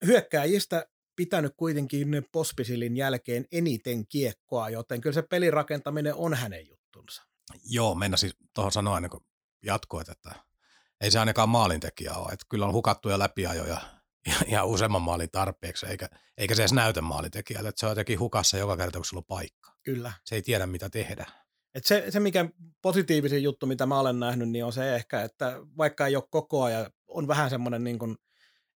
hyökkääjistä 0.06 0.86
pitänyt 1.16 1.52
kuitenkin 1.56 2.08
Pospisilin 2.32 2.96
jälkeen 2.96 3.46
eniten 3.52 4.06
kiekkoa, 4.06 4.70
joten 4.70 5.00
kyllä 5.00 5.14
se 5.14 5.22
pelirakentaminen 5.22 6.14
on 6.14 6.34
hänen 6.34 6.68
juttunsa. 6.68 7.22
Joo, 7.64 7.94
mennä 7.94 8.16
siis 8.16 8.36
tuohon 8.54 8.72
sanoa 8.72 8.96
ennen 8.96 9.10
kuin 9.10 9.24
jatkoit, 9.62 10.08
että 10.08 10.34
ei 11.04 11.10
se 11.10 11.18
ainakaan 11.18 11.48
maalintekijä 11.48 12.12
ole. 12.12 12.32
Että 12.32 12.46
kyllä 12.48 12.66
on 12.66 12.72
hukattuja 12.72 13.18
läpiajoja 13.18 13.80
ja, 14.28 14.34
ja 14.48 14.64
useamman 14.64 15.02
maalin 15.02 15.30
tarpeeksi, 15.32 15.86
eikä, 15.86 16.08
eikä 16.38 16.54
se 16.54 16.62
edes 16.62 16.72
näytä 16.72 17.00
maalintekijältä. 17.00 17.68
Että 17.68 17.80
se 17.80 17.86
on 17.86 17.90
jotenkin 17.90 18.20
hukassa 18.20 18.58
joka 18.58 18.76
kerta, 18.76 18.98
kun 18.98 19.04
sulla 19.04 19.20
on 19.20 19.36
paikka. 19.38 19.72
Kyllä. 19.82 20.12
Se 20.24 20.34
ei 20.34 20.42
tiedä, 20.42 20.66
mitä 20.66 20.90
tehdä. 20.90 21.26
Et 21.74 21.84
se, 21.84 22.04
se, 22.08 22.20
mikä 22.20 22.48
positiivisin 22.82 23.42
juttu, 23.42 23.66
mitä 23.66 23.86
mä 23.86 24.00
olen 24.00 24.20
nähnyt, 24.20 24.48
niin 24.48 24.64
on 24.64 24.72
se 24.72 24.94
ehkä, 24.94 25.22
että 25.22 25.60
vaikka 25.76 26.06
ei 26.06 26.16
ole 26.16 26.24
koko 26.30 26.62
ajan, 26.62 26.90
on 27.08 27.28
vähän 27.28 27.50
semmoinen, 27.50 27.84
niin 27.84 27.98
kuin, 27.98 28.16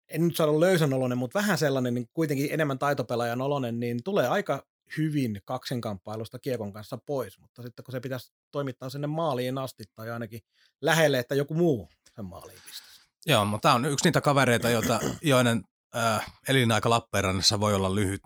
en 0.07 0.27
nyt 0.27 0.35
sano 0.35 0.59
löysän 0.59 0.93
oloinen, 0.93 1.17
mutta 1.17 1.39
vähän 1.39 1.57
sellainen 1.57 1.93
niin 1.93 2.09
kuitenkin 2.13 2.49
enemmän 2.51 2.79
taitopelaajan 2.79 3.41
oloinen, 3.41 3.79
niin 3.79 4.03
tulee 4.03 4.27
aika 4.27 4.65
hyvin 4.97 5.41
kaksinkamppailusta 5.45 6.39
kiekon 6.39 6.73
kanssa 6.73 6.97
pois, 6.97 7.39
mutta 7.39 7.61
sitten 7.61 7.85
kun 7.85 7.91
se 7.91 7.99
pitäisi 7.99 8.33
toimittaa 8.51 8.89
sinne 8.89 9.07
maaliin 9.07 9.57
asti 9.57 9.83
tai 9.95 10.11
ainakin 10.11 10.39
lähelle, 10.81 11.19
että 11.19 11.35
joku 11.35 11.53
muu 11.53 11.89
maaliin 12.23 12.61
pistäisi. 12.65 13.01
Joo, 13.25 13.45
mutta 13.45 13.61
tämä 13.61 13.75
on 13.75 13.85
yksi 13.85 14.05
niitä 14.05 14.21
kavereita, 14.21 14.69
joita, 14.69 14.99
joiden 15.21 15.63
äh, 15.95 16.33
elinaika 16.47 16.89
Lappeenrannassa 16.89 17.59
voi 17.59 17.73
olla 17.73 17.95
lyhyt, 17.95 18.21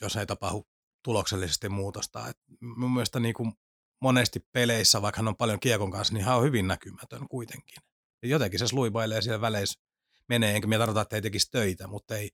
jos 0.00 0.16
ei 0.16 0.26
tapahdu 0.26 0.66
tuloksellisesti 1.02 1.68
muutosta. 1.68 2.28
Et 2.28 2.38
mun 2.60 2.92
mielestä 2.92 3.20
niin 3.20 3.34
kuin 3.34 3.52
monesti 4.00 4.46
peleissä, 4.52 5.02
vaikka 5.02 5.18
hän 5.18 5.28
on 5.28 5.36
paljon 5.36 5.60
kiekon 5.60 5.90
kanssa, 5.90 6.14
niin 6.14 6.24
hän 6.24 6.36
on 6.36 6.44
hyvin 6.44 6.68
näkymätön 6.68 7.28
kuitenkin. 7.28 7.82
Jotenkin 8.22 8.58
se 8.58 8.66
sluibailee 8.66 9.22
siellä 9.22 9.40
väleissä 9.40 9.80
menee, 10.28 10.54
enkä 10.54 10.68
minä 10.68 10.78
tarkoita, 10.78 11.00
että 11.00 11.16
ei 11.16 11.22
tekisi 11.22 11.50
töitä, 11.50 11.86
mutta 11.86 12.16
ei, 12.16 12.30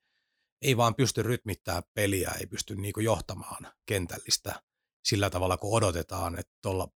ei 0.62 0.76
vaan 0.76 0.94
pysty 0.94 1.22
rytmittämään 1.22 1.82
peliä, 1.94 2.30
ei 2.40 2.46
pysty 2.46 2.76
niin 2.76 2.92
kuin 2.92 3.04
johtamaan 3.04 3.72
kentällistä 3.86 4.62
sillä 5.04 5.30
tavalla, 5.30 5.56
kun 5.56 5.76
odotetaan. 5.76 6.38
Että 6.38 6.52
tolla, 6.62 6.88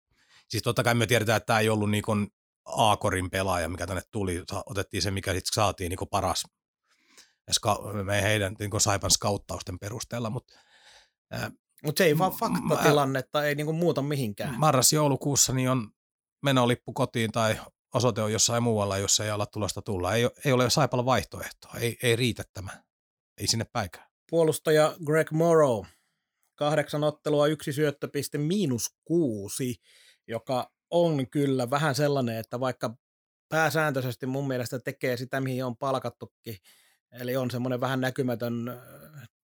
siis 0.49 0.63
totta 0.63 0.83
kai 0.83 0.95
me 0.95 1.07
tiedetään, 1.07 1.37
että 1.37 1.47
tämä 1.47 1.61
ei 1.61 1.69
ollut 1.69 1.91
niin 1.91 2.03
kuin 2.03 2.29
A-korin 2.65 3.31
pelaaja, 3.31 3.69
mikä 3.69 3.87
tänne 3.87 4.03
tuli. 4.11 4.43
Otettiin 4.67 5.03
se, 5.03 5.11
mikä 5.11 5.33
sitten 5.33 5.55
saatiin 5.55 5.91
niin 5.91 6.09
paras 6.11 6.45
ska- 7.53 8.03
me 8.05 8.23
heidän 8.23 8.57
niin 8.59 8.81
Saipan 8.81 9.11
skauttausten 9.11 9.79
perusteella, 9.79 10.31
mutta 10.31 10.55
Mutta 11.85 11.99
se 11.99 12.05
ei 12.05 12.19
vaan 12.19 12.33
faktatilannetta, 12.33 13.45
ei 13.45 13.55
niinku 13.55 13.73
muuta 13.73 14.03
mihinkään. 14.03 14.55
marras-joulukuussa 14.59 15.53
niin 15.53 15.71
on 15.71 15.91
menolippu 16.43 16.93
kotiin 16.93 17.33
tai 17.33 17.61
osoite 17.95 18.23
on 18.23 18.33
jossain 18.33 18.63
muualla, 18.63 18.99
jos 18.99 19.21
ei 19.21 19.31
ala 19.31 19.47
tulosta 19.47 19.83
tulla. 19.83 20.15
Ei, 20.15 20.29
ei 20.45 20.53
ole 20.53 20.71
Saipalla 20.71 21.05
vaihtoehtoa, 21.05 21.75
ei, 21.81 21.97
ei 22.03 22.17
riitä 22.17 22.43
tämä. 22.55 22.85
Ei 23.39 23.47
sinne 23.47 23.65
päikään. 23.73 24.09
Puolustaja 24.31 24.97
Greg 25.07 25.31
Morrow, 25.31 25.85
kahdeksan 26.55 27.05
ottelua, 27.05 27.47
yksi 27.47 27.73
syöttöpiste, 27.73 28.39
miinus 28.39 28.95
kuusi, 29.05 29.75
joka 30.29 30.71
on 30.95 31.31
kyllä 31.31 31.71
vähän 31.71 31.95
sellainen, 31.95 32.37
että 32.37 32.61
vaikka 32.61 32.97
pääsääntöisesti 33.49 34.27
mun 34.27 34.49
mielestä 34.49 34.79
tekee 34.79 35.17
sitä, 35.17 35.41
mihin 35.41 35.65
on 35.65 35.77
palkattukin, 35.77 36.57
eli 37.13 37.37
on 37.37 37.51
semmoinen 37.51 37.81
vähän 37.81 38.01
näkymätön 38.01 38.83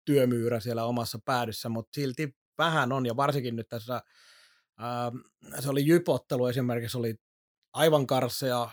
työmyyrä 0.06 0.60
siellä 0.60 0.84
omassa 0.84 1.20
päädyssä, 1.26 1.70
mutta 1.70 1.96
silti 1.96 2.36
vähän 2.58 2.92
on, 2.92 3.06
ja 3.06 3.16
varsinkin 3.16 3.56
nyt 3.56 3.70
tässä, 3.70 4.02
ää, 4.78 5.12
se 5.60 5.70
oli 5.70 5.88
jypottelu 5.88 6.48
esimerkiksi, 6.48 6.98
oli 6.98 7.16
aivan 7.74 8.08
karsea, 8.08 8.70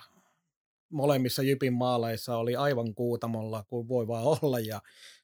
molemmissa 0.89 1.43
Jypin 1.43 1.72
maaleissa 1.72 2.37
oli 2.37 2.57
aivan 2.57 2.95
kuutamolla 2.95 3.64
kuin 3.68 3.89
voi 3.89 4.07
vaan 4.07 4.24
olla, 4.24 4.61
ja 4.61 4.81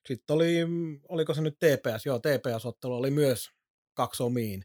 sitten 0.09 0.35
oli, 0.35 0.65
mm, 0.65 1.01
oliko 1.09 1.35
se 1.35 1.41
nyt 1.41 1.59
TPS, 1.59 2.07
joo 2.07 2.19
TPS-ottelu 2.19 2.97
oli 2.97 3.11
myös 3.11 3.51
kaksi 3.95 4.23
omiin. 4.23 4.65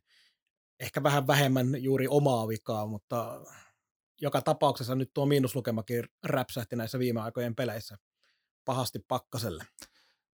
Ehkä 0.80 1.03
vähän 1.03 1.28
vähemmän 1.28 1.84
juuri 1.84 2.07
omaa 2.07 2.47
vikaa, 2.47 2.86
mutta 2.88 3.41
joka 4.21 4.41
tapauksessa 4.41 4.95
nyt 4.95 5.13
tuo 5.13 5.25
miinuslukemakin 5.25 6.03
räpsähti 6.23 6.75
näissä 6.75 6.99
viime 6.99 7.21
aikojen 7.21 7.55
peleissä 7.55 7.97
pahasti 8.65 8.99
pakkaselle. 9.07 9.63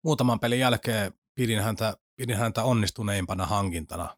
Muutaman 0.02 0.40
pelin 0.40 0.58
jälkeen 0.58 1.12
pidin 1.34 1.62
häntä, 1.62 1.96
pidin 2.16 2.36
häntä 2.36 2.64
onnistuneimpana 2.64 3.46
hankintana, 3.46 4.16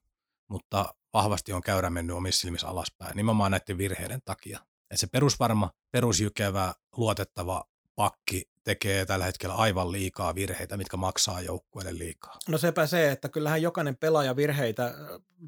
mutta 0.48 0.94
vahvasti 1.12 1.52
on 1.52 1.62
käyrä 1.62 1.90
mennyt 1.90 2.16
omissa 2.16 2.40
silmissä 2.40 2.68
alaspäin, 2.68 3.16
nimenomaan 3.16 3.50
näiden 3.50 3.78
virheiden 3.78 4.20
takia. 4.24 4.60
Et 4.90 5.00
se 5.00 5.06
perusvarma, 5.06 5.70
perusjykevä, 5.90 6.74
luotettava 6.96 7.64
pakki 7.94 8.53
tekee 8.64 9.06
tällä 9.06 9.24
hetkellä 9.24 9.54
aivan 9.54 9.92
liikaa 9.92 10.34
virheitä, 10.34 10.76
mitkä 10.76 10.96
maksaa 10.96 11.40
joukkueelle 11.40 11.98
liikaa. 11.98 12.38
No 12.48 12.58
sepä 12.58 12.86
se, 12.86 13.10
että 13.10 13.28
kyllähän 13.28 13.62
jokainen 13.62 13.96
pelaaja 13.96 14.36
virheitä, 14.36 14.94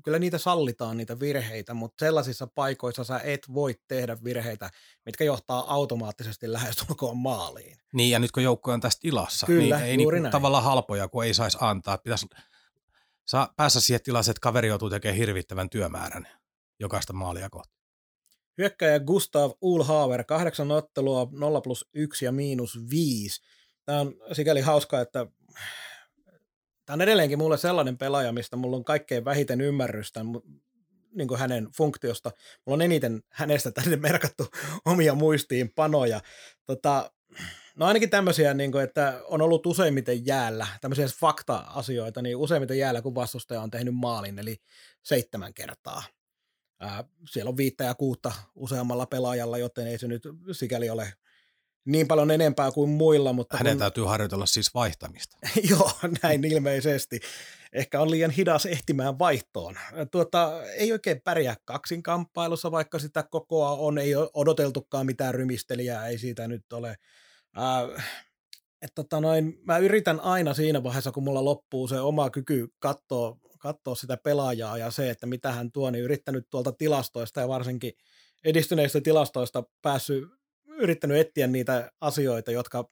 kyllä 0.04 0.18
niitä 0.18 0.38
sallitaan 0.38 0.96
niitä 0.96 1.20
virheitä, 1.20 1.74
mutta 1.74 2.04
sellaisissa 2.04 2.46
paikoissa 2.46 3.04
sä 3.04 3.20
et 3.24 3.54
voi 3.54 3.74
tehdä 3.88 4.16
virheitä, 4.24 4.70
mitkä 5.06 5.24
johtaa 5.24 5.74
automaattisesti 5.74 6.52
lähestulkoon 6.52 7.16
maaliin. 7.16 7.76
Niin, 7.92 8.10
ja 8.10 8.18
nyt 8.18 8.32
kun 8.32 8.42
joukkue 8.42 8.74
on 8.74 8.80
tästä 8.80 9.00
tilassa, 9.00 9.46
Kyllä, 9.46 9.76
niin 9.76 9.86
ei 9.86 9.96
niinku 9.96 10.10
näin. 10.10 10.30
tavallaan 10.32 10.64
halpoja, 10.64 11.08
kun 11.08 11.24
ei 11.24 11.34
saisi 11.34 11.58
antaa. 11.60 11.98
Pitäisi 11.98 12.26
saa 13.26 13.52
päässä 13.56 13.80
siihen 13.80 14.02
tilaan, 14.02 14.24
että 14.30 14.40
kaveri 14.40 14.68
joutuu 14.68 14.90
tekemään 14.90 15.16
hirvittävän 15.16 15.70
työmäärän 15.70 16.28
jokaista 16.80 17.12
maalia 17.12 17.50
kohti. 17.50 17.75
Hyökkäjä 18.59 19.00
Gustav 19.00 19.50
Ulhaver, 19.61 20.24
kahdeksan 20.24 20.70
ottelua, 20.70 21.28
0 21.32 21.61
plus 21.61 21.88
1 21.94 22.24
ja 22.24 22.32
miinus 22.32 22.90
5. 22.90 23.42
Tämä 23.84 24.00
on 24.00 24.14
sikäli 24.32 24.61
hauska, 24.61 25.00
että 25.00 25.26
tämä 26.86 26.94
on 26.94 27.02
edelleenkin 27.02 27.38
mulle 27.38 27.57
sellainen 27.57 27.98
pelaaja, 27.98 28.32
mistä 28.32 28.57
mulla 28.57 28.76
on 28.76 28.84
kaikkein 28.84 29.24
vähiten 29.24 29.61
ymmärrystä 29.61 30.20
niin 31.14 31.28
kuin 31.28 31.40
hänen 31.40 31.68
funktiosta. 31.76 32.30
Mulla 32.66 32.74
on 32.74 32.82
eniten 32.82 33.22
hänestä 33.30 33.70
tänne 33.70 33.96
merkattu 33.96 34.46
omia 34.84 35.14
muistiinpanoja. 35.14 36.20
Tota, 36.66 37.11
no 37.76 37.86
ainakin 37.86 38.11
tämmöisiä, 38.11 38.54
niin 38.54 38.72
kuin, 38.72 38.84
että 38.84 39.20
on 39.24 39.42
ollut 39.42 39.66
useimmiten 39.66 40.26
jäällä, 40.26 40.66
tämmöisiä 40.80 41.07
fakta-asioita, 41.20 42.22
niin 42.22 42.36
useimmiten 42.36 42.78
jäällä, 42.78 43.02
kun 43.02 43.14
vastustaja 43.14 43.61
on 43.61 43.70
tehnyt 43.70 43.94
maalin, 43.94 44.38
eli 44.38 44.57
seitsemän 45.02 45.54
kertaa. 45.54 46.02
Ää, 46.80 47.04
siellä 47.30 47.48
on 47.48 47.56
viittä 47.56 47.84
ja 47.84 47.94
kuutta 47.94 48.32
useammalla 48.54 49.06
pelaajalla, 49.06 49.58
joten 49.58 49.86
ei 49.86 49.98
se 49.98 50.08
nyt 50.08 50.22
sikäli 50.52 50.90
ole 50.90 51.12
niin 51.84 52.08
paljon 52.08 52.30
enempää 52.30 52.70
kuin 52.72 52.90
muilla, 52.90 53.32
mutta 53.32 53.56
Hänen 53.56 53.72
kun, 53.72 53.78
täytyy 53.78 54.04
harjoitella 54.04 54.46
siis 54.46 54.74
vaihtamista. 54.74 55.36
joo, 55.70 55.90
näin 56.22 56.44
ilmeisesti. 56.44 57.20
Ehkä 57.72 58.00
on 58.00 58.10
liian 58.10 58.30
hidas 58.30 58.66
ehtimään 58.66 59.18
vaihtoon. 59.18 59.76
Tuota, 60.10 60.64
ei 60.64 60.92
oikein 60.92 61.20
pärjää 61.24 61.56
kaksinkamppailussa, 61.64 62.70
vaikka 62.70 62.98
sitä 62.98 63.22
kokoa 63.22 63.70
on, 63.70 63.98
ei 63.98 64.14
ole 64.14 64.30
odoteltukaan 64.34 65.06
mitään 65.06 65.34
rymistelijää, 65.34 66.06
ei 66.06 66.18
siitä 66.18 66.48
nyt 66.48 66.72
ole. 66.72 66.96
Ää, 67.54 67.82
Et 68.82 68.92
tota 68.94 69.20
noin, 69.20 69.58
mä 69.64 69.78
yritän 69.78 70.20
aina 70.20 70.54
siinä 70.54 70.82
vaiheessa, 70.82 71.12
kun 71.12 71.24
mulla 71.24 71.44
loppuu 71.44 71.88
se 71.88 72.00
oma 72.00 72.30
kyky 72.30 72.68
katsoa, 72.78 73.36
katsoa 73.66 73.94
sitä 73.94 74.16
pelaajaa 74.16 74.78
ja 74.78 74.90
se, 74.90 75.10
että 75.10 75.26
mitä 75.26 75.52
hän 75.52 75.72
tuo, 75.72 75.90
niin 75.90 76.04
yrittänyt 76.04 76.46
tuolta 76.50 76.72
tilastoista 76.72 77.40
ja 77.40 77.48
varsinkin 77.48 77.92
edistyneistä 78.44 79.00
tilastoista 79.00 79.64
päässyt, 79.82 80.24
yrittänyt 80.66 81.16
etsiä 81.16 81.46
niitä 81.46 81.92
asioita, 82.00 82.50
jotka 82.50 82.90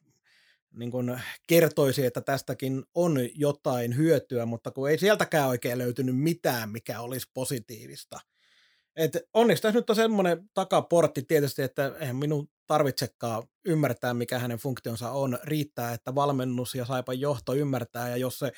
niin 0.77 0.91
kuin 0.91 1.21
kertoisi, 1.47 2.07
että 2.07 2.21
tästäkin 2.21 2.85
on 2.95 3.19
jotain 3.35 3.97
hyötyä, 3.97 4.47
mutta 4.47 4.71
kun 4.71 4.91
ei 4.91 4.99
sieltäkään 4.99 5.49
oikein 5.49 5.79
löytynyt 5.79 6.19
mitään, 6.19 6.71
mikä 6.71 7.01
olisi 7.01 7.31
positiivista. 7.35 8.21
Et 8.97 9.19
onneksi 9.35 9.63
tässä 9.63 9.79
nyt 9.79 9.91
on 9.91 9.97
semmoinen 9.97 10.51
takaportti 10.55 11.23
tietysti, 11.23 11.63
että 11.63 11.93
eihän 12.01 12.17
minun 12.17 12.49
tarvitsekaan 12.67 13.43
ymmärtää, 13.65 14.15
mikä 14.15 14.39
hänen 14.39 14.59
funktionsa 14.59 15.11
on. 15.11 15.39
Riittää, 15.43 15.93
että 15.93 16.15
valmennus 16.15 16.75
ja 16.75 16.85
saipa 16.85 17.15
johto 17.15 17.55
ymmärtää, 17.55 18.09
ja 18.09 18.17
jos 18.17 18.39
se, 18.39 18.53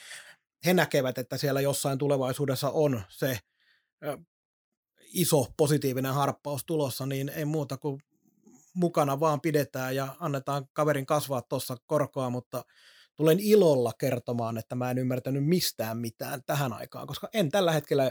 he 0.65 0.75
näkevät, 0.75 1.19
että 1.19 1.37
siellä 1.37 1.61
jossain 1.61 1.99
tulevaisuudessa 1.99 2.71
on 2.71 3.03
se 3.09 3.39
iso 5.01 5.47
positiivinen 5.57 6.15
harppaus 6.15 6.65
tulossa, 6.65 7.07
niin 7.07 7.29
ei 7.29 7.45
muuta 7.45 7.77
kuin 7.77 8.01
mukana 8.75 9.21
vaan 9.21 9.41
pidetään 9.41 9.97
ja 9.97 10.17
annetaan 10.21 10.69
kaverin 10.73 11.07
kasvaa 11.07 11.43
tuossa 11.43 11.77
korkoa, 11.87 12.31
mutta 12.31 12.65
tulen 13.17 13.41
ilolla 13.41 13.93
kertomaan, 13.99 14.59
että 14.59 14.75
mä 14.75 14.91
en 14.91 14.99
ymmärtänyt 14.99 15.47
mistään 15.47 15.99
mitään 15.99 16.43
tähän 16.47 16.73
aikaan, 16.73 17.07
koska 17.07 17.29
en 17.33 17.51
tällä 17.51 17.73
hetkellä 17.73 18.11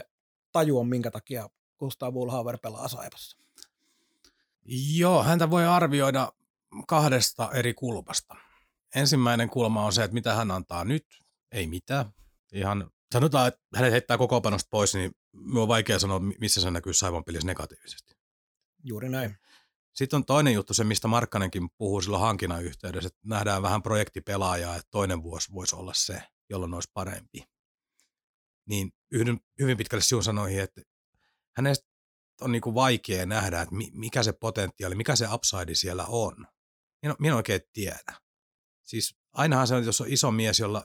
tajua, 0.52 0.84
minkä 0.84 1.10
takia 1.10 1.48
Gustav 1.78 2.12
Bullhauer 2.12 2.58
pelaa 2.58 2.88
Saipassa. 2.88 3.36
Joo, 4.96 5.22
häntä 5.22 5.50
voi 5.50 5.66
arvioida 5.66 6.32
kahdesta 6.86 7.50
eri 7.52 7.74
kulmasta. 7.74 8.34
Ensimmäinen 8.94 9.50
kulma 9.50 9.84
on 9.84 9.92
se, 9.92 10.04
että 10.04 10.14
mitä 10.14 10.34
hän 10.34 10.50
antaa 10.50 10.84
nyt, 10.84 11.06
ei 11.52 11.66
mitään. 11.66 12.12
Ihan 12.56 12.90
sanotaan, 13.12 13.48
että 13.48 13.60
hänet 13.74 13.92
heittää 13.92 14.18
koko 14.18 14.40
panosta 14.40 14.68
pois, 14.70 14.94
niin 14.94 15.10
minun 15.32 15.62
on 15.62 15.68
vaikea 15.68 15.98
sanoa, 15.98 16.20
missä 16.20 16.60
se 16.60 16.70
näkyy 16.70 16.92
Saivan 16.92 17.24
pelissä 17.24 17.46
negatiivisesti. 17.46 18.14
Juuri 18.84 19.08
näin. 19.08 19.36
Sitten 19.94 20.16
on 20.16 20.24
toinen 20.24 20.54
juttu, 20.54 20.74
se 20.74 20.84
mistä 20.84 21.08
Markkanenkin 21.08 21.68
puhuu 21.78 22.00
silloin 22.00 22.20
hankinnan 22.20 22.64
yhteydessä, 22.64 23.06
että 23.06 23.20
nähdään 23.24 23.62
vähän 23.62 23.82
projektipelaajaa, 23.82 24.76
että 24.76 24.88
toinen 24.90 25.22
vuosi 25.22 25.52
voisi 25.52 25.76
olla 25.76 25.92
se, 25.94 26.22
jolloin 26.50 26.74
olisi 26.74 26.90
parempi. 26.94 27.44
Niin 28.68 28.92
yhdyn 29.10 29.40
hyvin 29.60 29.76
pitkälle 29.76 30.02
sinun 30.02 30.24
sanoihin, 30.24 30.60
että 30.60 30.80
hänestä 31.56 31.86
on 32.40 32.52
niin 32.52 32.62
kuin 32.62 32.74
vaikea 32.74 33.26
nähdä, 33.26 33.60
että 33.60 33.74
mikä 33.92 34.22
se 34.22 34.32
potentiaali, 34.32 34.94
mikä 34.94 35.16
se 35.16 35.26
upside 35.32 35.74
siellä 35.74 36.04
on. 36.08 36.46
Minä, 37.02 37.14
minä 37.18 37.32
en 37.32 37.36
oikein 37.36 37.60
tiedä. 37.72 38.14
Siis 38.84 39.16
ainahan 39.32 39.66
se 39.66 39.74
on, 39.74 39.84
jos 39.84 40.00
on 40.00 40.12
iso 40.12 40.30
mies, 40.30 40.60
jolla 40.60 40.84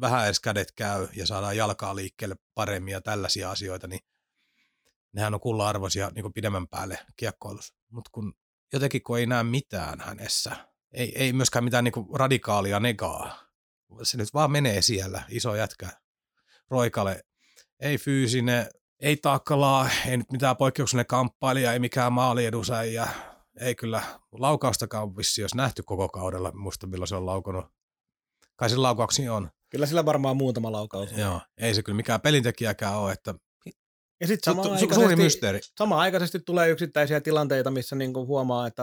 vähän 0.00 0.24
edes 0.24 0.40
kädet 0.40 0.72
käy 0.72 1.08
ja 1.16 1.26
saadaan 1.26 1.56
jalkaa 1.56 1.96
liikkeelle 1.96 2.36
paremmin 2.54 2.92
ja 2.92 3.00
tällaisia 3.00 3.50
asioita, 3.50 3.86
niin 3.86 4.00
nehän 5.12 5.34
on 5.34 5.40
kulla-arvoisia 5.40 6.10
niin 6.14 6.32
pidemmän 6.32 6.68
päälle 6.68 6.98
kiekkoilus. 7.16 7.74
Mutta 7.90 8.10
kun 8.12 8.34
jotenkin 8.72 9.02
kun 9.02 9.18
ei 9.18 9.26
näe 9.26 9.42
mitään 9.42 10.00
hänessä, 10.00 10.56
ei, 10.92 11.12
ei 11.22 11.32
myöskään 11.32 11.64
mitään 11.64 11.84
niin 11.84 12.08
radikaalia 12.14 12.80
negaa, 12.80 13.48
se 14.02 14.16
nyt 14.16 14.34
vaan 14.34 14.50
menee 14.50 14.82
siellä, 14.82 15.22
iso 15.28 15.54
jätkä, 15.54 15.88
roikale, 16.70 17.24
ei 17.80 17.98
fyysinen, 17.98 18.68
ei 19.00 19.16
taakkalaa, 19.16 19.90
ei 20.06 20.16
nyt 20.16 20.32
mitään 20.32 20.56
poikkeuksellinen 20.56 21.06
kamppailija, 21.06 21.72
ei 21.72 21.78
mikään 21.78 22.12
maaliedusäijä, 22.12 23.08
ei 23.60 23.74
kyllä 23.74 24.02
laukaustakaan 24.32 25.16
vissi, 25.16 25.40
jos 25.40 25.54
nähty 25.54 25.82
koko 25.82 26.08
kaudella, 26.08 26.52
muista 26.52 26.86
milloin 26.86 27.08
se 27.08 27.16
on 27.16 27.26
laukonut. 27.26 27.66
Kai 28.56 28.70
se 28.70 28.76
laukauksi 28.76 29.28
on. 29.28 29.50
Kyllä 29.70 29.86
sillä 29.86 30.04
varmaan 30.04 30.36
muutama 30.36 30.72
laukaus 30.72 31.12
on. 31.12 31.18
Joo, 31.18 31.40
ei 31.58 31.74
se 31.74 31.82
kyllä 31.82 31.96
mikään 31.96 32.20
pelintekijäkään 32.20 32.96
ole, 32.96 33.12
että 33.12 33.34
ja 34.20 34.26
sitten 34.26 34.54
su- 34.54 34.94
suuri 34.94 35.16
mysteeri. 35.16 35.60
Sama-aikaisesti 35.78 36.40
tulee 36.40 36.68
yksittäisiä 36.70 37.20
tilanteita, 37.20 37.70
missä 37.70 37.96
niinku 37.96 38.26
huomaa, 38.26 38.66
että 38.66 38.82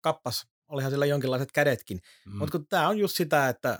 kappas, 0.00 0.46
olihan 0.68 0.90
sillä 0.90 1.06
jonkinlaiset 1.06 1.52
kädetkin. 1.52 2.00
Mm. 2.26 2.38
Mutta 2.38 2.60
tämä 2.68 2.88
on 2.88 2.98
just 2.98 3.16
sitä, 3.16 3.48
että 3.48 3.78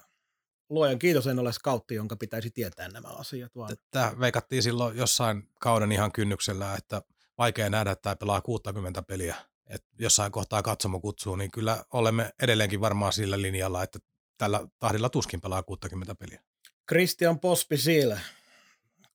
luojan 0.69 0.99
kiitos 0.99 1.27
en 1.27 1.39
ole 1.39 1.53
skautti, 1.53 1.95
jonka 1.95 2.17
pitäisi 2.17 2.51
tietää 2.51 2.89
nämä 2.89 3.09
asiat. 3.09 3.57
Vaan. 3.57 3.77
Tämä 3.91 4.13
veikattiin 4.21 4.63
silloin 4.63 4.97
jossain 4.97 5.49
kauden 5.61 5.93
ihan 5.93 6.13
kynnyksellä, 6.13 6.75
että 6.75 7.03
vaikea 7.39 7.71
nähdä, 7.71 7.91
että 7.91 8.03
tämä 8.03 8.17
pelaa 8.17 8.41
60 8.41 9.03
peliä. 9.03 9.37
Et 9.67 9.85
jossain 9.99 10.33
kohtaa 10.33 10.63
katsomo 10.63 11.01
kutsuu, 11.01 11.37
niin 11.37 11.51
kyllä 11.51 11.85
olemme 11.93 12.31
edelleenkin 12.43 12.81
varmaan 12.81 13.13
sillä 13.13 13.43
linjalla, 13.43 13.83
että 13.83 13.99
tällä 14.39 14.69
tahdilla 14.79 15.09
tuskin 15.09 15.41
pelaa 15.41 15.63
60 15.63 16.15
peliä. 16.15 16.43
Christian 16.89 17.41
Pospisil, 17.41 18.17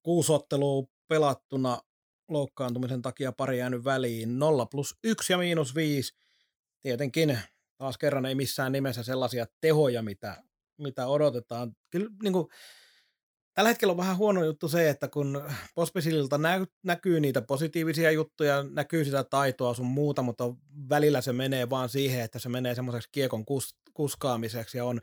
kuusi 0.04 0.32
ottelua 0.32 0.88
pelattuna 1.08 1.82
loukkaantumisen 2.30 3.02
takia 3.02 3.32
pari 3.32 3.58
jäänyt 3.58 3.84
väliin. 3.84 4.40
0 4.40 4.66
plus 4.66 4.96
1 5.04 5.34
ja 5.34 5.38
miinus 5.38 5.76
5. 5.76 6.14
Tietenkin 6.82 7.40
taas 7.78 7.98
kerran 7.98 8.26
ei 8.26 8.36
missään 8.36 8.72
nimessä 8.72 9.04
sellaisia 9.04 9.46
tehoja, 9.62 10.02
mitä, 10.02 10.44
mitä 10.78 11.08
odotetaan. 11.08 11.76
Kyllä 11.90 12.10
niin 12.24 12.34
kuin, 12.34 12.48
tällä 13.54 13.70
hetkellä 13.70 13.92
on 13.92 13.98
vähän 13.98 14.18
huono 14.18 14.44
juttu 14.44 14.68
se, 14.68 14.90
että 14.90 15.08
kun 15.08 15.44
Pospisililta 15.76 16.38
nä- 16.38 16.66
näkyy 16.84 17.20
niitä 17.20 17.42
positiivisia 17.42 18.12
juttuja, 18.12 18.64
näkyy 18.64 19.06
sitä 19.06 19.24
taitoa 19.24 19.74
sun 19.74 19.86
muuta, 19.86 20.22
mutta 20.22 20.44
välillä 20.90 21.22
se 21.22 21.34
menee 21.34 21.70
vaan 21.70 21.90
siihen, 21.90 22.22
että 22.22 22.40
se 22.40 22.50
menee 22.50 22.76
semmoiseksi 22.76 23.10
kiekon 23.12 23.42
kus- 23.42 23.92
kuskaamiseksi 23.94 24.78
ja 24.78 24.86
on 24.86 25.02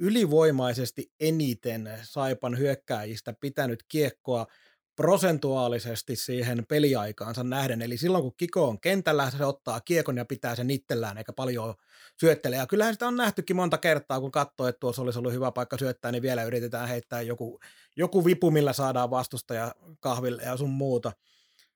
ylivoimaisesti 0.00 1.12
eniten 1.20 1.90
Saipan 2.02 2.58
hyökkääjistä 2.58 3.34
pitänyt 3.40 3.84
kiekkoa– 3.88 4.46
prosentuaalisesti 5.00 6.16
siihen 6.16 6.66
peliaikaansa 6.68 7.44
nähden. 7.44 7.82
Eli 7.82 7.96
silloin 7.96 8.22
kun 8.22 8.34
Kiko 8.36 8.68
on 8.68 8.80
kentällä, 8.80 9.30
se 9.30 9.44
ottaa 9.44 9.80
kiekon 9.80 10.16
ja 10.16 10.24
pitää 10.24 10.54
sen 10.54 10.70
itsellään 10.70 11.18
eikä 11.18 11.32
paljon 11.32 11.74
syöttele. 12.20 12.56
Ja 12.56 12.66
kyllähän 12.66 12.94
sitä 12.94 13.06
on 13.08 13.16
nähtykin 13.16 13.56
monta 13.56 13.78
kertaa, 13.78 14.20
kun 14.20 14.30
katsoo, 14.30 14.68
että 14.68 14.80
tuossa 14.80 15.02
olisi 15.02 15.18
ollut 15.18 15.32
hyvä 15.32 15.52
paikka 15.52 15.78
syöttää, 15.78 16.12
niin 16.12 16.22
vielä 16.22 16.44
yritetään 16.44 16.88
heittää 16.88 17.22
joku, 17.22 17.60
joku 17.96 18.24
vipu, 18.24 18.50
millä 18.50 18.72
saadaan 18.72 19.10
vastustaja 19.10 19.74
kahville 20.00 20.42
ja 20.42 20.56
sun 20.56 20.70
muuta. 20.70 21.12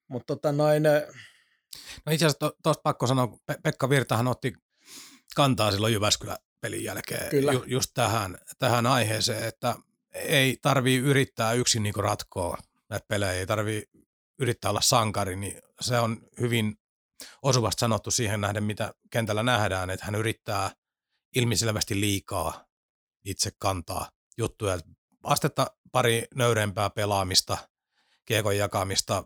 Mutta 0.08 0.36
tota 0.36 0.52
noin... 0.52 0.82
No 2.06 2.12
itse 2.12 2.26
asiassa 2.26 2.52
tuosta 2.62 2.82
pakko 2.82 3.06
sanoa, 3.06 3.36
Pe- 3.46 3.58
Pekka 3.62 3.88
Virtahan 3.88 4.28
otti 4.28 4.52
kantaa 5.36 5.72
silloin 5.72 5.92
Jyväskylän 5.92 6.38
pelin 6.60 6.84
jälkeen 6.84 7.30
Kyllä. 7.30 7.52
Ju, 7.52 7.62
just 7.66 7.90
tähän, 7.94 8.38
tähän 8.58 8.86
aiheeseen, 8.86 9.44
että 9.44 9.74
ei 10.12 10.58
tarvii 10.62 10.98
yrittää 10.98 11.52
yksin 11.52 11.82
niinku 11.82 12.02
ratkoa 12.02 12.58
näitä 12.94 13.06
pelejä, 13.08 13.32
ei 13.32 13.46
tarvi 13.46 13.82
yrittää 14.38 14.70
olla 14.70 14.80
sankari, 14.80 15.36
niin 15.36 15.62
se 15.80 15.98
on 15.98 16.18
hyvin 16.40 16.76
osuvasti 17.42 17.80
sanottu 17.80 18.10
siihen 18.10 18.40
nähden, 18.40 18.64
mitä 18.64 18.94
kentällä 19.10 19.42
nähdään, 19.42 19.90
että 19.90 20.06
hän 20.06 20.14
yrittää 20.14 20.70
ilmiselvästi 21.36 22.00
liikaa 22.00 22.64
itse 23.24 23.50
kantaa 23.58 24.10
juttuja. 24.38 24.78
Astetta 25.22 25.66
pari 25.92 26.24
nöyrempää 26.34 26.90
pelaamista, 26.90 27.58
kiekon 28.24 28.56
jakamista, 28.56 29.24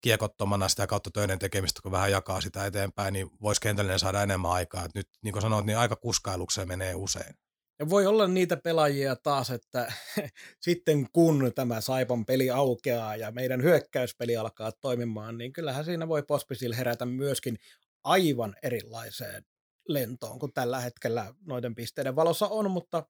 kiekottomana 0.00 0.68
sitä 0.68 0.86
kautta 0.86 1.10
töiden 1.10 1.38
tekemistä, 1.38 1.80
kun 1.82 1.92
vähän 1.92 2.10
jakaa 2.10 2.40
sitä 2.40 2.66
eteenpäin, 2.66 3.12
niin 3.12 3.30
voisi 3.42 3.60
kentällinen 3.60 3.98
saada 3.98 4.22
enemmän 4.22 4.50
aikaa. 4.50 4.84
Et 4.84 4.94
nyt, 4.94 5.08
niin 5.22 5.32
kuin 5.32 5.42
sanoit, 5.42 5.66
niin 5.66 5.78
aika 5.78 5.96
kuskailukseen 5.96 6.68
menee 6.68 6.94
usein. 6.94 7.34
Ja 7.82 7.90
voi 7.90 8.06
olla 8.06 8.28
niitä 8.28 8.56
pelaajia 8.56 9.16
taas, 9.16 9.50
että 9.50 9.92
sitten 10.66 11.06
kun 11.12 11.52
tämä 11.54 11.80
Saipan 11.80 12.24
peli 12.26 12.50
aukeaa 12.50 13.16
ja 13.16 13.30
meidän 13.30 13.62
hyökkäyspeli 13.62 14.36
alkaa 14.36 14.72
toimimaan, 14.72 15.38
niin 15.38 15.52
kyllähän 15.52 15.84
siinä 15.84 16.08
voi 16.08 16.22
Pospisil 16.22 16.74
herätä 16.76 17.06
myöskin 17.06 17.58
aivan 18.04 18.56
erilaiseen 18.62 19.44
lentoon 19.88 20.38
kuin 20.38 20.52
tällä 20.52 20.80
hetkellä 20.80 21.34
noiden 21.46 21.74
pisteiden 21.74 22.16
valossa 22.16 22.46
on, 22.46 22.70
mutta... 22.70 23.06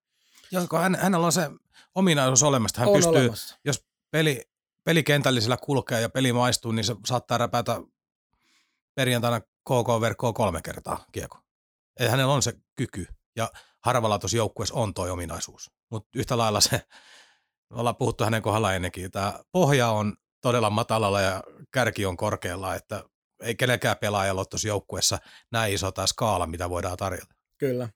Joo, 0.50 0.66
hän, 0.80 0.94
hänellä 0.94 1.26
on 1.26 1.32
se 1.32 1.50
ominaisuus 1.94 2.42
olemassa. 2.42 2.80
Hän 2.80 2.88
on 2.88 2.94
pystyy, 2.94 3.12
olemassa. 3.12 3.58
jos 3.64 3.84
peli, 4.10 4.42
pelikentällisellä 4.84 5.56
kulkee 5.56 6.00
ja 6.00 6.08
peli 6.08 6.32
maistuu, 6.32 6.72
niin 6.72 6.84
se 6.84 6.96
saattaa 7.06 7.38
räpätä 7.38 7.80
perjantaina 8.94 9.40
KK-verkkoa 9.40 10.32
kolme 10.32 10.60
kertaa 10.62 11.06
kiekko. 11.12 11.38
Eli 12.00 12.08
hänellä 12.08 12.32
on 12.32 12.42
se 12.42 12.52
kyky. 12.76 13.06
Ja 13.36 13.50
harvalla 13.84 14.18
tuossa 14.18 14.36
joukkueessa 14.36 14.74
on 14.74 14.94
tuo 14.94 15.12
ominaisuus. 15.12 15.70
Mutta 15.90 16.18
yhtä 16.18 16.38
lailla 16.38 16.60
se, 16.60 16.80
me 17.70 17.80
ollaan 17.80 17.96
puhuttu 17.96 18.24
hänen 18.24 18.42
kohdalla 18.42 18.74
ennenkin, 18.74 19.10
tämä 19.10 19.40
pohja 19.52 19.88
on 19.88 20.16
todella 20.40 20.70
matalalla 20.70 21.20
ja 21.20 21.42
kärki 21.70 22.06
on 22.06 22.16
korkealla, 22.16 22.74
että 22.74 23.04
ei 23.42 23.54
kenenkään 23.54 23.96
pelaajalla 24.00 24.40
ole 24.40 24.46
tuossa 24.50 24.68
joukkueessa 24.68 25.18
näin 25.52 25.74
iso 25.74 25.92
tämä 25.92 26.06
skaala, 26.06 26.46
mitä 26.46 26.70
voidaan 26.70 26.96
tarjota. 26.96 27.34
Kyllä. 27.58 27.88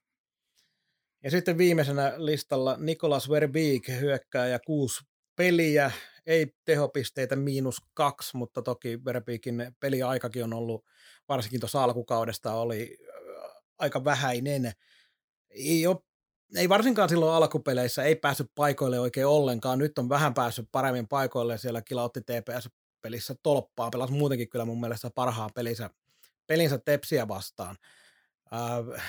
Ja 1.23 1.31
sitten 1.31 1.57
viimeisenä 1.57 2.13
listalla 2.17 2.77
Nikolas 2.79 3.29
Verbeek 3.29 3.87
hyökkää 3.87 4.47
ja 4.47 4.59
kuusi 4.59 5.03
peliä, 5.35 5.91
ei 6.25 6.55
tehopisteitä 6.65 7.35
miinus 7.35 7.77
kaksi, 7.93 8.37
mutta 8.37 8.61
toki 8.61 9.05
Verbeekin 9.05 9.75
peliaikakin 9.79 10.43
on 10.43 10.53
ollut, 10.53 10.85
varsinkin 11.29 11.59
tuossa 11.59 11.83
alkukaudesta 11.83 12.53
oli 12.53 12.97
aika 13.79 14.03
vähäinen 14.03 14.71
ei 15.49 15.87
ole 15.87 15.97
ei 16.55 16.69
varsinkaan 16.69 17.09
silloin 17.09 17.33
alkupeleissä 17.33 18.03
ei 18.03 18.15
päässyt 18.15 18.51
paikoille 18.55 18.99
oikein 18.99 19.27
ollenkaan. 19.27 19.79
Nyt 19.79 19.97
on 19.97 20.09
vähän 20.09 20.33
päässyt 20.33 20.69
paremmin 20.71 21.07
paikoille. 21.07 21.57
Siellä 21.57 21.81
kilautti 21.81 22.21
TPS-pelissä 22.21 23.35
tolppaa. 23.43 23.89
Pelasi 23.89 24.13
muutenkin 24.13 24.49
kyllä 24.49 24.65
mun 24.65 24.79
mielestä 24.79 25.09
parhaan 25.15 25.49
pelinsä, 25.55 25.89
pelinsä 26.47 26.77
Tepsiä 26.77 27.27
vastaan. 27.27 27.77
Äh, 28.53 29.03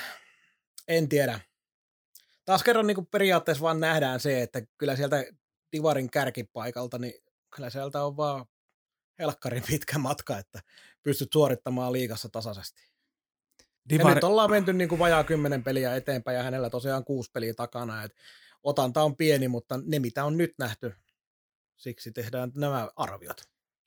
en 0.87 1.09
tiedä. 1.09 1.39
Taas 2.45 2.63
kerran 2.63 2.87
niin 2.87 3.07
periaatteessa 3.11 3.61
vaan 3.61 3.79
nähdään 3.79 4.19
se, 4.19 4.41
että 4.41 4.61
kyllä 4.77 4.95
sieltä 4.95 5.25
Divarin 5.71 6.11
kärkipaikalta, 6.11 6.99
niin 6.99 7.13
kyllä 7.55 7.69
sieltä 7.69 8.05
on 8.05 8.17
vaan 8.17 8.45
helkkarin 9.19 9.63
pitkä 9.67 9.97
matka, 9.97 10.37
että 10.37 10.59
pystyt 11.03 11.29
suorittamaan 11.33 11.93
liigassa 11.93 12.29
tasaisesti. 12.29 12.88
Divari... 13.89 14.11
Ja 14.11 14.15
nyt 14.15 14.23
ollaan 14.23 14.49
menty 14.49 14.73
niin 14.73 14.89
kuin 14.89 14.99
vajaa 14.99 15.23
kymmenen 15.23 15.63
peliä 15.63 15.95
eteenpäin 15.95 16.37
ja 16.37 16.43
hänellä 16.43 16.69
tosiaan 16.69 17.05
kuusi 17.05 17.31
peliä 17.31 17.53
takana. 17.53 18.03
Et 18.03 18.15
otanta 18.63 19.03
on 19.03 19.15
pieni, 19.15 19.47
mutta 19.47 19.79
ne 19.85 19.99
mitä 19.99 20.25
on 20.25 20.37
nyt 20.37 20.53
nähty, 20.59 20.93
siksi 21.75 22.11
tehdään 22.11 22.51
nämä 22.55 22.89
arviot. 22.95 23.41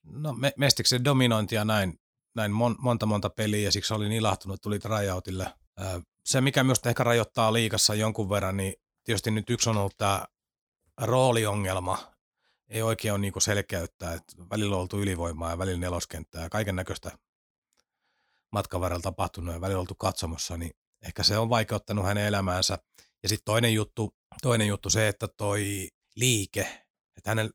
No 0.04 0.32
me, 0.32 0.52
Mestiksen 0.56 1.04
dominointia 1.04 1.64
näin, 1.64 2.00
näin 2.34 2.52
mon, 2.52 2.76
monta 2.78 3.06
monta 3.06 3.30
peliä 3.30 3.60
ja 3.60 3.72
siksi 3.72 3.94
olin 3.94 4.12
ilahtunut, 4.12 4.62
tuli 4.62 4.78
tryoutille. 4.78 5.46
Se, 6.24 6.40
mikä 6.40 6.64
myös 6.64 6.80
ehkä 6.86 7.04
rajoittaa 7.04 7.52
liikassa 7.52 7.94
jonkun 7.94 8.30
verran, 8.30 8.56
niin 8.56 8.74
tietysti 9.04 9.30
nyt 9.30 9.50
yksi 9.50 9.70
on 9.70 9.76
ollut 9.76 9.96
tämä 9.96 10.24
rooliongelma. 11.00 12.12
Ei 12.68 12.82
oikein 12.82 13.12
ole 13.12 13.20
niinku 13.20 13.40
selkeyttä, 13.40 14.12
että 14.12 14.32
välillä 14.50 14.76
on 14.76 14.82
oltu 14.82 15.00
ylivoimaa 15.00 15.50
ja 15.50 15.58
välillä 15.58 15.80
neloskenttää 15.80 16.42
ja 16.42 16.50
kaiken 16.50 16.76
näköistä 16.76 17.10
matkan 18.52 18.80
varrella 18.80 19.02
tapahtunut 19.02 19.54
ja 19.54 19.60
välillä 19.60 19.80
oltu 19.80 19.94
katsomassa, 19.94 20.56
niin 20.56 20.70
ehkä 21.06 21.22
se 21.22 21.38
on 21.38 21.50
vaikeuttanut 21.50 22.04
hänen 22.04 22.26
elämäänsä. 22.26 22.78
Ja 23.22 23.28
sitten 23.28 23.44
toinen 23.44 23.74
juttu, 23.74 24.14
toinen 24.42 24.68
juttu 24.68 24.90
se, 24.90 25.08
että 25.08 25.28
toi 25.28 25.88
liike, 26.16 26.84
että 27.16 27.30
hänellä 27.30 27.50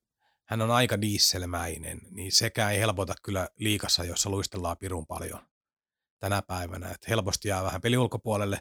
hän 0.48 0.62
on 0.62 0.72
aika 0.72 1.02
dieselmäinen, 1.02 2.02
niin 2.12 2.32
sekä 2.32 2.70
ei 2.70 2.80
helpota 2.80 3.16
kyllä 3.24 3.50
liikassa, 3.56 4.04
jossa 4.04 4.30
luistellaan 4.30 4.78
pirun 4.78 5.08
paljon 5.08 5.40
tänä 6.20 6.42
päivänä. 6.42 6.92
Että 6.92 7.06
helposti 7.10 7.48
jää 7.48 7.64
vähän 7.64 7.82
peli 7.82 7.98
ulkopuolelle. 7.98 8.60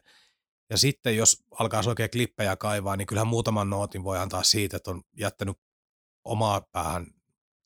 Ja 0.70 0.78
sitten 0.78 1.16
jos 1.16 1.44
alkaa 1.50 1.82
oikein 1.86 2.10
klippejä 2.10 2.56
kaivaa, 2.56 2.96
niin 2.96 3.06
kyllähän 3.06 3.26
muutaman 3.26 3.70
nootin 3.70 4.04
voi 4.04 4.18
antaa 4.18 4.42
siitä, 4.42 4.76
että 4.76 4.90
on 4.90 5.02
jättänyt 5.16 5.58
omaa 6.24 6.60
päähän 6.72 7.06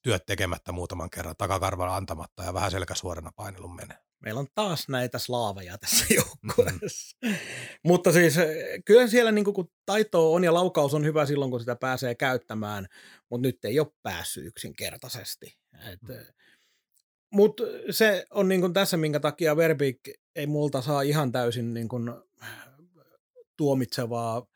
työt 0.03 0.27
tekemättä 0.27 0.73
muutaman 0.73 1.11
kerran, 1.11 1.35
takakarvalla 1.39 1.97
antamatta 1.97 2.45
ja 2.45 2.55
vähän 2.55 2.71
selkäsuorana 2.71 3.33
painelun 3.37 3.77
menee 3.77 3.99
meillä 4.21 4.41
on 4.41 4.47
taas 4.55 4.89
näitä 4.89 5.19
slaaveja 5.19 5.79
tässä 5.79 6.05
joukkueessa. 6.15 7.17
Mm. 7.25 7.35
Mutta 7.89 8.13
siis 8.13 8.39
eh, 8.39 8.83
kyllä 8.85 9.07
siellä 9.07 9.33
niin 9.33 9.45
kun 9.45 9.71
taito 9.87 10.33
on 10.35 10.45
ja 10.45 10.55
laukaus 10.55 10.95
on 10.95 11.05
hyvä 11.05 11.27
silloin, 11.27 11.51
kun 11.51 11.61
sitä 11.61 11.77
pääsee 11.77 12.15
käyttämään, 12.15 12.87
mutta 13.31 13.49
nyt 13.49 13.65
ei 13.65 13.81
ole 13.81 13.93
päässyt 14.03 14.47
yksinkertaisesti. 14.47 15.59
Et, 15.93 16.03
mm. 16.03 16.15
Mutta 17.33 17.63
se 17.91 18.27
on 18.31 18.49
niin 18.49 18.61
kuin 18.61 18.73
tässä, 18.73 18.97
minkä 18.97 19.21
takia 19.21 19.57
Verbik 19.57 20.01
ei 20.37 20.47
multa 20.47 20.83
saa 20.83 21.03
ihan 21.03 21.33
täysin 21.33 21.75
niin 21.75 21.89
kuin 21.89 22.13
tuomitsevaa 23.57 24.47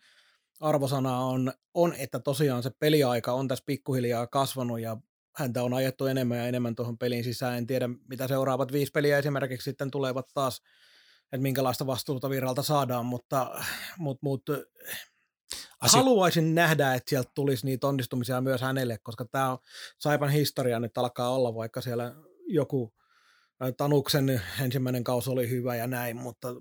arvosanaa 0.60 1.24
on, 1.24 1.52
on, 1.74 1.94
että 1.98 2.20
tosiaan 2.20 2.62
se 2.62 2.70
peliaika 2.78 3.32
on 3.32 3.48
tässä 3.48 3.64
pikkuhiljaa 3.66 4.26
kasvanut 4.26 4.80
ja 4.80 4.96
häntä 5.36 5.62
on 5.62 5.74
ajettu 5.74 6.06
enemmän 6.06 6.38
ja 6.38 6.46
enemmän 6.46 6.74
tuohon 6.74 6.98
peliin 6.98 7.24
sisään. 7.24 7.58
En 7.58 7.66
tiedä, 7.66 7.88
mitä 8.08 8.28
seuraavat 8.28 8.72
viisi 8.72 8.92
peliä 8.92 9.18
esimerkiksi 9.18 9.64
sitten 9.64 9.90
tulevat 9.90 10.26
taas, 10.34 10.62
että 11.24 11.42
minkälaista 11.42 11.86
vastuuta 11.86 12.30
viralta 12.30 12.62
saadaan, 12.62 13.06
mutta, 13.06 13.60
mutta, 13.98 14.20
mutta 14.22 14.52
Asia... 15.80 16.00
haluaisin 16.00 16.54
nähdä, 16.54 16.94
että 16.94 17.10
sieltä 17.10 17.30
tulisi 17.34 17.66
niitä 17.66 17.86
onnistumisia 17.86 18.40
myös 18.40 18.60
hänelle, 18.60 18.98
koska 18.98 19.24
tämä 19.24 19.58
Saipan 19.98 20.30
historia 20.30 20.80
nyt 20.80 20.98
alkaa 20.98 21.30
olla, 21.34 21.54
vaikka 21.54 21.80
siellä 21.80 22.14
joku 22.46 22.94
Tanuksen 23.76 24.42
ensimmäinen 24.60 25.04
kausi 25.04 25.30
oli 25.30 25.50
hyvä 25.50 25.76
ja 25.76 25.86
näin, 25.86 26.16
mutta, 26.16 26.54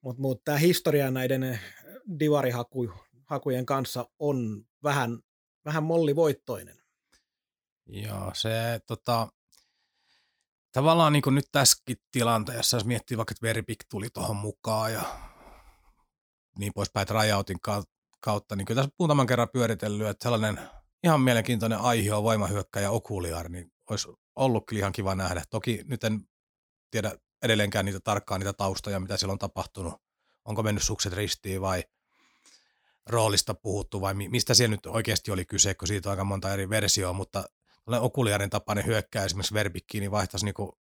mutta, 0.00 0.22
mutta 0.22 0.42
tämä 0.44 0.58
historia 0.58 1.10
näiden 1.10 1.60
divarihakujen 2.20 3.66
kanssa 3.66 4.08
on 4.18 4.66
vähän 4.82 5.18
vähän 5.66 5.82
mollivoittoinen. 5.82 6.82
Joo, 7.86 8.30
se 8.34 8.80
tota, 8.86 9.28
tavallaan 10.72 11.12
niin 11.12 11.22
nyt 11.30 11.48
tässäkin 11.52 11.96
tilanteessa, 12.10 12.76
jos 12.76 12.84
miettii 12.84 13.16
vaikka, 13.16 13.32
että 13.32 13.46
Veripik 13.46 13.84
tuli 13.90 14.08
tuohon 14.10 14.36
mukaan 14.36 14.92
ja 14.92 15.02
niin 16.58 16.72
poispäin 16.74 17.08
rajautin 17.08 17.58
kautta, 18.20 18.56
niin 18.56 18.66
kyllä 18.66 18.82
tässä 18.82 18.94
muutaman 18.98 19.26
kerran 19.26 19.48
pyöritellyt, 19.52 20.08
että 20.08 20.22
sellainen 20.22 20.60
ihan 21.04 21.20
mielenkiintoinen 21.20 21.78
aihe 21.78 22.14
on 22.14 22.22
voimahyökkäjä 22.22 22.90
Okuliar, 22.90 23.48
niin 23.48 23.72
olisi 23.90 24.08
ollut 24.36 24.66
kyllä 24.66 24.80
ihan 24.80 24.92
kiva 24.92 25.14
nähdä. 25.14 25.42
Toki 25.50 25.80
nyt 25.84 26.04
en 26.04 26.28
tiedä 26.90 27.12
edelleenkään 27.42 27.84
niitä 27.84 28.00
tarkkaan 28.00 28.40
niitä 28.40 28.52
taustoja, 28.52 29.00
mitä 29.00 29.16
siellä 29.16 29.32
on 29.32 29.38
tapahtunut. 29.38 29.94
Onko 30.44 30.62
mennyt 30.62 30.82
sukset 30.82 31.12
ristiin 31.12 31.60
vai 31.60 31.84
roolista 33.06 33.54
puhuttu 33.54 34.00
vai 34.00 34.14
mistä 34.14 34.54
siellä 34.54 34.76
nyt 34.76 34.86
oikeasti 34.86 35.30
oli 35.30 35.44
kyse, 35.44 35.74
kun 35.74 35.88
siitä 35.88 36.08
on 36.08 36.10
aika 36.10 36.24
monta 36.24 36.52
eri 36.52 36.70
versioa, 36.70 37.12
mutta 37.12 37.44
Okuliarin 38.00 38.50
tapainen 38.50 38.86
hyökkää 38.86 39.24
esimerkiksi 39.24 39.54
verbikkiin, 39.54 40.00
niin 40.00 40.10
vaihtaisi 40.10 40.46
niinku 40.46 40.78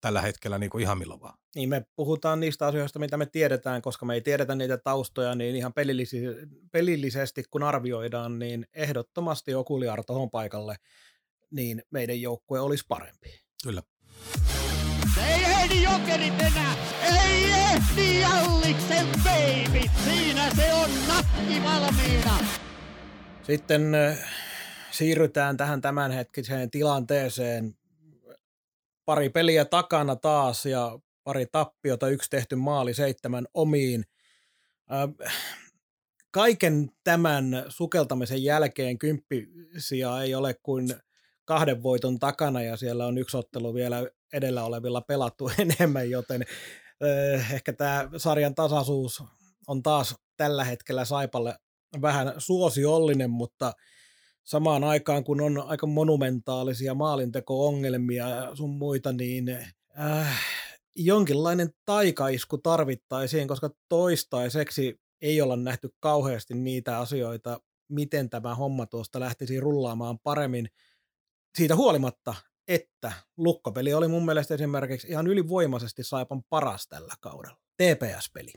tällä 0.00 0.20
hetkellä 0.20 0.58
niinku 0.58 0.78
ihan 0.78 0.98
milloin 0.98 1.20
vaan. 1.20 1.38
Niin 1.54 1.68
me 1.68 1.86
puhutaan 1.96 2.40
niistä 2.40 2.66
asioista, 2.66 2.98
mitä 2.98 3.16
me 3.16 3.26
tiedetään, 3.26 3.82
koska 3.82 4.06
me 4.06 4.14
ei 4.14 4.20
tiedetä 4.20 4.54
niitä 4.54 4.78
taustoja, 4.78 5.34
niin 5.34 5.56
ihan 5.56 5.72
pelillisesti 6.72 7.44
kun 7.50 7.62
arvioidaan, 7.62 8.38
niin 8.38 8.66
ehdottomasti 8.74 9.54
Okuliar 9.54 10.04
tuohon 10.04 10.30
paikalle, 10.30 10.76
niin 11.50 11.82
meidän 11.90 12.20
joukkue 12.20 12.60
olisi 12.60 12.84
parempi. 12.88 13.40
Kyllä. 13.62 13.82
Ei 15.70 15.82
jokerit 15.82 16.40
enää! 16.40 16.74
Ei 17.02 17.44
ehdi 17.50 18.20
Jalliksen 18.20 19.06
baby! 19.24 19.80
Siinä 20.04 20.50
se 20.56 20.74
on 20.74 20.90
nakki 21.08 21.62
valmiina! 21.64 22.38
Sitten 23.42 23.96
siirrytään 24.90 25.56
tähän 25.56 25.80
tämänhetkiseen 25.80 26.70
tilanteeseen. 26.70 27.74
Pari 29.04 29.28
peliä 29.28 29.64
takana 29.64 30.16
taas 30.16 30.66
ja 30.66 30.98
pari 31.24 31.46
tappiota, 31.52 32.08
yksi 32.08 32.30
tehty 32.30 32.56
maali, 32.56 32.94
seitsemän 32.94 33.46
omiin. 33.54 34.04
Kaiken 36.30 36.90
tämän 37.04 37.64
sukeltamisen 37.68 38.42
jälkeen 38.42 38.98
kymppisiä 38.98 40.20
ei 40.22 40.34
ole 40.34 40.54
kuin 40.62 40.94
kahden 41.44 41.82
voiton 41.82 42.18
takana 42.18 42.62
ja 42.62 42.76
siellä 42.76 43.06
on 43.06 43.18
yksi 43.18 43.36
ottelu 43.36 43.74
vielä 43.74 44.06
edellä 44.32 44.64
olevilla 44.64 45.00
pelattu 45.00 45.50
enemmän, 45.58 46.10
joten 46.10 46.42
ehkä 47.54 47.72
tämä 47.72 48.08
sarjan 48.16 48.54
tasaisuus 48.54 49.22
on 49.66 49.82
taas 49.82 50.14
tällä 50.36 50.64
hetkellä 50.64 51.04
Saipalle 51.04 51.58
vähän 52.02 52.34
suosiollinen, 52.38 53.30
mutta 53.30 53.72
samaan 54.44 54.84
aikaan 54.84 55.24
kun 55.24 55.40
on 55.40 55.58
aika 55.66 55.86
monumentaalisia 55.86 56.94
maalinteko-ongelmia 56.94 58.28
ja 58.28 58.56
sun 58.56 58.70
muita, 58.70 59.12
niin 59.12 59.48
äh, 60.00 60.40
jonkinlainen 60.96 61.70
taikaisku 61.84 62.58
tarvittaisiin, 62.58 63.48
koska 63.48 63.70
toistaiseksi 63.88 65.00
ei 65.20 65.40
olla 65.40 65.56
nähty 65.56 65.88
kauheasti 66.00 66.54
niitä 66.54 66.98
asioita, 66.98 67.60
miten 67.88 68.30
tämä 68.30 68.54
homma 68.54 68.86
tuosta 68.86 69.20
lähtisi 69.20 69.60
rullaamaan 69.60 70.18
paremmin. 70.18 70.68
Siitä 71.58 71.76
huolimatta, 71.76 72.34
että 72.68 73.12
lukkopeli 73.36 73.94
oli 73.94 74.08
mun 74.08 74.24
mielestä 74.24 74.54
esimerkiksi 74.54 75.08
ihan 75.08 75.26
ylivoimaisesti 75.26 76.04
Saipan 76.04 76.42
paras 76.42 76.88
tällä 76.88 77.14
kaudella. 77.20 77.56
TPS-peli. 77.76 78.52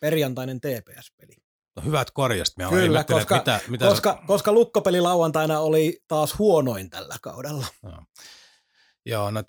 Perjantainen 0.00 0.60
TPS-peli. 0.60 1.36
No 1.76 1.82
hyvät 1.82 2.10
korjast. 2.10 2.56
Mä 2.56 2.68
Kyllä, 2.68 3.04
koska, 3.04 3.36
mitä, 3.36 3.60
mitä 3.68 3.84
koska, 3.84 4.12
sä... 4.20 4.26
koska 4.26 4.52
lukkopeli 4.52 5.00
lauantaina 5.00 5.60
oli 5.60 6.00
taas 6.08 6.38
huonoin 6.38 6.90
tällä 6.90 7.16
kaudella. 7.22 7.66
No. 7.82 8.04
Joo, 9.06 9.30
no 9.30 9.42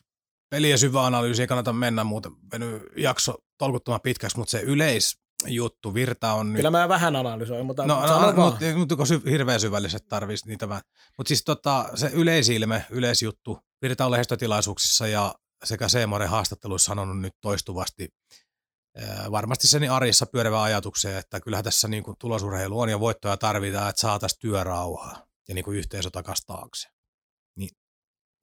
peliä 0.49 0.77
syvä 0.77 1.05
analyysi 1.05 1.41
ei 1.41 1.47
kannata 1.47 1.73
mennä, 1.73 2.03
muuten 2.03 2.31
veny 2.51 2.81
jakso 2.97 3.35
tolkuttoman 3.57 4.01
pitkäksi, 4.01 4.37
mutta 4.37 4.51
se 4.51 4.61
yleis, 4.61 5.18
juttu. 5.45 5.93
Virta 5.93 6.33
on 6.33 6.53
Kyllä 6.55 6.69
nyt... 6.69 6.71
mä 6.71 6.89
vähän 6.89 7.15
analysoin, 7.15 7.65
mutta 7.65 7.85
no, 7.85 8.07
no, 8.07 8.33
mutta, 8.43 8.65
mutta 8.75 8.95
kun 8.95 9.07
sy- 9.07 9.21
hirveän 9.29 9.59
syvälliset 9.59 10.07
tarvitsisi 10.07 10.47
niitä 10.49 10.69
vähän. 10.69 10.83
Mutta 11.17 11.27
siis 11.27 11.43
tota, 11.43 11.89
se 11.95 12.09
yleisilme, 12.13 12.85
yleisjuttu, 12.89 13.59
Virta 13.81 14.05
on 14.05 14.11
lehdistötilaisuuksissa 14.11 15.07
ja 15.07 15.35
sekä 15.63 15.87
Seemore 15.87 16.25
haastatteluissa 16.25 16.85
sanonut 16.85 17.19
nyt 17.19 17.33
toistuvasti 17.41 18.09
varmasti 19.31 19.67
sen 19.67 19.91
arjessa 19.91 20.25
pyörivä 20.25 20.63
ajatuksia, 20.63 21.19
että 21.19 21.39
kyllähän 21.39 21.63
tässä 21.63 21.87
niin 21.87 22.03
kuin 22.03 22.17
tulosurheilu 22.19 22.79
on 22.79 22.89
ja 22.89 22.99
voittoja 22.99 23.37
tarvitaan, 23.37 23.89
että 23.89 24.01
saataisiin 24.01 24.39
työrauhaa 24.39 25.27
ja 25.47 25.55
niin 25.55 25.65
kuin 25.65 25.77
yhteisö 25.77 26.09
takaisin 26.09 26.45
taakse. 26.45 26.89
Niin 27.55 27.69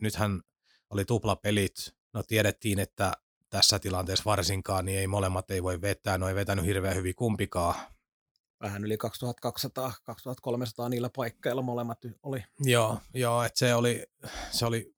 nythän 0.00 0.42
oli 0.90 1.04
tuplapelit, 1.04 1.74
no 2.14 2.22
tiedettiin, 2.22 2.78
että 2.78 3.12
tässä 3.50 3.78
tilanteessa 3.78 4.24
varsinkaan, 4.24 4.84
niin 4.84 4.98
ei 4.98 5.06
molemmat 5.06 5.50
ei 5.50 5.62
voi 5.62 5.80
vetää, 5.80 6.18
no 6.18 6.28
ei 6.28 6.34
vetänyt 6.34 6.64
hirveän 6.64 6.96
hyvin 6.96 7.14
kumpikaan. 7.14 7.74
vähän 8.60 8.84
yli 8.84 8.96
2200-2300 10.86 10.88
niillä 10.88 11.10
paikkeilla 11.16 11.62
molemmat 11.62 11.98
oli. 12.22 12.44
Joo, 12.60 12.98
joo 13.14 13.42
että 13.42 13.58
se 13.58 13.74
oli, 13.74 14.06
se 14.50 14.66
oli 14.66 14.94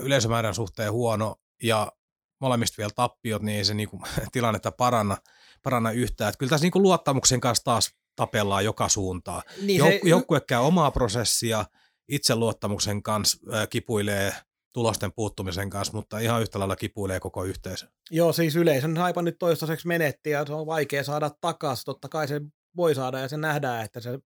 yleisömäärän 0.00 0.54
suhteen 0.54 0.92
huono 0.92 1.36
ja 1.62 1.92
molemmista 2.40 2.74
vielä 2.78 2.92
tappiot, 2.94 3.42
niin 3.42 3.58
ei 3.58 3.64
se 3.64 3.74
niinku, 3.74 4.02
tilannetta 4.32 4.72
paranna, 4.72 5.16
paranna 5.62 5.90
yhtään. 5.90 6.28
Et 6.28 6.36
kyllä 6.36 6.50
tässä 6.50 6.64
niinku 6.64 6.82
luottamuksen 6.82 7.40
kanssa 7.40 7.64
taas 7.64 7.94
tapellaan 8.16 8.64
joka 8.64 8.88
suuntaan. 8.88 9.42
Niin 9.62 9.80
Jouk- 9.80 9.84
se- 9.84 10.00
joukkue 10.04 10.40
käy 10.40 10.60
omaa 10.60 10.90
prosessia, 10.90 11.64
itseluottamuksen 12.08 13.02
kanssa 13.02 13.38
kipuilee 13.70 14.34
tulosten 14.74 15.12
puuttumisen 15.12 15.70
kanssa, 15.70 15.92
mutta 15.92 16.18
ihan 16.18 16.42
yhtä 16.42 16.58
lailla 16.58 16.76
kipuilee 16.76 17.20
koko 17.20 17.44
yhteisö. 17.44 17.86
Joo, 18.10 18.32
siis 18.32 18.56
yleisön 18.56 18.96
haipa 18.96 19.22
nyt 19.22 19.36
toistaiseksi 19.38 19.86
menetti 19.86 20.30
ja 20.30 20.46
se 20.46 20.52
on 20.52 20.66
vaikea 20.66 21.04
saada 21.04 21.30
takaisin. 21.40 21.84
Totta 21.84 22.08
kai 22.08 22.28
se 22.28 22.40
voi 22.76 22.94
saada 22.94 23.18
ja 23.18 23.28
se 23.28 23.36
nähdään, 23.36 23.84
että 23.84 24.00
se 24.00 24.18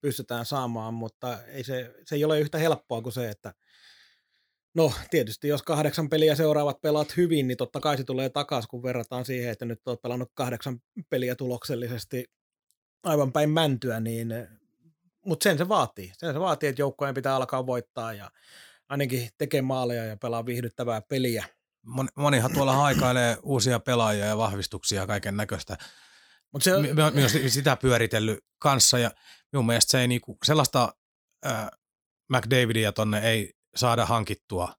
pystytään 0.00 0.46
saamaan, 0.46 0.94
mutta 0.94 1.42
ei 1.42 1.64
se, 1.64 1.94
se 2.06 2.14
ei 2.14 2.24
ole 2.24 2.40
yhtä 2.40 2.58
helppoa 2.58 3.02
kuin 3.02 3.12
se, 3.12 3.28
että 3.28 3.54
No 4.74 4.92
tietysti 5.10 5.48
jos 5.48 5.62
kahdeksan 5.62 6.08
peliä 6.08 6.34
seuraavat 6.34 6.80
pelaat 6.80 7.16
hyvin, 7.16 7.48
niin 7.48 7.56
totta 7.56 7.80
kai 7.80 7.96
se 7.96 8.04
tulee 8.04 8.28
takaisin, 8.28 8.68
kun 8.68 8.82
verrataan 8.82 9.24
siihen, 9.24 9.52
että 9.52 9.64
nyt 9.64 9.80
olet 9.86 10.02
pelannut 10.02 10.30
kahdeksan 10.34 10.80
peliä 11.10 11.34
tuloksellisesti 11.34 12.24
aivan 13.04 13.32
päin 13.32 13.50
mäntyä, 13.50 14.00
niin 14.00 14.34
mutta 15.26 15.44
sen 15.44 15.58
se 15.58 15.68
vaatii. 15.68 16.12
Sen 16.18 16.32
se 16.32 16.40
vaatii, 16.40 16.68
että 16.68 16.82
joukkojen 16.82 17.14
pitää 17.14 17.36
alkaa 17.36 17.66
voittaa 17.66 18.12
ja 18.12 18.30
ainakin 18.88 19.28
tekee 19.38 19.62
maaleja 19.62 20.04
ja 20.04 20.16
pelaa 20.16 20.46
viihdyttävää 20.46 21.02
peliä. 21.02 21.44
Moni- 21.86 22.08
Monihan 22.16 22.52
tuolla 22.52 22.72
haikailee 22.72 23.38
uusia 23.42 23.80
pelaajia 23.80 24.26
ja 24.26 24.36
vahvistuksia 24.36 25.00
ja 25.00 25.06
kaiken 25.06 25.36
näköistä. 25.36 25.78
Mut 26.52 26.62
se, 26.62 26.70
Mä 26.94 27.04
oon 27.04 27.14
myös 27.14 27.38
sitä 27.48 27.76
pyöritellyt 27.76 28.38
kanssa 28.58 28.98
ja 28.98 29.10
minun 29.52 29.66
mielestä 29.66 29.90
se 29.90 30.00
ei 30.00 30.08
niinku, 30.08 30.38
sellaista 30.44 30.94
äh, 31.46 31.68
McDavidia 32.28 32.92
tonne 32.92 33.18
ei 33.18 33.54
saada 33.76 34.06
hankittua, 34.06 34.74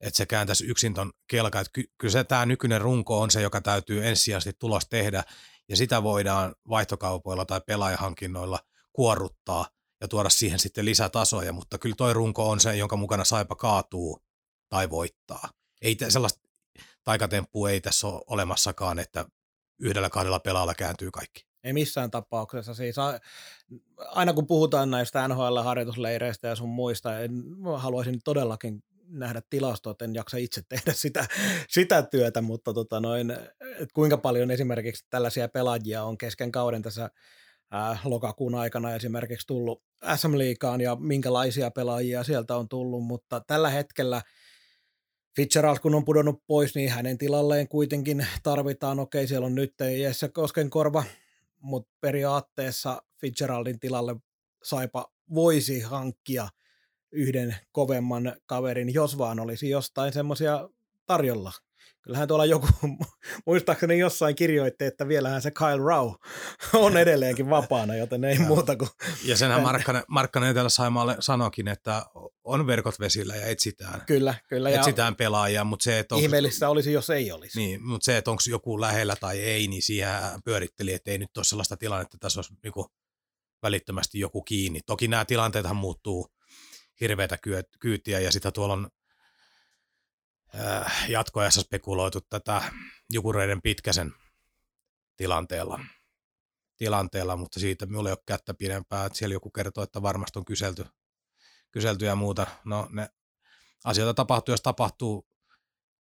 että 0.00 0.16
se 0.16 0.26
kääntäisi 0.26 0.66
yksin 0.66 0.94
ton 0.94 1.12
kelka. 1.30 1.60
Et 1.60 1.68
ky- 1.72 1.92
kyllä 1.98 2.12
se 2.12 2.24
tämä 2.24 2.46
nykyinen 2.46 2.80
runko 2.80 3.20
on 3.20 3.30
se, 3.30 3.42
joka 3.42 3.60
täytyy 3.60 4.06
ensisijaisesti 4.06 4.56
tulos 4.58 4.88
tehdä 4.88 5.24
ja 5.68 5.76
sitä 5.76 6.02
voidaan 6.02 6.54
vaihtokaupoilla 6.68 7.44
tai 7.44 7.60
pelaajahankinnoilla 7.66 8.58
kuorruttaa 8.92 9.66
ja 10.02 10.08
tuoda 10.08 10.28
siihen 10.28 10.58
sitten 10.58 10.84
lisätasoja, 10.84 11.52
mutta 11.52 11.78
kyllä 11.78 11.96
toi 11.96 12.12
runko 12.12 12.50
on 12.50 12.60
se, 12.60 12.76
jonka 12.76 12.96
mukana 12.96 13.24
Saipa 13.24 13.54
kaatuu 13.54 14.18
tai 14.68 14.90
voittaa. 14.90 15.48
Ei 15.82 15.96
te, 15.96 16.10
sellaista 16.10 16.48
taikatemppua 17.04 17.70
ei 17.70 17.80
tässä 17.80 18.06
ole 18.06 18.22
olemassakaan, 18.26 18.98
että 18.98 19.24
yhdellä 19.78 20.10
kahdella 20.10 20.40
pelaalla 20.40 20.74
kääntyy 20.74 21.10
kaikki. 21.10 21.46
Ei 21.64 21.72
missään 21.72 22.10
tapauksessa. 22.10 22.74
Siis 22.74 22.96
aina 23.98 24.32
kun 24.32 24.46
puhutaan 24.46 24.90
näistä 24.90 25.28
NHL-harjoitusleireistä 25.28 26.48
ja 26.48 26.56
sun 26.56 26.68
muista, 26.68 27.20
en, 27.20 27.32
haluaisin 27.76 28.20
todellakin 28.24 28.82
nähdä 29.06 29.42
tilastot, 29.50 30.02
en 30.02 30.14
jaksa 30.14 30.36
itse 30.36 30.62
tehdä 30.68 30.92
sitä, 30.92 31.26
sitä 31.68 32.02
työtä, 32.02 32.40
mutta 32.40 32.74
tota 32.74 33.00
noin, 33.00 33.36
kuinka 33.94 34.18
paljon 34.18 34.50
esimerkiksi 34.50 35.06
tällaisia 35.10 35.48
pelaajia 35.48 36.04
on 36.04 36.18
kesken 36.18 36.52
kauden 36.52 36.82
tässä 36.82 37.10
ää, 37.72 37.98
lokakuun 38.04 38.54
aikana 38.54 38.94
esimerkiksi 38.94 39.46
tullut 39.46 39.82
SM-liigaan 40.16 40.80
ja 40.80 40.96
minkälaisia 40.96 41.70
pelaajia 41.70 42.24
sieltä 42.24 42.56
on 42.56 42.68
tullut, 42.68 43.04
mutta 43.04 43.42
tällä 43.46 43.70
hetkellä 43.70 44.22
Fitzgerald 45.36 45.78
kun 45.78 45.94
on 45.94 46.04
pudonnut 46.04 46.42
pois, 46.46 46.74
niin 46.74 46.90
hänen 46.90 47.18
tilalleen 47.18 47.68
kuitenkin 47.68 48.26
tarvitaan, 48.42 49.00
okei 49.00 49.26
siellä 49.26 49.46
on 49.46 49.54
nyt 49.54 49.74
Jesse 49.98 50.28
Koskenkorva, 50.28 51.04
mutta 51.60 51.92
periaatteessa 52.00 53.02
Fitzgeraldin 53.20 53.80
tilalle 53.80 54.16
Saipa 54.62 55.12
voisi 55.34 55.80
hankkia 55.80 56.48
yhden 57.12 57.56
kovemman 57.72 58.36
kaverin, 58.46 58.94
jos 58.94 59.18
vaan 59.18 59.40
olisi 59.40 59.68
jostain 59.70 60.12
semmoisia 60.12 60.68
tarjolla. 61.06 61.52
Kyllähän 62.02 62.28
tuolla 62.28 62.44
joku, 62.44 62.68
muistaakseni 63.46 63.98
jossain 63.98 64.34
kirjoitti, 64.34 64.84
että 64.84 65.08
vielähän 65.08 65.42
se 65.42 65.50
Kyle 65.50 65.84
Rau 65.86 66.14
on 66.74 66.96
edelleenkin 66.96 67.50
vapaana, 67.50 67.94
joten 67.94 68.24
ei 68.24 68.38
muuta 68.38 68.76
kuin 68.76 68.90
Ja 69.24 69.36
senhän 69.36 69.62
Markkanen, 69.62 70.02
Markkanen 70.08 70.50
Etelä-Saimaalle 70.50 71.16
sanokin, 71.20 71.68
että 71.68 72.06
on 72.44 72.66
verkot 72.66 73.00
vesillä 73.00 73.36
ja 73.36 73.46
etsitään, 73.46 74.00
kyllä, 74.06 74.34
kyllä. 74.48 74.70
Ja 74.70 74.80
etsitään 74.80 75.16
pelaajia, 75.16 75.64
mutta 75.64 75.84
se, 75.84 75.98
että 75.98 76.14
onko, 76.14 76.24
ihmeellistä 76.24 76.68
olisi, 76.68 76.92
jos 76.92 77.10
ei 77.10 77.32
olisi. 77.32 77.58
niin, 77.58 77.86
mutta 77.86 78.04
se, 78.04 78.16
että 78.16 78.30
onko 78.30 78.42
joku 78.48 78.80
lähellä 78.80 79.16
tai 79.20 79.40
ei, 79.40 79.68
niin 79.68 79.82
siihen 79.82 80.12
pyöritteli, 80.44 80.92
että 80.92 81.10
ei 81.10 81.18
nyt 81.18 81.36
ole 81.36 81.44
sellaista 81.44 81.76
tilannetta, 81.76 82.16
että 82.16 82.26
tässä 82.26 82.38
olisi 82.38 82.54
niinku 82.62 82.92
välittömästi 83.62 84.18
joku 84.18 84.42
kiinni. 84.42 84.80
Toki 84.86 85.08
nämä 85.08 85.24
tilanteethan 85.24 85.76
muuttuu 85.76 86.28
hirveätä 87.00 87.38
kyytiä 87.80 88.20
ja 88.20 88.32
sitä 88.32 88.50
tuolla 88.50 88.74
on 88.74 88.88
äh, 90.60 91.10
jatkoajassa 91.10 91.60
spekuloitu 91.60 92.20
tätä 92.20 92.62
Jukureiden 93.12 93.62
pitkäsen 93.62 94.12
tilanteella, 95.16 95.80
tilanteella, 96.76 97.36
mutta 97.36 97.60
siitä 97.60 97.86
minulla 97.86 98.08
ei 98.08 98.12
ole 98.12 98.22
kättä 98.26 98.54
pidempää, 98.54 99.06
että 99.06 99.18
siellä 99.18 99.32
joku 99.32 99.50
kertoo, 99.50 99.84
että 99.84 100.02
varmasti 100.02 100.38
on 100.38 100.44
kyselty, 100.44 100.86
kyselty 101.70 102.04
ja 102.04 102.16
muuta. 102.16 102.46
No 102.64 102.88
ne 102.90 103.08
asioita 103.84 104.14
tapahtuu, 104.14 104.52
jos 104.52 104.62
tapahtuu. 104.62 105.26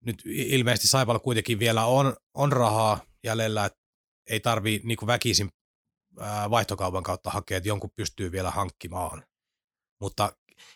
Nyt 0.01 0.23
ilmeisesti 0.25 0.89
Saipalla 0.89 1.21
kuitenkin 1.21 1.59
vielä 1.59 1.85
on, 1.85 2.17
on 2.35 2.53
rahaa 2.53 3.01
jäljellä, 3.25 3.65
että 3.65 3.79
ei 4.27 4.41
tarvii 4.41 4.81
niin 4.85 4.99
väkisin 5.07 5.51
vaihtokaupan 6.51 7.03
kautta 7.03 7.31
hakea, 7.31 7.57
että 7.57 7.69
jonkun 7.69 7.91
pystyy 7.97 8.33
vielä 8.33 8.51
hankkimaan. 8.51 9.25
Mutta 10.01 10.33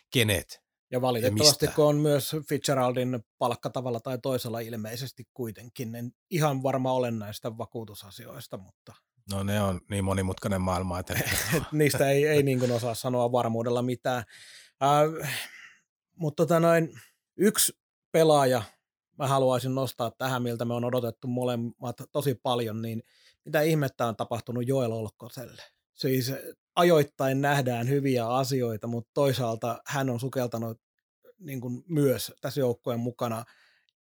kenet? 0.09 0.62
Ja 0.93 1.01
valitettavasti, 1.01 1.67
kun 1.67 1.85
on 1.85 1.95
myös 1.95 2.35
Fitzgeraldin 2.49 3.23
palkka 3.37 3.69
tavalla 3.69 3.99
tai 3.99 4.17
toisella 4.17 4.59
ilmeisesti 4.59 5.23
kuitenkin, 5.33 5.95
en 5.95 6.11
ihan 6.29 6.63
varma 6.63 6.93
olen 6.93 7.19
näistä 7.19 7.57
vakuutusasioista, 7.57 8.57
mutta 8.57 8.93
No 9.31 9.43
ne 9.43 9.61
on 9.61 9.81
niin 9.89 10.03
monimutkainen 10.03 10.61
maailma, 10.61 10.99
että 10.99 11.13
et 11.57 11.63
niistä 11.71 12.09
ei, 12.09 12.27
ei 12.27 12.43
niin 12.43 12.71
osaa 12.71 12.95
sanoa 12.95 13.31
varmuudella 13.31 13.81
mitään. 13.81 14.23
Äh, 14.83 15.29
mutta 16.15 16.43
tota 16.43 16.59
noin, 16.59 16.99
yksi 17.37 17.77
pelaaja 18.11 18.61
mä 19.17 19.27
haluaisin 19.27 19.75
nostaa 19.75 20.11
tähän, 20.11 20.43
miltä 20.43 20.65
me 20.65 20.73
on 20.73 20.85
odotettu 20.85 21.27
molemmat 21.27 21.97
tosi 22.11 22.35
paljon, 22.35 22.81
niin 22.81 23.03
mitä 23.45 23.61
ihmettä 23.61 24.05
on 24.05 24.15
tapahtunut 24.15 24.67
Joel 24.67 24.91
Olkkoselle? 24.91 25.61
Siis 25.93 26.31
ajoittain 26.75 27.41
nähdään 27.41 27.89
hyviä 27.89 28.27
asioita, 28.27 28.87
mutta 28.87 29.11
toisaalta 29.13 29.81
hän 29.85 30.09
on 30.09 30.19
sukeltanut 30.19 30.82
niin 31.43 31.61
kuin 31.61 31.83
myös 31.87 32.31
tässä 32.41 32.59
joukkueen 32.59 32.99
mukana 32.99 33.45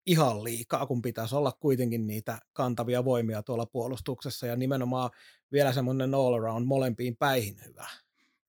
ihan 0.06 0.44
liikaa, 0.44 0.86
kun 0.86 1.02
pitäisi 1.02 1.34
olla 1.34 1.52
kuitenkin 1.52 2.06
niitä 2.06 2.38
kantavia 2.52 3.04
voimia 3.04 3.42
tuolla 3.42 3.66
puolustuksessa 3.66 4.46
ja 4.46 4.56
nimenomaan 4.56 5.10
vielä 5.52 5.72
semmoinen 5.72 6.14
all 6.14 6.34
around 6.34 6.66
molempiin 6.66 7.16
päihin 7.16 7.56
hyvä. 7.64 7.88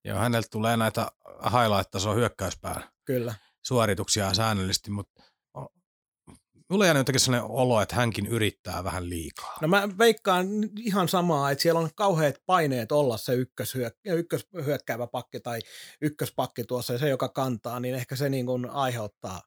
Joo, 0.04 0.18
häneltä 0.18 0.48
tulee 0.50 0.76
näitä 0.76 1.12
highlight-tason 1.44 2.16
hyökkäyspään 2.16 2.82
Kyllä. 3.04 3.34
suorituksia 3.62 4.34
säännöllisesti, 4.34 4.90
mutta 4.90 5.22
mulla 6.70 6.84
jäänyt 6.84 7.00
jotenkin 7.00 7.20
sellainen 7.20 7.50
olo, 7.50 7.82
että 7.82 7.96
hänkin 7.96 8.26
yrittää 8.26 8.84
vähän 8.84 9.10
liikaa. 9.10 9.58
No 9.60 9.68
mä 9.68 9.88
veikkaan 9.98 10.46
ihan 10.78 11.08
samaa, 11.08 11.50
että 11.50 11.62
siellä 11.62 11.80
on 11.80 11.90
kauheat 11.94 12.34
paineet 12.46 12.92
olla 12.92 13.16
se 13.16 13.32
ykköshyök- 13.34 14.12
ykköshyökkäävä 14.16 15.06
pakki 15.06 15.40
tai 15.40 15.60
ykköspakki 16.00 16.64
tuossa 16.64 16.92
ja 16.92 16.98
se, 16.98 17.08
joka 17.08 17.28
kantaa, 17.28 17.80
niin 17.80 17.94
ehkä 17.94 18.16
se 18.16 18.28
niin 18.28 18.46
kuin 18.46 18.70
aiheuttaa. 18.70 19.42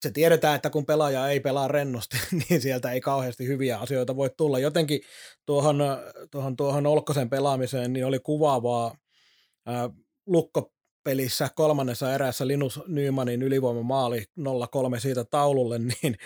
Se 0.00 0.10
tiedetään, 0.10 0.56
että 0.56 0.70
kun 0.70 0.86
pelaaja 0.86 1.28
ei 1.28 1.40
pelaa 1.40 1.68
rennosti, 1.68 2.16
niin 2.48 2.60
sieltä 2.60 2.92
ei 2.92 3.00
kauheasti 3.00 3.46
hyviä 3.46 3.78
asioita 3.78 4.16
voi 4.16 4.30
tulla. 4.36 4.58
Jotenkin 4.58 5.00
tuohon, 5.46 5.78
tuohon, 6.30 6.56
tuohon 6.56 6.86
Olkkosen 6.86 7.30
pelaamiseen 7.30 7.92
niin 7.92 8.06
oli 8.06 8.18
kuvaavaa 8.18 8.96
ää, 9.66 9.90
lukkopelissä 11.08 11.48
kolmannessa 11.54 12.12
erässä 12.12 12.46
Linus 12.46 12.80
Nymanin 12.86 13.42
ylivoimamaali 13.42 14.24
0-3 14.96 15.00
siitä 15.00 15.24
taululle, 15.24 15.78
niin 16.02 16.16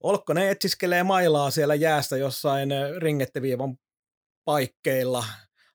Olkkonen 0.00 0.48
etsiskelee 0.48 1.02
mailaa 1.02 1.50
siellä 1.50 1.74
jäästä 1.74 2.16
jossain 2.16 2.72
eh, 2.72 2.96
ringettiviivan 2.96 3.78
paikkeilla 4.44 5.24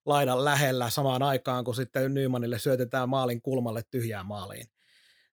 laidan 0.06 0.46
lähellä 0.46 0.90
samaan 0.90 1.24
aikaan, 1.24 1.64
kun 1.64 1.76
sitten 1.76 2.14
Nymanille 2.14 2.60
syötetään 2.60 3.10
maalin 3.10 3.42
kulmalle 3.42 3.82
tyhjään 3.92 4.26
maaliin. 4.26 4.68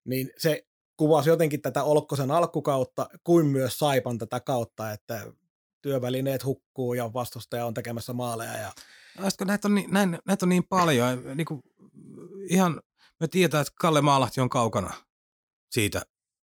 Niin 0.04 0.30
se 0.38 0.66
kuvasi 0.96 1.28
jotenkin 1.28 1.62
tätä 1.62 1.82
Olkkosen 1.82 2.30
alkukautta 2.30 3.08
kuin 3.24 3.46
myös 3.46 3.78
Saipan 3.78 4.18
tätä 4.18 4.40
kautta, 4.40 4.92
että 4.92 5.32
työvälineet 5.82 6.44
hukkuu 6.44 6.94
ja 6.94 7.12
vastustaja 7.12 7.66
on 7.66 7.74
tekemässä 7.74 8.12
maaleja. 8.12 8.58
Ja... 8.58 8.72
Näitä 9.44 9.68
on 9.68 9.74
niin, 9.74 9.90
näin, 9.90 10.18
näitä 10.26 10.44
on 10.44 10.48
niin 10.48 10.64
paljon. 10.68 11.22
Niin 11.34 11.46
kuin, 11.46 11.62
ihan 12.50 12.80
me 13.20 13.28
tiedetään, 13.28 13.62
että 13.62 13.72
Kalle 13.80 14.00
Maalahti 14.00 14.40
on 14.40 14.48
kaukana 14.48 14.94
siitä, 15.70 16.02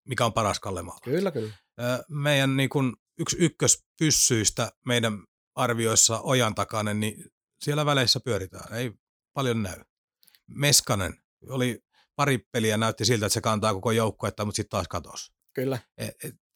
mikä 0.07 0.25
on 0.25 0.33
paras 0.33 0.59
Kalle 0.59 0.81
Maalahti. 0.81 1.09
Kyllä, 1.09 1.31
kyllä. 1.31 1.53
Meidän 2.09 2.57
niin 2.57 2.69
kuin, 2.69 2.93
yksi 3.19 3.37
ykköspyssyistä 3.39 4.71
meidän 4.85 5.23
arvioissa 5.55 6.19
ojan 6.19 6.55
takainen, 6.55 6.99
niin 6.99 7.25
siellä 7.63 7.85
väleissä 7.85 8.19
pyöritään, 8.19 8.73
ei 8.73 8.91
paljon 9.33 9.63
näy. 9.63 9.81
Meskanen 10.47 11.21
oli 11.49 11.83
pari 12.15 12.37
peliä 12.37 12.77
näytti 12.77 13.05
siltä, 13.05 13.25
että 13.25 13.33
se 13.33 13.41
kantaa 13.41 13.73
koko 13.73 13.91
joukkuetta, 13.91 14.45
mutta 14.45 14.55
sitten 14.55 14.69
taas 14.69 14.87
katosi. 14.87 15.33
Kyllä. 15.53 15.79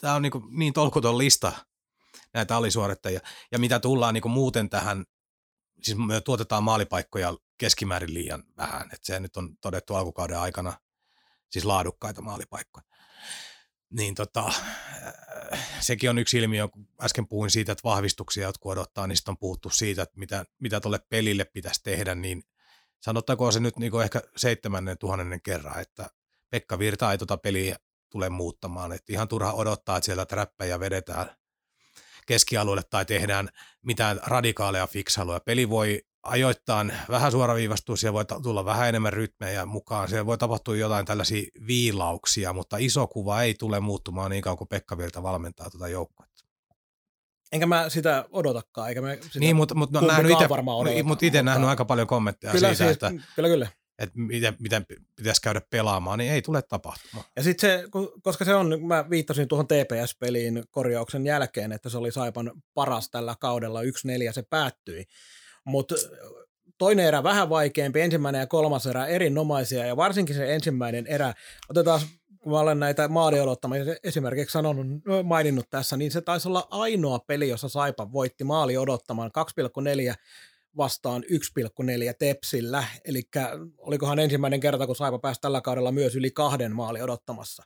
Tämä 0.01 0.15
on 0.15 0.21
niin, 0.21 0.31
niin 0.57 0.73
tolkuton 0.73 1.17
lista 1.17 1.51
näitä 2.33 2.57
alisuorittajia. 2.57 3.19
Ja 3.51 3.59
mitä 3.59 3.79
tullaan 3.79 4.13
niin 4.13 4.31
muuten 4.31 4.69
tähän, 4.69 5.05
siis 5.81 5.97
me 5.97 6.21
tuotetaan 6.21 6.63
maalipaikkoja 6.63 7.37
keskimäärin 7.57 8.13
liian 8.13 8.43
vähän, 8.57 8.89
että 8.93 9.05
se 9.05 9.19
nyt 9.19 9.37
on 9.37 9.57
todettu 9.61 9.95
alkukauden 9.95 10.39
aikana, 10.39 10.73
siis 11.49 11.65
laadukkaita 11.65 12.21
maalipaikkoja. 12.21 12.85
Niin 13.89 14.15
tota, 14.15 14.53
sekin 15.79 16.09
on 16.09 16.17
yksi 16.17 16.37
ilmiö, 16.37 16.67
kun 16.67 16.87
äsken 17.01 17.27
puhuin 17.27 17.51
siitä, 17.51 17.71
että 17.71 17.83
vahvistuksia 17.83 18.43
jotkut 18.43 18.71
odottaa, 18.71 19.07
niin 19.07 19.17
sitten 19.17 19.31
on 19.31 19.37
puhuttu 19.37 19.69
siitä, 19.69 20.01
että 20.01 20.19
mitä, 20.19 20.45
mitä 20.59 20.79
tuolle 20.79 20.99
pelille 21.09 21.45
pitäisi 21.45 21.83
tehdä, 21.83 22.15
niin 22.15 22.43
sanottakoon 22.99 23.53
se 23.53 23.59
nyt 23.59 23.77
niin 23.77 24.01
ehkä 24.03 24.21
seitsemännen 24.37 24.97
tuhannennen 24.97 25.41
kerran, 25.41 25.81
että 25.81 26.09
Pekka 26.49 26.79
Virta 26.79 27.11
ei 27.11 27.17
tuota 27.17 27.37
peliä 27.37 27.75
tule 28.09 28.29
muuttamaan. 28.29 28.91
Että 28.91 29.13
ihan 29.13 29.27
turha 29.27 29.53
odottaa, 29.53 29.97
että 29.97 30.05
sieltä 30.05 30.25
träppäjä 30.25 30.79
vedetään 30.79 31.35
keskialueelle 32.27 32.83
tai 32.89 33.05
tehdään 33.05 33.49
mitään 33.81 34.19
radikaaleja 34.23 34.87
fiksailuja. 34.87 35.39
Peli 35.39 35.69
voi 35.69 36.01
ajoittain 36.25 36.93
vähän 37.09 37.31
suoraviivastua, 37.31 37.95
siellä 37.95 38.13
voi 38.13 38.25
tulla 38.43 38.65
vähän 38.65 38.89
enemmän 38.89 39.13
rytmejä 39.13 39.65
mukaan, 39.65 40.09
siellä 40.09 40.25
voi 40.25 40.37
tapahtua 40.37 40.75
jotain 40.75 41.05
tällaisia 41.05 41.49
viilauksia, 41.67 42.53
mutta 42.53 42.77
iso 42.79 43.07
kuva 43.07 43.41
ei 43.41 43.53
tule 43.53 43.79
muuttumaan 43.79 44.31
niin 44.31 44.41
kauan 44.41 44.57
kuin 44.57 44.67
Pekka 44.67 44.97
Virta 44.97 45.23
valmentaa 45.23 45.69
tuota 45.69 45.87
joukkoa. 45.87 46.25
Enkä 47.51 47.65
mä 47.65 47.89
sitä 47.89 48.25
odotakaan, 48.31 48.89
eikä 48.89 49.01
mä 49.01 49.15
sitä 49.15 49.39
niin, 49.39 49.55
mutta, 49.55 49.75
mutta, 49.75 50.01
no, 50.01 50.07
nähnyt 50.07 50.31
ite, 50.31 51.03
mutta 51.03 51.25
itse 51.25 51.43
nähnyt 51.43 51.69
aika 51.69 51.85
paljon 51.85 52.07
kommentteja 52.07 52.53
kyllä, 52.53 52.67
siitä, 52.67 52.83
siis, 52.83 52.93
että, 52.93 53.11
kyllä, 53.35 53.49
kyllä. 53.49 53.67
että 53.99 54.19
miten, 54.19 54.55
miten 54.59 54.85
pitäisi 55.15 55.41
käydä 55.41 55.61
pelaamaan, 55.69 56.19
niin 56.19 56.31
ei 56.31 56.41
tule 56.41 56.61
tapahtumaan. 56.61 57.25
Ja 57.35 57.43
sitten 57.43 57.69
se, 57.69 57.87
koska 58.23 58.45
se 58.45 58.55
on, 58.55 58.85
mä 58.87 59.09
viittasin 59.09 59.47
tuohon 59.47 59.67
TPS-peliin 59.67 60.63
korjauksen 60.69 61.25
jälkeen, 61.25 61.71
että 61.71 61.89
se 61.89 61.97
oli 61.97 62.11
Saipan 62.11 62.51
paras 62.73 63.09
tällä 63.09 63.35
kaudella, 63.39 63.81
1-4 63.81 63.85
se 64.31 64.43
päättyi. 64.49 65.05
Mutta 65.65 65.95
toinen 66.77 67.05
erä 67.05 67.23
vähän 67.23 67.49
vaikeampi, 67.49 68.01
ensimmäinen 68.01 68.39
ja 68.39 68.47
kolmas 68.47 68.87
erä 68.87 69.05
erinomaisia, 69.05 69.85
ja 69.85 69.97
varsinkin 69.97 70.35
se 70.35 70.53
ensimmäinen 70.53 71.07
erä, 71.07 71.33
otetaan 71.69 72.01
kun 72.39 72.51
mä 72.51 72.59
olen 72.59 72.79
näitä 72.79 73.07
maaliodottamia 73.07 73.83
esimerkiksi 74.03 74.53
sanonut, 74.53 74.87
maininnut 75.23 75.69
tässä, 75.69 75.97
niin 75.97 76.11
se 76.11 76.21
taisi 76.21 76.47
olla 76.47 76.67
ainoa 76.69 77.19
peli, 77.19 77.49
jossa 77.49 77.69
Saipa 77.69 78.11
voitti 78.11 78.43
maali 78.43 78.77
odottamaan 78.77 79.31
2,4 80.09 80.15
vastaan 80.77 81.23
1,4 81.23 82.13
Tepsillä, 82.19 82.83
eli 83.05 83.21
olikohan 83.77 84.19
ensimmäinen 84.19 84.59
kerta, 84.59 84.87
kun 84.87 84.95
Saipa 84.95 85.19
pääsi 85.19 85.41
tällä 85.41 85.61
kaudella 85.61 85.91
myös 85.91 86.15
yli 86.15 86.31
kahden 86.31 86.75
maali 86.75 87.01
odottamassa. 87.01 87.63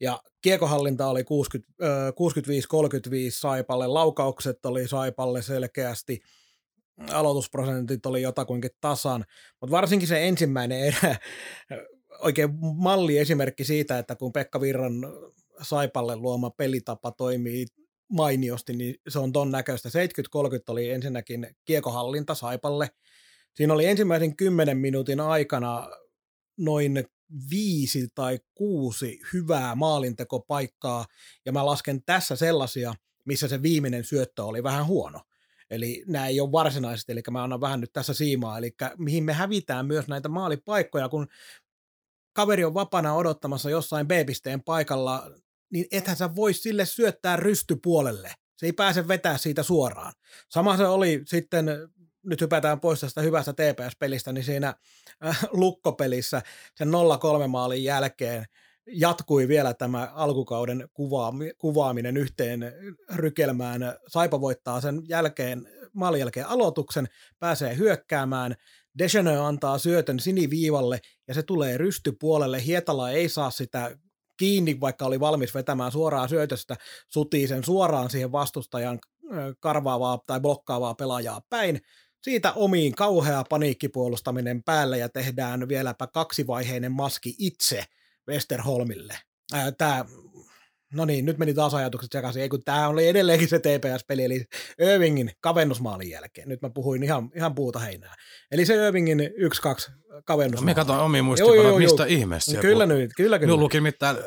Ja 0.00 0.22
kiekohallinta 0.42 1.06
oli 1.06 1.24
60, 1.24 1.72
65-35 1.78 3.30
Saipalle, 3.30 3.86
laukaukset 3.86 4.66
oli 4.66 4.88
Saipalle 4.88 5.42
selkeästi, 5.42 6.20
aloitusprosentit 7.10 8.06
oli 8.06 8.22
jotakuinkin 8.22 8.70
tasan, 8.80 9.24
mutta 9.60 9.70
varsinkin 9.76 10.08
se 10.08 10.28
ensimmäinen 10.28 10.80
erä, 10.80 11.16
oikein 12.22 12.50
malli 12.76 13.18
esimerkki 13.18 13.64
siitä, 13.64 13.98
että 13.98 14.16
kun 14.16 14.32
Pekka 14.32 14.60
Virran 14.60 14.94
Saipalle 15.62 16.16
luoma 16.16 16.50
pelitapa 16.50 17.10
toimii 17.10 17.66
mainiosti, 18.12 18.72
niin 18.72 18.94
se 19.08 19.18
on 19.18 19.32
ton 19.32 19.50
näköistä. 19.50 19.88
70-30 19.88 19.92
oli 20.68 20.90
ensinnäkin 20.90 21.46
kiekohallinta 21.64 22.34
Saipalle. 22.34 22.88
Siinä 23.54 23.74
oli 23.74 23.86
ensimmäisen 23.86 24.36
kymmenen 24.36 24.78
minuutin 24.78 25.20
aikana 25.20 25.88
noin 26.58 27.04
viisi 27.50 28.08
tai 28.14 28.38
kuusi 28.54 29.20
hyvää 29.32 29.74
maalintekopaikkaa, 29.74 31.04
ja 31.46 31.52
mä 31.52 31.66
lasken 31.66 32.02
tässä 32.06 32.36
sellaisia, 32.36 32.94
missä 33.24 33.48
se 33.48 33.62
viimeinen 33.62 34.04
syöttö 34.04 34.44
oli 34.44 34.62
vähän 34.62 34.86
huono. 34.86 35.20
Eli 35.72 36.04
nämä 36.06 36.26
ei 36.26 36.40
ole 36.40 36.52
varsinaisesti, 36.52 37.12
eli 37.12 37.22
mä 37.30 37.42
annan 37.42 37.60
vähän 37.60 37.80
nyt 37.80 37.92
tässä 37.92 38.14
siimaa, 38.14 38.58
eli 38.58 38.74
mihin 38.98 39.24
me 39.24 39.32
hävitään 39.32 39.86
myös 39.86 40.08
näitä 40.08 40.28
maalipaikkoja, 40.28 41.08
kun 41.08 41.26
kaveri 42.32 42.64
on 42.64 42.74
vapana 42.74 43.14
odottamassa 43.14 43.70
jossain 43.70 44.08
B-pisteen 44.08 44.62
paikalla, 44.62 45.30
niin 45.72 45.86
ethän 45.92 46.16
sä 46.16 46.34
voi 46.34 46.54
sille 46.54 46.86
syöttää 46.86 47.36
rystypuolelle. 47.36 48.34
Se 48.56 48.66
ei 48.66 48.72
pääse 48.72 49.08
vetää 49.08 49.38
siitä 49.38 49.62
suoraan. 49.62 50.12
Sama 50.48 50.76
se 50.76 50.86
oli 50.86 51.22
sitten, 51.26 51.66
nyt 52.22 52.40
hypätään 52.40 52.80
pois 52.80 53.00
tästä 53.00 53.20
hyvästä 53.20 53.52
TPS-pelistä, 53.52 54.32
niin 54.32 54.44
siinä 54.44 54.74
äh, 55.26 55.38
lukkopelissä 55.52 56.42
sen 56.74 56.88
0-3 56.88 57.48
maalin 57.48 57.84
jälkeen 57.84 58.44
jatkui 58.86 59.48
vielä 59.48 59.74
tämä 59.74 60.12
alkukauden 60.14 60.88
kuvaaminen 61.58 62.16
yhteen 62.16 62.72
rykelmään. 63.14 63.80
Saipa 64.08 64.40
voittaa 64.40 64.80
sen 64.80 65.02
jälkeen, 65.08 65.68
maalin 65.92 66.20
jälkeen 66.20 66.46
aloituksen, 66.46 67.08
pääsee 67.38 67.76
hyökkäämään, 67.76 68.54
Descheneux 68.98 69.40
antaa 69.40 69.78
syötön 69.78 70.20
siniviivalle 70.20 71.00
ja 71.28 71.34
se 71.34 71.42
tulee 71.42 71.78
rystypuolelle. 71.78 72.64
Hietala 72.64 73.10
ei 73.10 73.28
saa 73.28 73.50
sitä 73.50 73.98
kiinni, 74.36 74.80
vaikka 74.80 75.04
oli 75.04 75.20
valmis 75.20 75.54
vetämään 75.54 75.92
suoraan 75.92 76.28
syötöstä, 76.28 76.76
sutii 77.08 77.48
sen 77.48 77.64
suoraan 77.64 78.10
siihen 78.10 78.32
vastustajan 78.32 78.98
karvaavaa 79.60 80.18
tai 80.26 80.40
blokkaavaa 80.40 80.94
pelaajaa 80.94 81.40
päin. 81.50 81.80
Siitä 82.22 82.52
omiin 82.52 82.94
kauhea 82.94 83.44
paniikkipuolustaminen 83.48 84.62
päälle 84.62 84.98
ja 84.98 85.08
tehdään 85.08 85.68
vieläpä 85.68 86.06
kaksivaiheinen 86.06 86.92
maski 86.92 87.34
itse 87.38 87.84
Westerholmille. 88.28 89.18
Tämä 89.78 90.04
No 90.92 91.04
niin, 91.04 91.24
nyt 91.24 91.38
meni 91.38 91.54
taas 91.54 91.74
ajatukset 91.74 92.12
sekaisin. 92.12 92.42
Ei 92.42 92.48
kun 92.48 92.64
tämä 92.64 92.88
oli 92.88 93.08
edelleenkin 93.08 93.48
se 93.48 93.58
TPS-peli, 93.58 94.24
eli 94.24 94.44
Irvingin 94.80 95.30
kavennusmaalin 95.40 96.10
jälkeen. 96.10 96.48
Nyt 96.48 96.62
mä 96.62 96.70
puhuin 96.70 97.02
ihan, 97.02 97.30
ihan 97.36 97.54
puuta 97.54 97.78
heinää. 97.78 98.14
Eli 98.50 98.66
se 98.66 98.86
Irvingin 98.86 99.20
1-2 99.20 99.92
kavennusmaali. 100.24 100.66
No, 100.66 100.70
mä 100.70 100.74
katsoin 100.74 101.00
omiin 101.00 101.24
muistipanoja, 101.24 101.78
mistä 101.78 102.06
ihmeessä. 102.06 102.60
Kyllä 102.60 102.86
nyt, 102.86 103.10
kyllä 103.16 103.38
kyllä. 103.38 103.38
Minulla 103.38 103.62
luki 103.62 103.80
mitään 103.80 104.16
äh, 104.16 104.22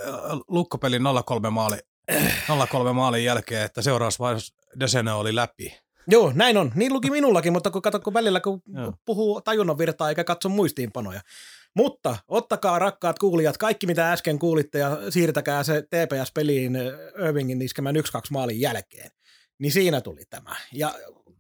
lukkopelin 0.48 1.02
0-3 1.48 1.50
maali, 1.50 1.78
0-3 2.92 2.94
maalin 2.94 3.24
jälkeen, 3.24 3.66
että 3.66 3.82
seuraavassa 3.82 4.24
vaiheessa 4.24 4.56
Desene 4.80 5.14
oli 5.14 5.36
läpi. 5.36 5.78
Joo, 6.08 6.32
näin 6.36 6.58
on. 6.58 6.72
Niin 6.76 6.94
luki 6.94 7.12
minullakin, 7.12 7.54
mutta 7.54 7.72
kun 7.72 7.82
kato, 7.82 8.00
kun 8.00 8.14
välillä 8.14 8.40
kun 8.40 8.62
puhuu 9.06 9.42
tajunnan 9.42 9.78
virtaa 9.78 10.10
eikä 10.10 10.24
katso 10.24 10.50
muistiinpanoja. 10.50 11.22
Mutta 11.76 12.18
ottakaa 12.28 12.80
rakkaat 12.80 13.20
kuulijat 13.20 13.58
kaikki 13.58 13.88
mitä 13.88 14.12
äsken 14.12 14.40
kuulitte 14.40 14.80
ja 14.80 14.98
siirtäkää 15.10 15.64
se 15.64 15.82
TPS-peliin 15.82 16.78
Irvingin 17.28 17.62
iskemään 17.62 17.96
1-2 17.96 18.00
maalin 18.32 18.62
jälkeen. 18.62 19.12
Niin 19.60 19.72
siinä 19.72 20.02
tuli 20.02 20.26
tämä. 20.30 20.56
Ja 20.74 20.94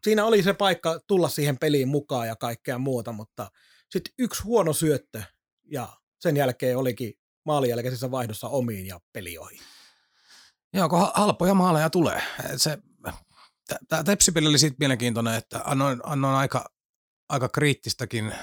siinä 0.03 0.25
oli 0.25 0.43
se 0.43 0.53
paikka 0.53 0.99
tulla 1.07 1.29
siihen 1.29 1.57
peliin 1.57 1.88
mukaan 1.88 2.27
ja 2.27 2.36
kaikkea 2.36 2.77
muuta, 2.77 3.11
mutta 3.11 3.51
sitten 3.89 4.13
yksi 4.19 4.43
huono 4.43 4.73
syöttö 4.73 5.23
ja 5.71 5.88
sen 6.19 6.38
jälkeen 6.38 6.77
olikin 6.77 7.13
maalin 7.45 7.69
jälkeisessä 7.69 8.11
vaihdossa 8.11 8.47
omiin 8.47 8.86
ja 8.86 8.99
peli 9.13 9.38
ohi. 9.38 9.59
Joo, 10.73 10.89
kun 10.89 11.11
halpoja 11.13 11.53
maaleja 11.53 11.89
tulee. 11.89 12.21
Se, 12.57 12.77
tämä 13.88 14.03
tepsipeli 14.03 14.47
oli 14.47 14.57
siitä 14.57 14.75
mielenkiintoinen, 14.79 15.33
että 15.36 15.61
annoin, 15.65 15.99
annoin 16.03 16.36
aika, 16.36 16.65
aika 17.29 17.49
kriittistäkin 17.49 18.33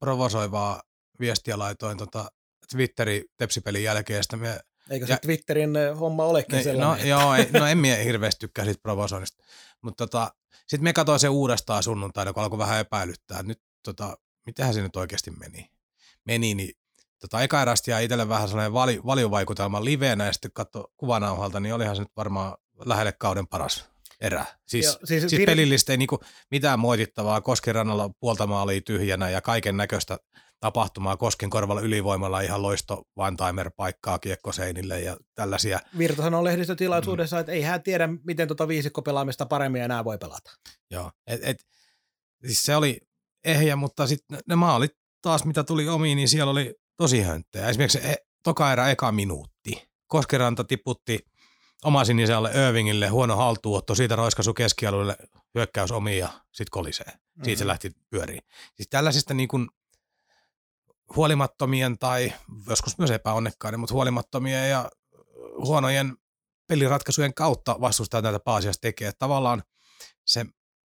provosoivaa 0.00 0.82
viestiä 1.20 1.58
laitoin 1.58 1.98
tota 1.98 2.30
Twitteri 2.70 3.24
tepsipelin 3.36 3.82
jälkeen. 3.82 4.22
Sitä 4.22 4.36
me, 4.36 4.60
Eikö 4.90 5.06
se 5.06 5.12
ja, 5.12 5.18
Twitterin 5.18 5.70
homma 6.00 6.24
olekin 6.24 6.56
ne, 6.56 6.62
sellainen? 6.62 7.08
No, 7.08 7.20
joo, 7.20 7.34
ei, 7.34 7.50
no 7.52 7.66
en 7.66 7.78
mie 7.78 8.04
hirveästi 8.04 8.40
tykkää 8.40 8.64
siitä 8.64 8.80
provosoinnista. 8.82 9.44
Mutta 9.82 10.06
tota, 10.06 10.34
sitten 10.66 10.84
me 10.84 10.92
katsoin 10.92 11.20
se 11.20 11.28
uudestaan 11.28 11.82
sunnuntaina, 11.82 12.32
kun 12.32 12.42
alkoi 12.42 12.58
vähän 12.58 12.80
epäilyttää. 12.80 13.42
Nyt 13.42 13.60
tota, 13.82 14.18
mitähän 14.46 14.74
se 14.74 14.82
nyt 14.82 14.96
oikeasti 14.96 15.30
meni? 15.30 15.70
Meni, 16.24 16.54
niin 16.54 16.74
tota, 17.18 17.42
eka 17.42 17.62
erästä 17.62 17.90
jäi 17.90 18.04
itselle 18.04 18.28
vähän 18.28 18.48
sellainen 18.48 18.72
vali, 18.72 19.00
valiovaikutelma 19.06 19.84
liveenä 19.84 20.26
ja 20.26 20.32
sitten 20.32 20.50
katso 20.54 20.84
kuvanauhalta, 20.96 21.60
niin 21.60 21.74
olihan 21.74 21.96
se 21.96 22.02
nyt 22.02 22.16
varmaan 22.16 22.54
lähelle 22.84 23.12
kauden 23.12 23.46
paras 23.46 23.84
erä. 24.20 24.44
Siis, 24.66 24.84
Joo, 24.84 24.98
siis, 25.04 25.22
siis 25.22 25.32
vir... 25.32 25.46
pelillistä 25.46 25.92
ei 25.92 25.96
niinku 25.96 26.20
mitään 26.50 26.78
moitittavaa, 26.78 27.40
Koskirannalla 27.40 28.10
puolta 28.20 28.46
maalia 28.46 28.80
tyhjänä 28.80 29.30
ja 29.30 29.40
kaiken 29.40 29.76
näköistä 29.76 30.18
tapahtumaa 30.60 31.16
Kosken 31.16 31.50
korvalla 31.50 31.80
ylivoimalla 31.80 32.40
ihan 32.40 32.62
loisto 32.62 33.02
one-timer 33.16 33.70
paikkaa 33.76 34.18
kiekkoseinille 34.18 35.00
ja 35.00 35.16
tällaisia. 35.34 35.80
Virta 35.98 36.22
sanoi 36.22 36.44
lehdistötilaisuudessa, 36.44 37.36
mm. 37.36 37.40
että 37.40 37.52
ei 37.52 37.62
hän 37.62 37.82
tiedä, 37.82 38.08
miten 38.24 38.48
tuota 38.48 38.68
viisikkopelaamista 38.68 39.46
paremmin 39.46 39.82
enää 39.82 40.04
voi 40.04 40.18
pelata. 40.18 40.50
Joo, 40.90 41.10
et, 41.26 41.40
et, 41.42 41.56
siis 42.46 42.62
se 42.62 42.76
oli 42.76 43.00
ehjä, 43.44 43.76
mutta 43.76 44.06
sitten 44.06 44.38
ne 44.48 44.56
maalit 44.56 44.92
taas, 45.22 45.44
mitä 45.44 45.64
tuli 45.64 45.88
omiin, 45.88 46.16
niin 46.16 46.28
siellä 46.28 46.50
oli 46.50 46.74
tosi 46.96 47.22
hönttejä. 47.22 47.68
Esimerkiksi 47.68 47.98
e, 47.98 48.14
toka 48.42 48.72
erä 48.72 48.90
eka 48.90 49.12
minuutti. 49.12 49.88
Koskeranta 50.06 50.64
tiputti 50.64 51.18
oma 51.84 52.04
siniselle 52.04 52.50
Irvingille 52.68 53.08
huono 53.08 53.36
haltuutto, 53.36 53.94
siitä 53.94 54.16
roiskaisu 54.16 54.54
keskialueelle 54.54 55.16
hyökkäys 55.54 55.90
omiin 55.92 56.18
ja 56.18 56.28
sitten 56.28 56.70
kolisee. 56.70 57.06
Siitä 57.06 57.20
mm-hmm. 57.36 57.56
se 57.56 57.66
lähti 57.66 57.90
pyöriin. 58.10 58.42
Siis 58.74 58.88
tällaisista 58.88 59.34
niin 59.34 59.48
kuin 59.48 59.68
huolimattomien 61.16 61.98
tai 61.98 62.32
joskus 62.68 62.98
myös 62.98 63.10
epäonnekkaiden, 63.10 63.80
mutta 63.80 63.94
huolimattomien 63.94 64.70
ja 64.70 64.90
huonojen 65.58 66.16
peliratkaisujen 66.68 67.34
kautta 67.34 67.80
vastustaja 67.80 68.22
näitä 68.22 68.40
pääasiassa 68.40 68.80
tekee. 68.80 69.08
Että 69.08 69.18
tavallaan 69.18 69.62
se 70.26 70.44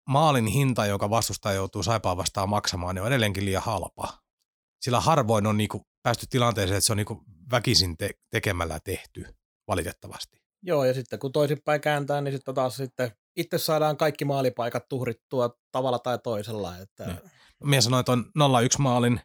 maalin 0.10 0.48
hinta, 0.48 0.86
joka 0.86 1.10
vastustaja 1.10 1.56
joutuu 1.56 1.84
saipaa 1.84 2.18
vastaan 2.18 2.50
maksamaan, 2.50 2.96
niin 2.96 3.02
on 3.02 3.08
edelleenkin 3.08 3.46
liian 3.46 3.64
halpa. 3.64 4.14
Sillä 4.82 5.00
harvoin 5.00 5.48
on 5.48 5.58
niinku 5.58 5.88
päästy 6.04 6.26
tilanteeseen, 6.30 6.78
että 6.78 6.86
se 6.86 6.94
on 6.94 6.98
niinku 6.98 7.24
väkisin 7.52 7.98
te- 7.98 8.20
tekemällä 8.30 8.80
tehty, 8.84 9.26
valitettavasti. 9.68 10.42
Joo, 10.64 10.86
ja 10.86 10.94
sitten 10.94 11.20
kun 11.20 11.32
toisinpäin 11.32 11.82
kääntää, 11.82 12.22
niin 12.22 12.34
sitten 12.34 12.56
taas 12.56 12.76
sitten 12.76 13.12
itse 13.36 13.58
saadaan 13.58 13.98
kaikki 13.98 14.26
maalipaikat 14.26 14.88
tuhrittua 14.90 15.50
tavalla 15.72 16.00
tai 16.00 16.20
toisella. 16.20 16.78
Että... 16.78 17.06
Niin. 17.06 17.20
Minä 17.64 17.82
sanoin 17.82 18.06
tuon 18.06 18.26
0-1 18.78 18.80
maalin 18.80 19.22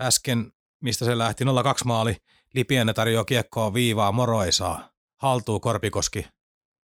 äsken, 0.00 0.52
mistä 0.82 1.04
se 1.04 1.18
lähti, 1.18 1.44
0-2 1.44 1.48
maali, 1.84 2.16
Lipienne 2.54 2.92
tarjoaa 2.92 3.24
kiekkoa 3.24 3.74
viivaa, 3.74 4.12
moro 4.12 4.44
ei 4.44 4.52
saa, 4.52 4.90
haltuu 5.16 5.60
Korpikoski, 5.60 6.26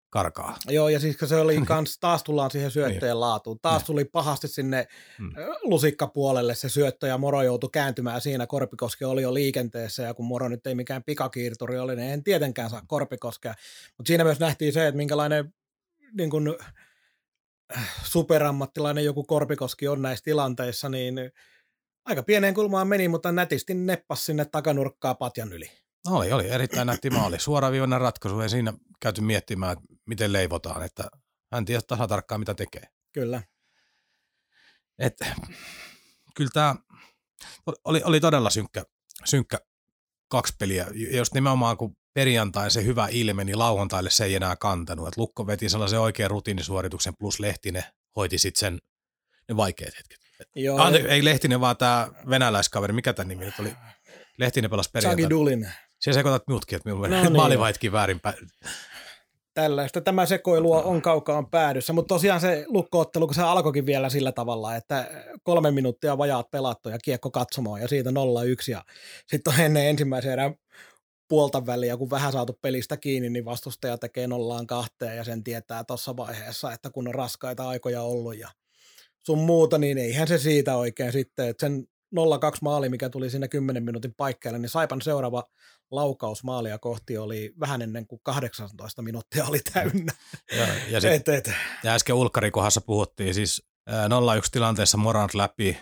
karkaa. 0.10 0.58
Joo, 0.70 0.90
ja 0.90 1.00
siis 1.00 1.18
se 1.26 1.36
oli 1.36 1.62
kans, 1.68 2.00
taas 2.00 2.24
tullaan 2.24 2.52
siihen 2.52 2.72
syöttöjen 2.72 3.02
niin. 3.02 3.20
laatuun. 3.20 3.60
Taas 3.62 3.82
niin. 3.82 3.86
tuli 3.86 4.06
pahasti 4.06 4.48
sinne 4.48 4.88
hmm. 5.18 5.32
lusikkapuolelle 5.64 6.56
se 6.56 6.70
syöttö, 6.70 7.08
ja 7.08 7.18
Moro 7.18 7.42
joutui 7.42 7.70
kääntymään 7.74 8.22
siinä. 8.22 8.48
Korpikoski 8.48 9.06
oli 9.06 9.22
jo 9.22 9.34
liikenteessä, 9.34 10.04
ja 10.04 10.14
kun 10.14 10.26
Moro 10.26 10.50
nyt 10.50 10.68
ei 10.68 10.76
mikään 10.76 11.04
pikakiirturi 11.04 11.80
oli, 11.80 11.96
niin 11.96 12.12
en 12.12 12.24
tietenkään 12.24 12.70
saa 12.70 12.82
Korpikoskea. 12.88 13.54
Mutta 13.98 14.08
siinä 14.08 14.24
myös 14.24 14.40
nähtiin 14.40 14.74
se, 14.74 14.88
että 14.88 14.98
minkälainen 14.98 15.54
niin 16.18 16.30
kun, 16.30 16.58
superammattilainen 18.04 19.06
joku 19.06 19.24
Korpikoski 19.24 19.88
on 19.88 20.02
näissä 20.02 20.24
tilanteissa, 20.24 20.90
niin 20.90 21.32
aika 22.06 22.24
pieneen 22.24 22.54
kulmaan 22.54 22.88
meni, 22.88 23.08
mutta 23.08 23.32
nätisti 23.32 23.74
neppas 23.74 24.26
sinne 24.26 24.46
takanurkkaa 24.46 25.16
patjan 25.16 25.54
yli. 25.54 25.72
Oli, 26.08 26.32
oli 26.32 26.50
erittäin 26.50 26.88
nätti 26.88 27.10
maali. 27.10 27.40
Suoraviivainen 27.40 28.02
ratkaisu, 28.02 28.40
ei 28.40 28.50
siinä 28.50 28.74
käyty 29.00 29.22
miettimään, 29.22 29.72
että 29.72 29.86
miten 30.06 30.34
leivotaan, 30.34 30.84
että 30.84 31.10
hän 31.52 31.66
tiedä 31.66 31.82
tasan 31.82 32.10
tarkkaan, 32.10 32.42
mitä 32.42 32.54
tekee. 32.54 32.84
Kyllä. 33.12 33.44
Et, 35.00 35.18
kyllä 36.36 36.50
tämä 36.54 36.76
oli, 37.86 38.02
oli 38.04 38.20
todella 38.20 38.50
synkkä, 38.50 38.84
synkkä 39.26 39.58
kaksi 40.28 40.54
peliä. 40.60 40.88
Jos 41.12 41.34
nimenomaan 41.34 41.78
kun 41.78 41.98
perjantai 42.14 42.72
se 42.72 42.86
hyvä 42.86 43.08
ilmeni, 43.12 43.46
niin 43.46 43.60
lauantaille 43.60 44.10
se 44.10 44.26
ei 44.26 44.36
enää 44.36 44.56
kantanut. 44.56 45.08
Et 45.08 45.18
Lukko 45.18 45.48
veti 45.48 45.70
sellaisen 45.70 46.00
oikean 46.00 46.32
rutiinisuorituksen 46.32 47.14
plus 47.20 47.40
Lehtinen 47.40 47.84
hoiti 48.16 48.38
sitten 48.38 48.60
sen 48.60 48.80
ne 49.50 49.58
vaikeat 49.58 49.98
hetket. 49.98 50.25
Joo, 50.56 50.78
Ante, 50.78 51.04
ei 51.08 51.26
Lehtinen, 51.26 51.62
vaan 51.62 51.78
tämä 51.78 52.08
venäläiskaveri, 52.30 52.94
mikä 52.94 53.14
tämä 53.14 53.28
nimi 53.28 53.46
nyt 53.46 53.60
oli? 53.60 53.74
Lehtinen 54.38 54.70
pelasi 54.70 54.90
perjantai. 54.94 55.16
Chagi 55.16 55.30
Dulin. 55.30 55.72
Siellä 56.00 56.20
sekoitat 56.20 56.48
minutkin, 56.48 56.76
että 56.76 56.90
minun 56.90 57.10
no 57.10 57.22
niin. 57.22 57.36
maalivaitkin 57.36 57.92
väärinpäin. 57.92 58.38
Tällaista. 59.54 60.02
Tämä 60.02 60.26
sekoilua 60.26 60.84
on 60.84 61.02
kaukaan 61.02 61.50
päädyssä, 61.50 61.94
mutta 61.94 62.16
tosiaan 62.16 62.42
se 62.42 62.66
lukkoottelu, 62.68 63.28
kun 63.28 63.36
se 63.36 63.42
alkoikin 63.42 63.86
vielä 63.86 64.10
sillä 64.10 64.32
tavalla, 64.32 64.76
että 64.76 65.08
kolme 65.44 65.72
minuuttia 65.72 66.18
vajaat 66.18 66.52
pelattu 66.52 66.90
ja 66.90 66.98
kiekko 67.04 67.32
katsomaan 67.32 67.82
ja 67.82 67.88
siitä 67.88 68.10
0-1 68.10 68.14
ja 68.72 68.84
sitten 69.28 69.54
on 69.54 69.60
ennen 69.60 69.88
ensimmäisen 69.88 70.32
erän 70.32 70.56
puolta 71.28 71.66
väliä, 71.66 71.98
kun 71.98 72.10
vähän 72.10 72.32
saatu 72.32 72.60
pelistä 72.62 72.98
kiinni, 72.98 73.30
niin 73.30 73.46
vastustaja 73.46 73.98
tekee 73.98 74.28
nollaan 74.28 74.68
kahteen 74.68 75.18
ja 75.18 75.24
sen 75.24 75.44
tietää 75.44 75.84
tuossa 75.84 76.18
vaiheessa, 76.18 76.72
että 76.72 76.90
kun 76.90 77.08
on 77.08 77.16
raskaita 77.16 77.68
aikoja 77.68 78.02
ollut 78.02 78.38
ja 78.38 78.50
sun 79.26 79.40
muuta, 79.40 79.78
niin 79.78 79.98
eihän 79.98 80.28
se 80.28 80.38
siitä 80.38 80.78
oikein 80.78 81.12
sitten, 81.12 81.50
että 81.50 81.66
sen 81.66 81.88
0-2 82.16 82.18
maali, 82.62 82.90
mikä 82.90 83.10
tuli 83.10 83.30
siinä 83.30 83.48
10 83.48 83.84
minuutin 83.84 84.14
paikkeelle, 84.14 84.60
niin 84.60 84.70
Saipan 84.70 85.02
seuraava 85.02 85.44
laukaus 85.92 86.44
maalia 86.44 86.80
kohti 86.80 87.18
oli 87.18 87.54
vähän 87.60 87.82
ennen 87.82 88.08
kuin 88.08 88.22
18 88.24 89.02
minuuttia 89.02 89.46
oli 89.46 89.60
täynnä. 89.74 90.14
Ja, 90.58 90.68
ja, 90.90 91.02
sit, 91.02 91.12
et, 91.12 91.30
et. 91.30 91.52
ja 91.84 91.94
äsken 91.94 92.16
Ulkkarikohdassa 92.16 92.82
puhuttiin 92.82 93.34
siis 93.34 93.64
0-1 93.90 93.94
tilanteessa 94.52 94.98
Morant 94.98 95.34
läpi, 95.34 95.78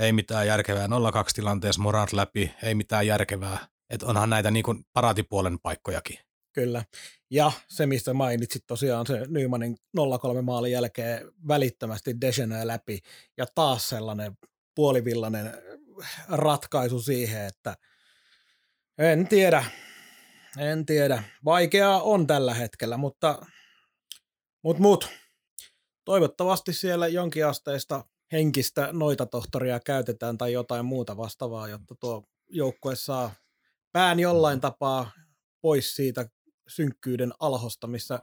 ei 0.00 0.12
mitään 0.12 0.46
järkevää, 0.46 0.86
0-2 0.86 0.90
tilanteessa 1.34 1.82
Morant 1.82 2.12
läpi, 2.12 2.54
ei 2.62 2.74
mitään 2.74 3.06
järkevää. 3.06 3.58
Että 3.90 4.06
onhan 4.06 4.30
näitä 4.30 4.50
niin 4.50 4.62
kuin 4.62 4.84
paratipuolen 4.92 5.58
paikkojakin. 5.58 6.18
Kyllä. 6.54 6.84
Ja 7.30 7.52
se, 7.68 7.86
mistä 7.86 8.14
mainitsit 8.14 8.66
tosiaan 8.66 9.06
se 9.06 9.26
Nymanin 9.28 9.76
0-3 9.98 10.42
maalin 10.42 10.72
jälkeen 10.72 11.32
välittömästi 11.48 12.20
Descheneux 12.20 12.64
läpi 12.64 12.98
ja 13.36 13.46
taas 13.54 13.88
sellainen 13.88 14.38
puolivillainen 14.74 15.52
ratkaisu 16.28 17.00
siihen, 17.00 17.46
että 17.46 17.76
en 18.98 19.28
tiedä, 19.28 19.64
en 20.58 20.86
tiedä. 20.86 21.22
Vaikeaa 21.44 22.02
on 22.02 22.26
tällä 22.26 22.54
hetkellä, 22.54 22.96
mutta 22.96 23.46
mut, 24.62 24.78
mut. 24.78 25.08
toivottavasti 26.04 26.72
siellä 26.72 27.08
jonkinasteista 27.08 28.04
henkistä 28.32 28.88
noita 28.92 29.26
tohtoria 29.26 29.80
käytetään 29.80 30.38
tai 30.38 30.52
jotain 30.52 30.84
muuta 30.84 31.16
vastaavaa, 31.16 31.68
jotta 31.68 31.94
tuo 32.00 32.24
joukkue 32.48 32.96
saa 32.96 33.34
pään 33.92 34.20
jollain 34.20 34.60
tapaa 34.60 35.10
pois 35.60 35.96
siitä 35.96 36.26
synkkyyden 36.70 37.32
alhosta, 37.40 37.86
missä 37.86 38.18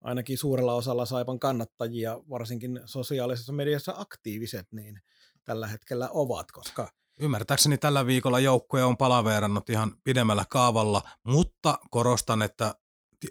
ainakin 0.00 0.38
suurella 0.38 0.74
osalla 0.74 1.06
Saipan 1.06 1.38
kannattajia, 1.38 2.20
varsinkin 2.30 2.80
sosiaalisessa 2.84 3.52
mediassa 3.52 3.94
aktiiviset, 3.96 4.66
niin 4.72 5.00
tällä 5.44 5.66
hetkellä 5.66 6.08
ovat, 6.12 6.52
koska 6.52 6.88
Ymmärtääkseni 7.20 7.78
tällä 7.78 8.06
viikolla 8.06 8.40
joukkue 8.40 8.84
on 8.84 8.96
palaveerannut 8.96 9.70
ihan 9.70 9.92
pidemmällä 10.04 10.44
kaavalla, 10.48 11.02
mutta 11.22 11.78
korostan, 11.90 12.42
että 12.42 12.74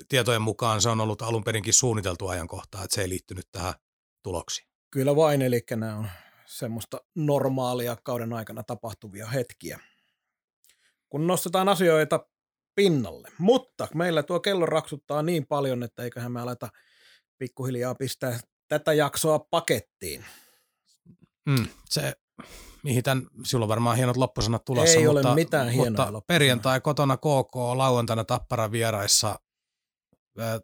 tietojen 0.09 0.41
mukaan 0.41 0.81
se 0.81 0.89
on 0.89 1.01
ollut 1.01 1.21
alun 1.21 1.43
perinkin 1.43 1.73
suunniteltu 1.73 2.27
ajankohtaa, 2.27 2.83
että 2.83 2.95
se 2.95 3.01
ei 3.01 3.09
liittynyt 3.09 3.47
tähän 3.51 3.73
tuloksiin. 4.23 4.67
Kyllä 4.91 5.15
vain, 5.15 5.41
eli 5.41 5.63
nämä 5.75 5.95
on 5.95 6.09
semmoista 6.45 7.01
normaalia 7.15 7.97
kauden 8.03 8.33
aikana 8.33 8.63
tapahtuvia 8.63 9.27
hetkiä, 9.27 9.79
kun 11.09 11.27
nostetaan 11.27 11.69
asioita 11.69 12.25
pinnalle. 12.75 13.27
Mutta 13.37 13.87
meillä 13.93 14.23
tuo 14.23 14.39
kello 14.39 14.65
raksuttaa 14.65 15.21
niin 15.21 15.45
paljon, 15.45 15.83
että 15.83 16.03
eiköhän 16.03 16.31
me 16.31 16.41
aleta 16.41 16.69
pikkuhiljaa 17.37 17.95
pistää 17.95 18.39
tätä 18.67 18.93
jaksoa 18.93 19.39
pakettiin. 19.39 20.25
Mm, 21.45 21.67
se, 21.89 22.13
mihin 22.83 23.03
tämän, 23.03 23.27
silloin 23.45 23.69
varmaan 23.69 23.97
hienot 23.97 24.17
loppusanat 24.17 24.65
tulossa. 24.65 24.99
Ei 24.99 25.07
mutta, 25.07 25.29
ole 25.29 25.35
mitään 25.35 25.69
hienoa 25.69 26.11
mutta 26.11 26.21
perjantai 26.27 26.81
kotona 26.81 27.17
KK, 27.17 27.55
lauantaina 27.75 28.23
Tappara 28.23 28.71
vieraissa, 28.71 29.39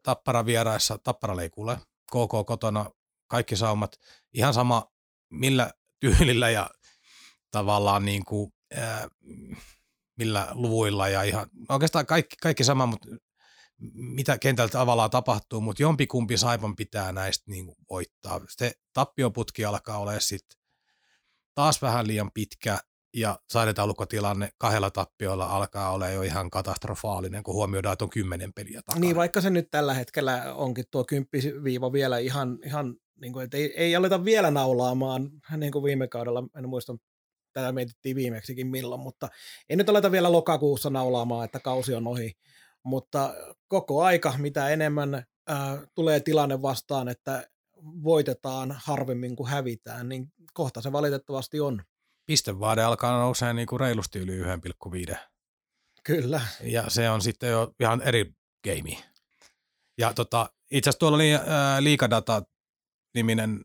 Tappara 0.03 0.45
vieraissa, 0.45 0.97
Tappara 0.97 1.36
leikulle, 1.36 1.78
KK 2.12 2.45
kotona, 2.45 2.86
kaikki 3.28 3.55
saumat, 3.55 3.99
ihan 4.34 4.53
sama 4.53 4.91
millä 5.30 5.72
tyylillä 5.99 6.49
ja 6.49 6.70
tavallaan 7.51 8.05
niin 8.05 8.26
kuin, 8.26 8.53
ää, 8.74 9.07
millä 10.20 10.47
luvuilla 10.51 11.09
ja 11.09 11.24
ihan, 11.24 11.47
oikeastaan 11.70 12.05
kaikki, 12.05 12.36
kaikki 12.41 12.63
sama, 12.63 12.86
mutta 12.86 13.07
mitä 13.93 14.38
kentältä 14.38 14.72
tavallaan 14.72 15.09
tapahtuu, 15.09 15.61
mutta 15.61 15.84
jompikumpi 15.84 16.38
Saipan 16.38 16.76
pitää 16.76 17.11
näistä 17.11 17.51
niin 17.51 17.65
kuin 17.65 17.78
voittaa. 17.89 18.41
Se 18.49 18.72
tappioputki 18.93 19.65
alkaa 19.65 19.97
olla 19.97 20.20
sitten 20.20 20.59
taas 21.55 21.82
vähän 21.82 22.07
liian 22.07 22.32
pitkä 22.34 22.80
ja 23.13 23.39
saidetaulukkotilanne 23.49 24.49
kahdella 24.57 24.91
tappioilla 24.91 25.45
alkaa 25.45 25.91
olla 25.91 26.09
jo 26.09 26.22
ihan 26.22 26.49
katastrofaalinen, 26.49 27.43
kun 27.43 27.53
huomioidaan, 27.55 27.93
että 27.93 28.05
on 28.05 28.09
kymmenen 28.09 28.53
peliä 28.53 28.82
takana. 28.82 29.01
Niin, 29.01 29.15
vaikka 29.15 29.41
se 29.41 29.49
nyt 29.49 29.72
tällä 29.72 29.93
hetkellä 29.93 30.53
onkin 30.53 30.86
tuo 30.91 31.03
kymppiviiva 31.03 31.93
vielä 31.93 32.17
ihan, 32.17 32.59
ihan 32.65 32.95
niin 33.22 33.34
kuin, 33.34 33.43
että 33.43 33.57
ei, 33.57 33.74
ei 33.76 33.95
aleta 33.95 34.26
vielä 34.26 34.51
naulaamaan, 34.51 35.30
niin 35.57 35.72
kuin 35.72 35.84
viime 35.84 36.07
kaudella, 36.07 36.43
en 36.57 36.70
muista, 36.70 36.95
tätä 37.54 37.72
mietittiin 37.72 38.16
viimeksikin 38.16 38.68
milloin, 38.68 39.02
mutta 39.02 39.30
ei 39.70 39.76
nyt 39.76 39.89
aleta 39.89 40.12
vielä 40.12 40.32
lokakuussa 40.32 40.89
naulaamaan, 40.89 41.45
että 41.45 41.60
kausi 41.60 41.95
on 41.95 42.08
ohi, 42.08 42.32
mutta 42.84 43.34
koko 43.68 44.04
aika, 44.04 44.34
mitä 44.38 44.70
enemmän 44.70 45.14
äh, 45.16 45.80
tulee 45.95 46.20
tilanne 46.20 46.62
vastaan, 46.62 47.08
että 47.08 47.47
voitetaan 48.04 48.76
harvemmin 48.84 49.36
kuin 49.36 49.50
hävitään, 49.50 50.10
niin 50.10 50.28
kohta 50.54 50.82
se 50.82 50.91
valitettavasti 50.91 51.60
on. 51.60 51.84
Pistevaade 52.26 52.84
alkaa 52.84 53.20
nousee 53.20 53.54
niin 53.54 53.68
kuin 53.68 53.80
reilusti 53.80 54.20
yli 54.20 54.41
1,5. 55.12 55.16
Kyllä. 56.04 56.41
Ja 56.62 56.84
se 56.88 57.10
on 57.10 57.22
sitten 57.22 57.50
jo 57.50 57.74
ihan 57.80 58.02
eri 58.02 58.34
game. 58.64 58.97
Ja 59.97 60.14
tota, 60.14 60.50
itse 60.72 60.89
asiassa 60.89 61.00
tuolla 61.00 61.16
oli 61.16 61.36
äh, 61.36 61.41
Liikadata-niminen 61.80 63.62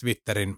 Twitterin 0.00 0.56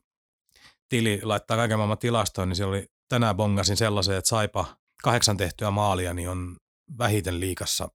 tili 0.95 1.21
laittaa 1.23 1.57
kaiken 1.57 1.79
maailman 1.79 1.99
tilastoon, 1.99 2.49
niin 2.49 2.57
siellä 2.57 2.71
oli 2.71 2.87
tänään 3.09 3.37
bongasin 3.37 3.77
sellaisen, 3.77 4.17
että 4.17 4.29
Saipa 4.29 4.77
kahdeksan 5.03 5.37
tehtyä 5.37 5.71
maalia, 5.71 6.15
niin 6.15 6.29
on 6.29 6.57
vähiten 6.99 7.41
liikassa 7.41 7.89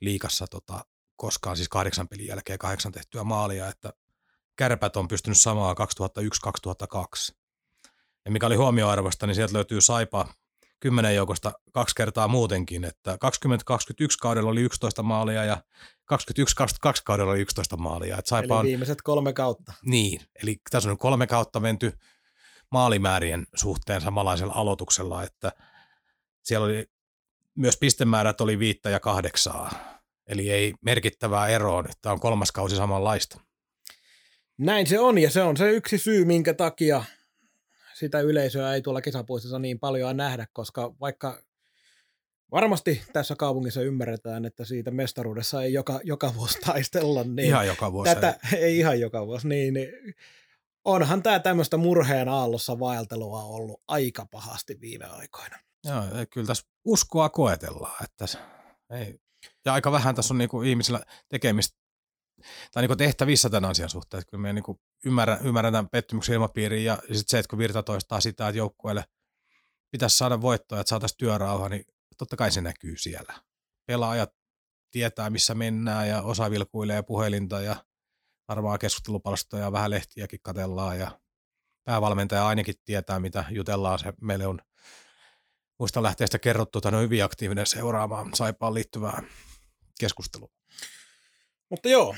liikassa 0.00 0.46
tota, 0.46 0.84
koskaan, 1.16 1.56
siis 1.56 1.68
kahdeksan 1.68 2.08
pelin 2.08 2.26
jälkeen 2.26 2.58
kahdeksan 2.58 2.92
tehtyä 2.92 3.24
maalia, 3.24 3.68
että 3.68 3.92
kärpät 4.56 4.96
on 4.96 5.08
pystynyt 5.08 5.38
samaa 5.38 5.74
2001-2002. 5.74 7.34
Ja 8.24 8.30
mikä 8.30 8.46
oli 8.46 8.56
huomioarvosta, 8.56 9.26
niin 9.26 9.34
sieltä 9.34 9.54
löytyy 9.54 9.80
Saipa 9.80 10.28
kymmenen 10.80 11.14
joukosta 11.14 11.52
kaksi 11.72 11.94
kertaa 11.94 12.28
muutenkin, 12.28 12.84
että 12.84 13.18
2021 13.18 14.18
kaudella 14.18 14.50
oli 14.50 14.60
11 14.60 15.02
maalia 15.02 15.44
ja 15.44 15.62
2021-2022 16.12 16.16
kaudella 17.04 17.32
oli 17.32 17.40
11 17.40 17.76
maalia. 17.76 18.18
Että 18.18 18.28
Saipa 18.28 18.54
eli 18.54 18.58
on, 18.58 18.66
viimeiset 18.66 19.02
kolme 19.02 19.32
kautta. 19.32 19.72
Niin, 19.84 20.20
eli 20.42 20.60
tässä 20.70 20.90
on 20.90 20.98
kolme 20.98 21.26
kautta 21.26 21.60
menty 21.60 21.92
maalimäärien 22.70 23.46
suhteen 23.54 24.00
samanlaisella 24.00 24.52
aloituksella, 24.56 25.22
että 25.22 25.52
siellä 26.42 26.66
oli 26.66 26.90
myös 27.54 27.76
pistemäärät 27.76 28.40
oli 28.40 28.58
viittä 28.58 28.90
ja 28.90 29.00
kahdeksaa, 29.00 29.70
eli 30.26 30.50
ei 30.50 30.74
merkittävää 30.80 31.48
eroa, 31.48 31.84
että 31.90 32.12
on 32.12 32.20
kolmas 32.20 32.52
kausi 32.52 32.76
samanlaista. 32.76 33.40
Näin 34.58 34.86
se 34.86 34.98
on, 34.98 35.18
ja 35.18 35.30
se 35.30 35.42
on 35.42 35.56
se 35.56 35.70
yksi 35.70 35.98
syy, 35.98 36.24
minkä 36.24 36.54
takia 36.54 37.04
sitä 37.94 38.20
yleisöä 38.20 38.74
ei 38.74 38.82
tuolla 38.82 39.00
kisapuistossa 39.00 39.58
niin 39.58 39.78
paljon 39.78 40.16
nähdä, 40.16 40.46
koska 40.52 40.94
vaikka 41.00 41.42
varmasti 42.50 43.02
tässä 43.12 43.36
kaupungissa 43.36 43.82
ymmärretään, 43.82 44.44
että 44.44 44.64
siitä 44.64 44.90
mestaruudessa 44.90 45.62
ei 45.62 45.72
joka, 45.72 46.00
joka 46.04 46.34
vuosi 46.34 46.58
taistella, 46.66 47.24
niin 47.24 47.48
ihan 47.48 47.66
joka 47.66 47.92
vuosi 47.92 48.14
tätä, 48.14 48.38
ei. 48.52 48.58
ei 48.58 48.78
ihan 48.78 49.00
joka 49.00 49.26
vuosi, 49.26 49.48
niin, 49.48 49.74
niin 49.74 49.88
onhan 50.84 51.22
tämä 51.22 51.38
tämmöistä 51.38 51.76
murheen 51.76 52.28
aallossa 52.28 52.78
vaeltelua 52.78 53.42
ollut 53.42 53.82
aika 53.88 54.26
pahasti 54.30 54.80
viime 54.80 55.04
aikoina. 55.04 55.58
Joo, 55.84 56.02
kyllä 56.30 56.46
tässä 56.46 56.66
uskoa 56.84 57.28
koetellaan, 57.28 58.04
että 58.04 58.24
ei. 58.90 59.18
Ja 59.64 59.72
aika 59.72 59.92
vähän 59.92 60.14
tässä 60.14 60.34
on 60.34 60.38
niinku 60.38 60.62
ihmisillä 60.62 61.00
tekemistä 61.28 61.78
tai 62.72 62.82
niinku 62.82 62.96
tehtävissä 62.96 63.50
tämän 63.50 63.70
asian 63.70 63.90
suhteen. 63.90 64.18
Että 64.18 64.30
kyllä 64.30 64.42
me 64.42 64.52
niinku 64.52 64.80
ymmärrän, 65.04 65.38
ymmärrän 65.46 65.72
tämän 65.72 65.88
pettymyksen 65.88 66.34
ilmapiirin 66.34 66.84
ja 66.84 66.96
sitten 67.02 67.24
se, 67.26 67.38
että 67.38 67.50
kun 67.50 67.58
Virta 67.58 67.82
toistaa 67.82 68.20
sitä, 68.20 68.48
että 68.48 68.58
joukkueelle 68.58 69.04
pitäisi 69.90 70.16
saada 70.16 70.40
voittoa, 70.40 70.80
että 70.80 70.88
saataisiin 70.88 71.18
työrauha, 71.18 71.68
niin 71.68 71.84
totta 72.18 72.36
kai 72.36 72.50
se 72.50 72.60
näkyy 72.60 72.96
siellä. 72.96 73.34
Pelaajat 73.86 74.30
tietää, 74.90 75.30
missä 75.30 75.54
mennään 75.54 76.08
ja 76.08 76.22
osa 76.22 76.50
vilkuilee 76.50 77.02
puhelinta 77.02 77.60
ja 77.60 77.76
varmaan 78.48 78.78
keskustelupalstoja 78.78 79.62
ja 79.62 79.72
vähän 79.72 79.90
lehtiäkin 79.90 80.40
katellaan 80.42 80.98
ja 80.98 81.20
päävalmentaja 81.84 82.46
ainakin 82.46 82.74
tietää, 82.84 83.20
mitä 83.20 83.44
jutellaan. 83.50 83.98
Se 83.98 84.12
meille 84.20 84.46
on 84.46 84.58
muista 85.78 86.02
lähteä 86.02 86.26
sitä 86.26 86.38
kerrottu, 86.38 86.78
että 86.78 86.88
on 86.88 87.02
hyvin 87.02 87.24
aktiivinen 87.24 87.66
seuraamaan 87.66 88.34
Saipaan 88.34 88.74
liittyvää 88.74 89.22
keskustelua. 90.00 90.48
Mutta 91.70 91.88
joo, 91.88 92.16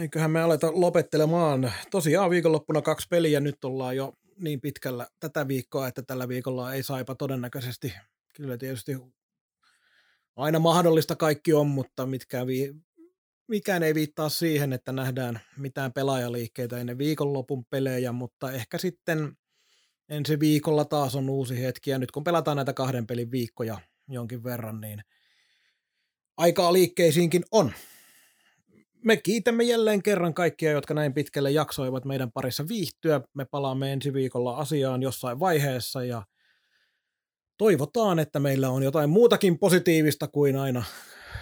eiköhän 0.00 0.30
me 0.30 0.42
aleta 0.42 0.70
lopettelemaan. 0.74 1.72
Tosiaan 1.90 2.30
viikonloppuna 2.30 2.82
kaksi 2.82 3.08
peliä, 3.10 3.40
nyt 3.40 3.64
ollaan 3.64 3.96
jo 3.96 4.12
niin 4.36 4.60
pitkällä 4.60 5.06
tätä 5.20 5.48
viikkoa, 5.48 5.88
että 5.88 6.02
tällä 6.02 6.28
viikolla 6.28 6.74
ei 6.74 6.82
Saipa 6.82 7.14
todennäköisesti, 7.14 7.94
kyllä 8.34 8.56
tietysti 8.56 8.96
aina 10.36 10.58
mahdollista 10.58 11.16
kaikki 11.16 11.52
on, 11.52 11.66
mutta 11.66 12.06
mitkä 12.06 12.46
vi- 12.46 12.74
mikään 13.48 13.82
ei 13.82 13.94
viittaa 13.94 14.28
siihen, 14.28 14.72
että 14.72 14.92
nähdään 14.92 15.40
mitään 15.56 15.92
pelaajaliikkeitä 15.92 16.78
ennen 16.78 16.98
viikonlopun 16.98 17.64
pelejä, 17.70 18.12
mutta 18.12 18.52
ehkä 18.52 18.78
sitten 18.78 19.36
ensi 20.08 20.40
viikolla 20.40 20.84
taas 20.84 21.14
on 21.14 21.30
uusi 21.30 21.62
hetki, 21.62 21.90
ja 21.90 21.98
nyt 21.98 22.10
kun 22.10 22.24
pelataan 22.24 22.56
näitä 22.56 22.72
kahden 22.72 23.06
pelin 23.06 23.30
viikkoja 23.30 23.78
jonkin 24.08 24.44
verran, 24.44 24.80
niin 24.80 25.00
aikaa 26.36 26.72
liikkeisiinkin 26.72 27.44
on. 27.50 27.72
Me 29.04 29.16
kiitämme 29.16 29.64
jälleen 29.64 30.02
kerran 30.02 30.34
kaikkia, 30.34 30.70
jotka 30.70 30.94
näin 30.94 31.14
pitkälle 31.14 31.50
jaksoivat 31.50 32.04
meidän 32.04 32.32
parissa 32.32 32.68
viihtyä. 32.68 33.20
Me 33.34 33.44
palaamme 33.44 33.92
ensi 33.92 34.12
viikolla 34.12 34.56
asiaan 34.56 35.02
jossain 35.02 35.40
vaiheessa, 35.40 36.04
ja 36.04 36.22
toivotaan, 37.58 38.18
että 38.18 38.40
meillä 38.40 38.70
on 38.70 38.82
jotain 38.82 39.10
muutakin 39.10 39.58
positiivista 39.58 40.28
kuin 40.28 40.56
aina 40.56 40.82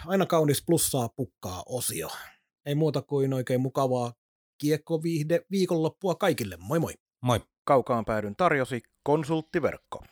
aina 0.06 0.26
kaunis 0.26 0.62
plussaa 0.66 1.08
pukkaa 1.08 1.62
osio. 1.66 2.08
Ei 2.66 2.74
muuta 2.74 3.02
kuin 3.02 3.32
oikein 3.32 3.60
mukavaa 3.60 4.12
kiekkoviihde 4.58 5.40
viikonloppua 5.50 6.14
kaikille. 6.14 6.56
Moi 6.60 6.78
moi! 6.78 6.92
Moi! 7.22 7.40
Kaukaan 7.64 8.04
päädyn 8.04 8.36
tarjosi 8.36 8.80
konsulttiverkko. 9.02 10.04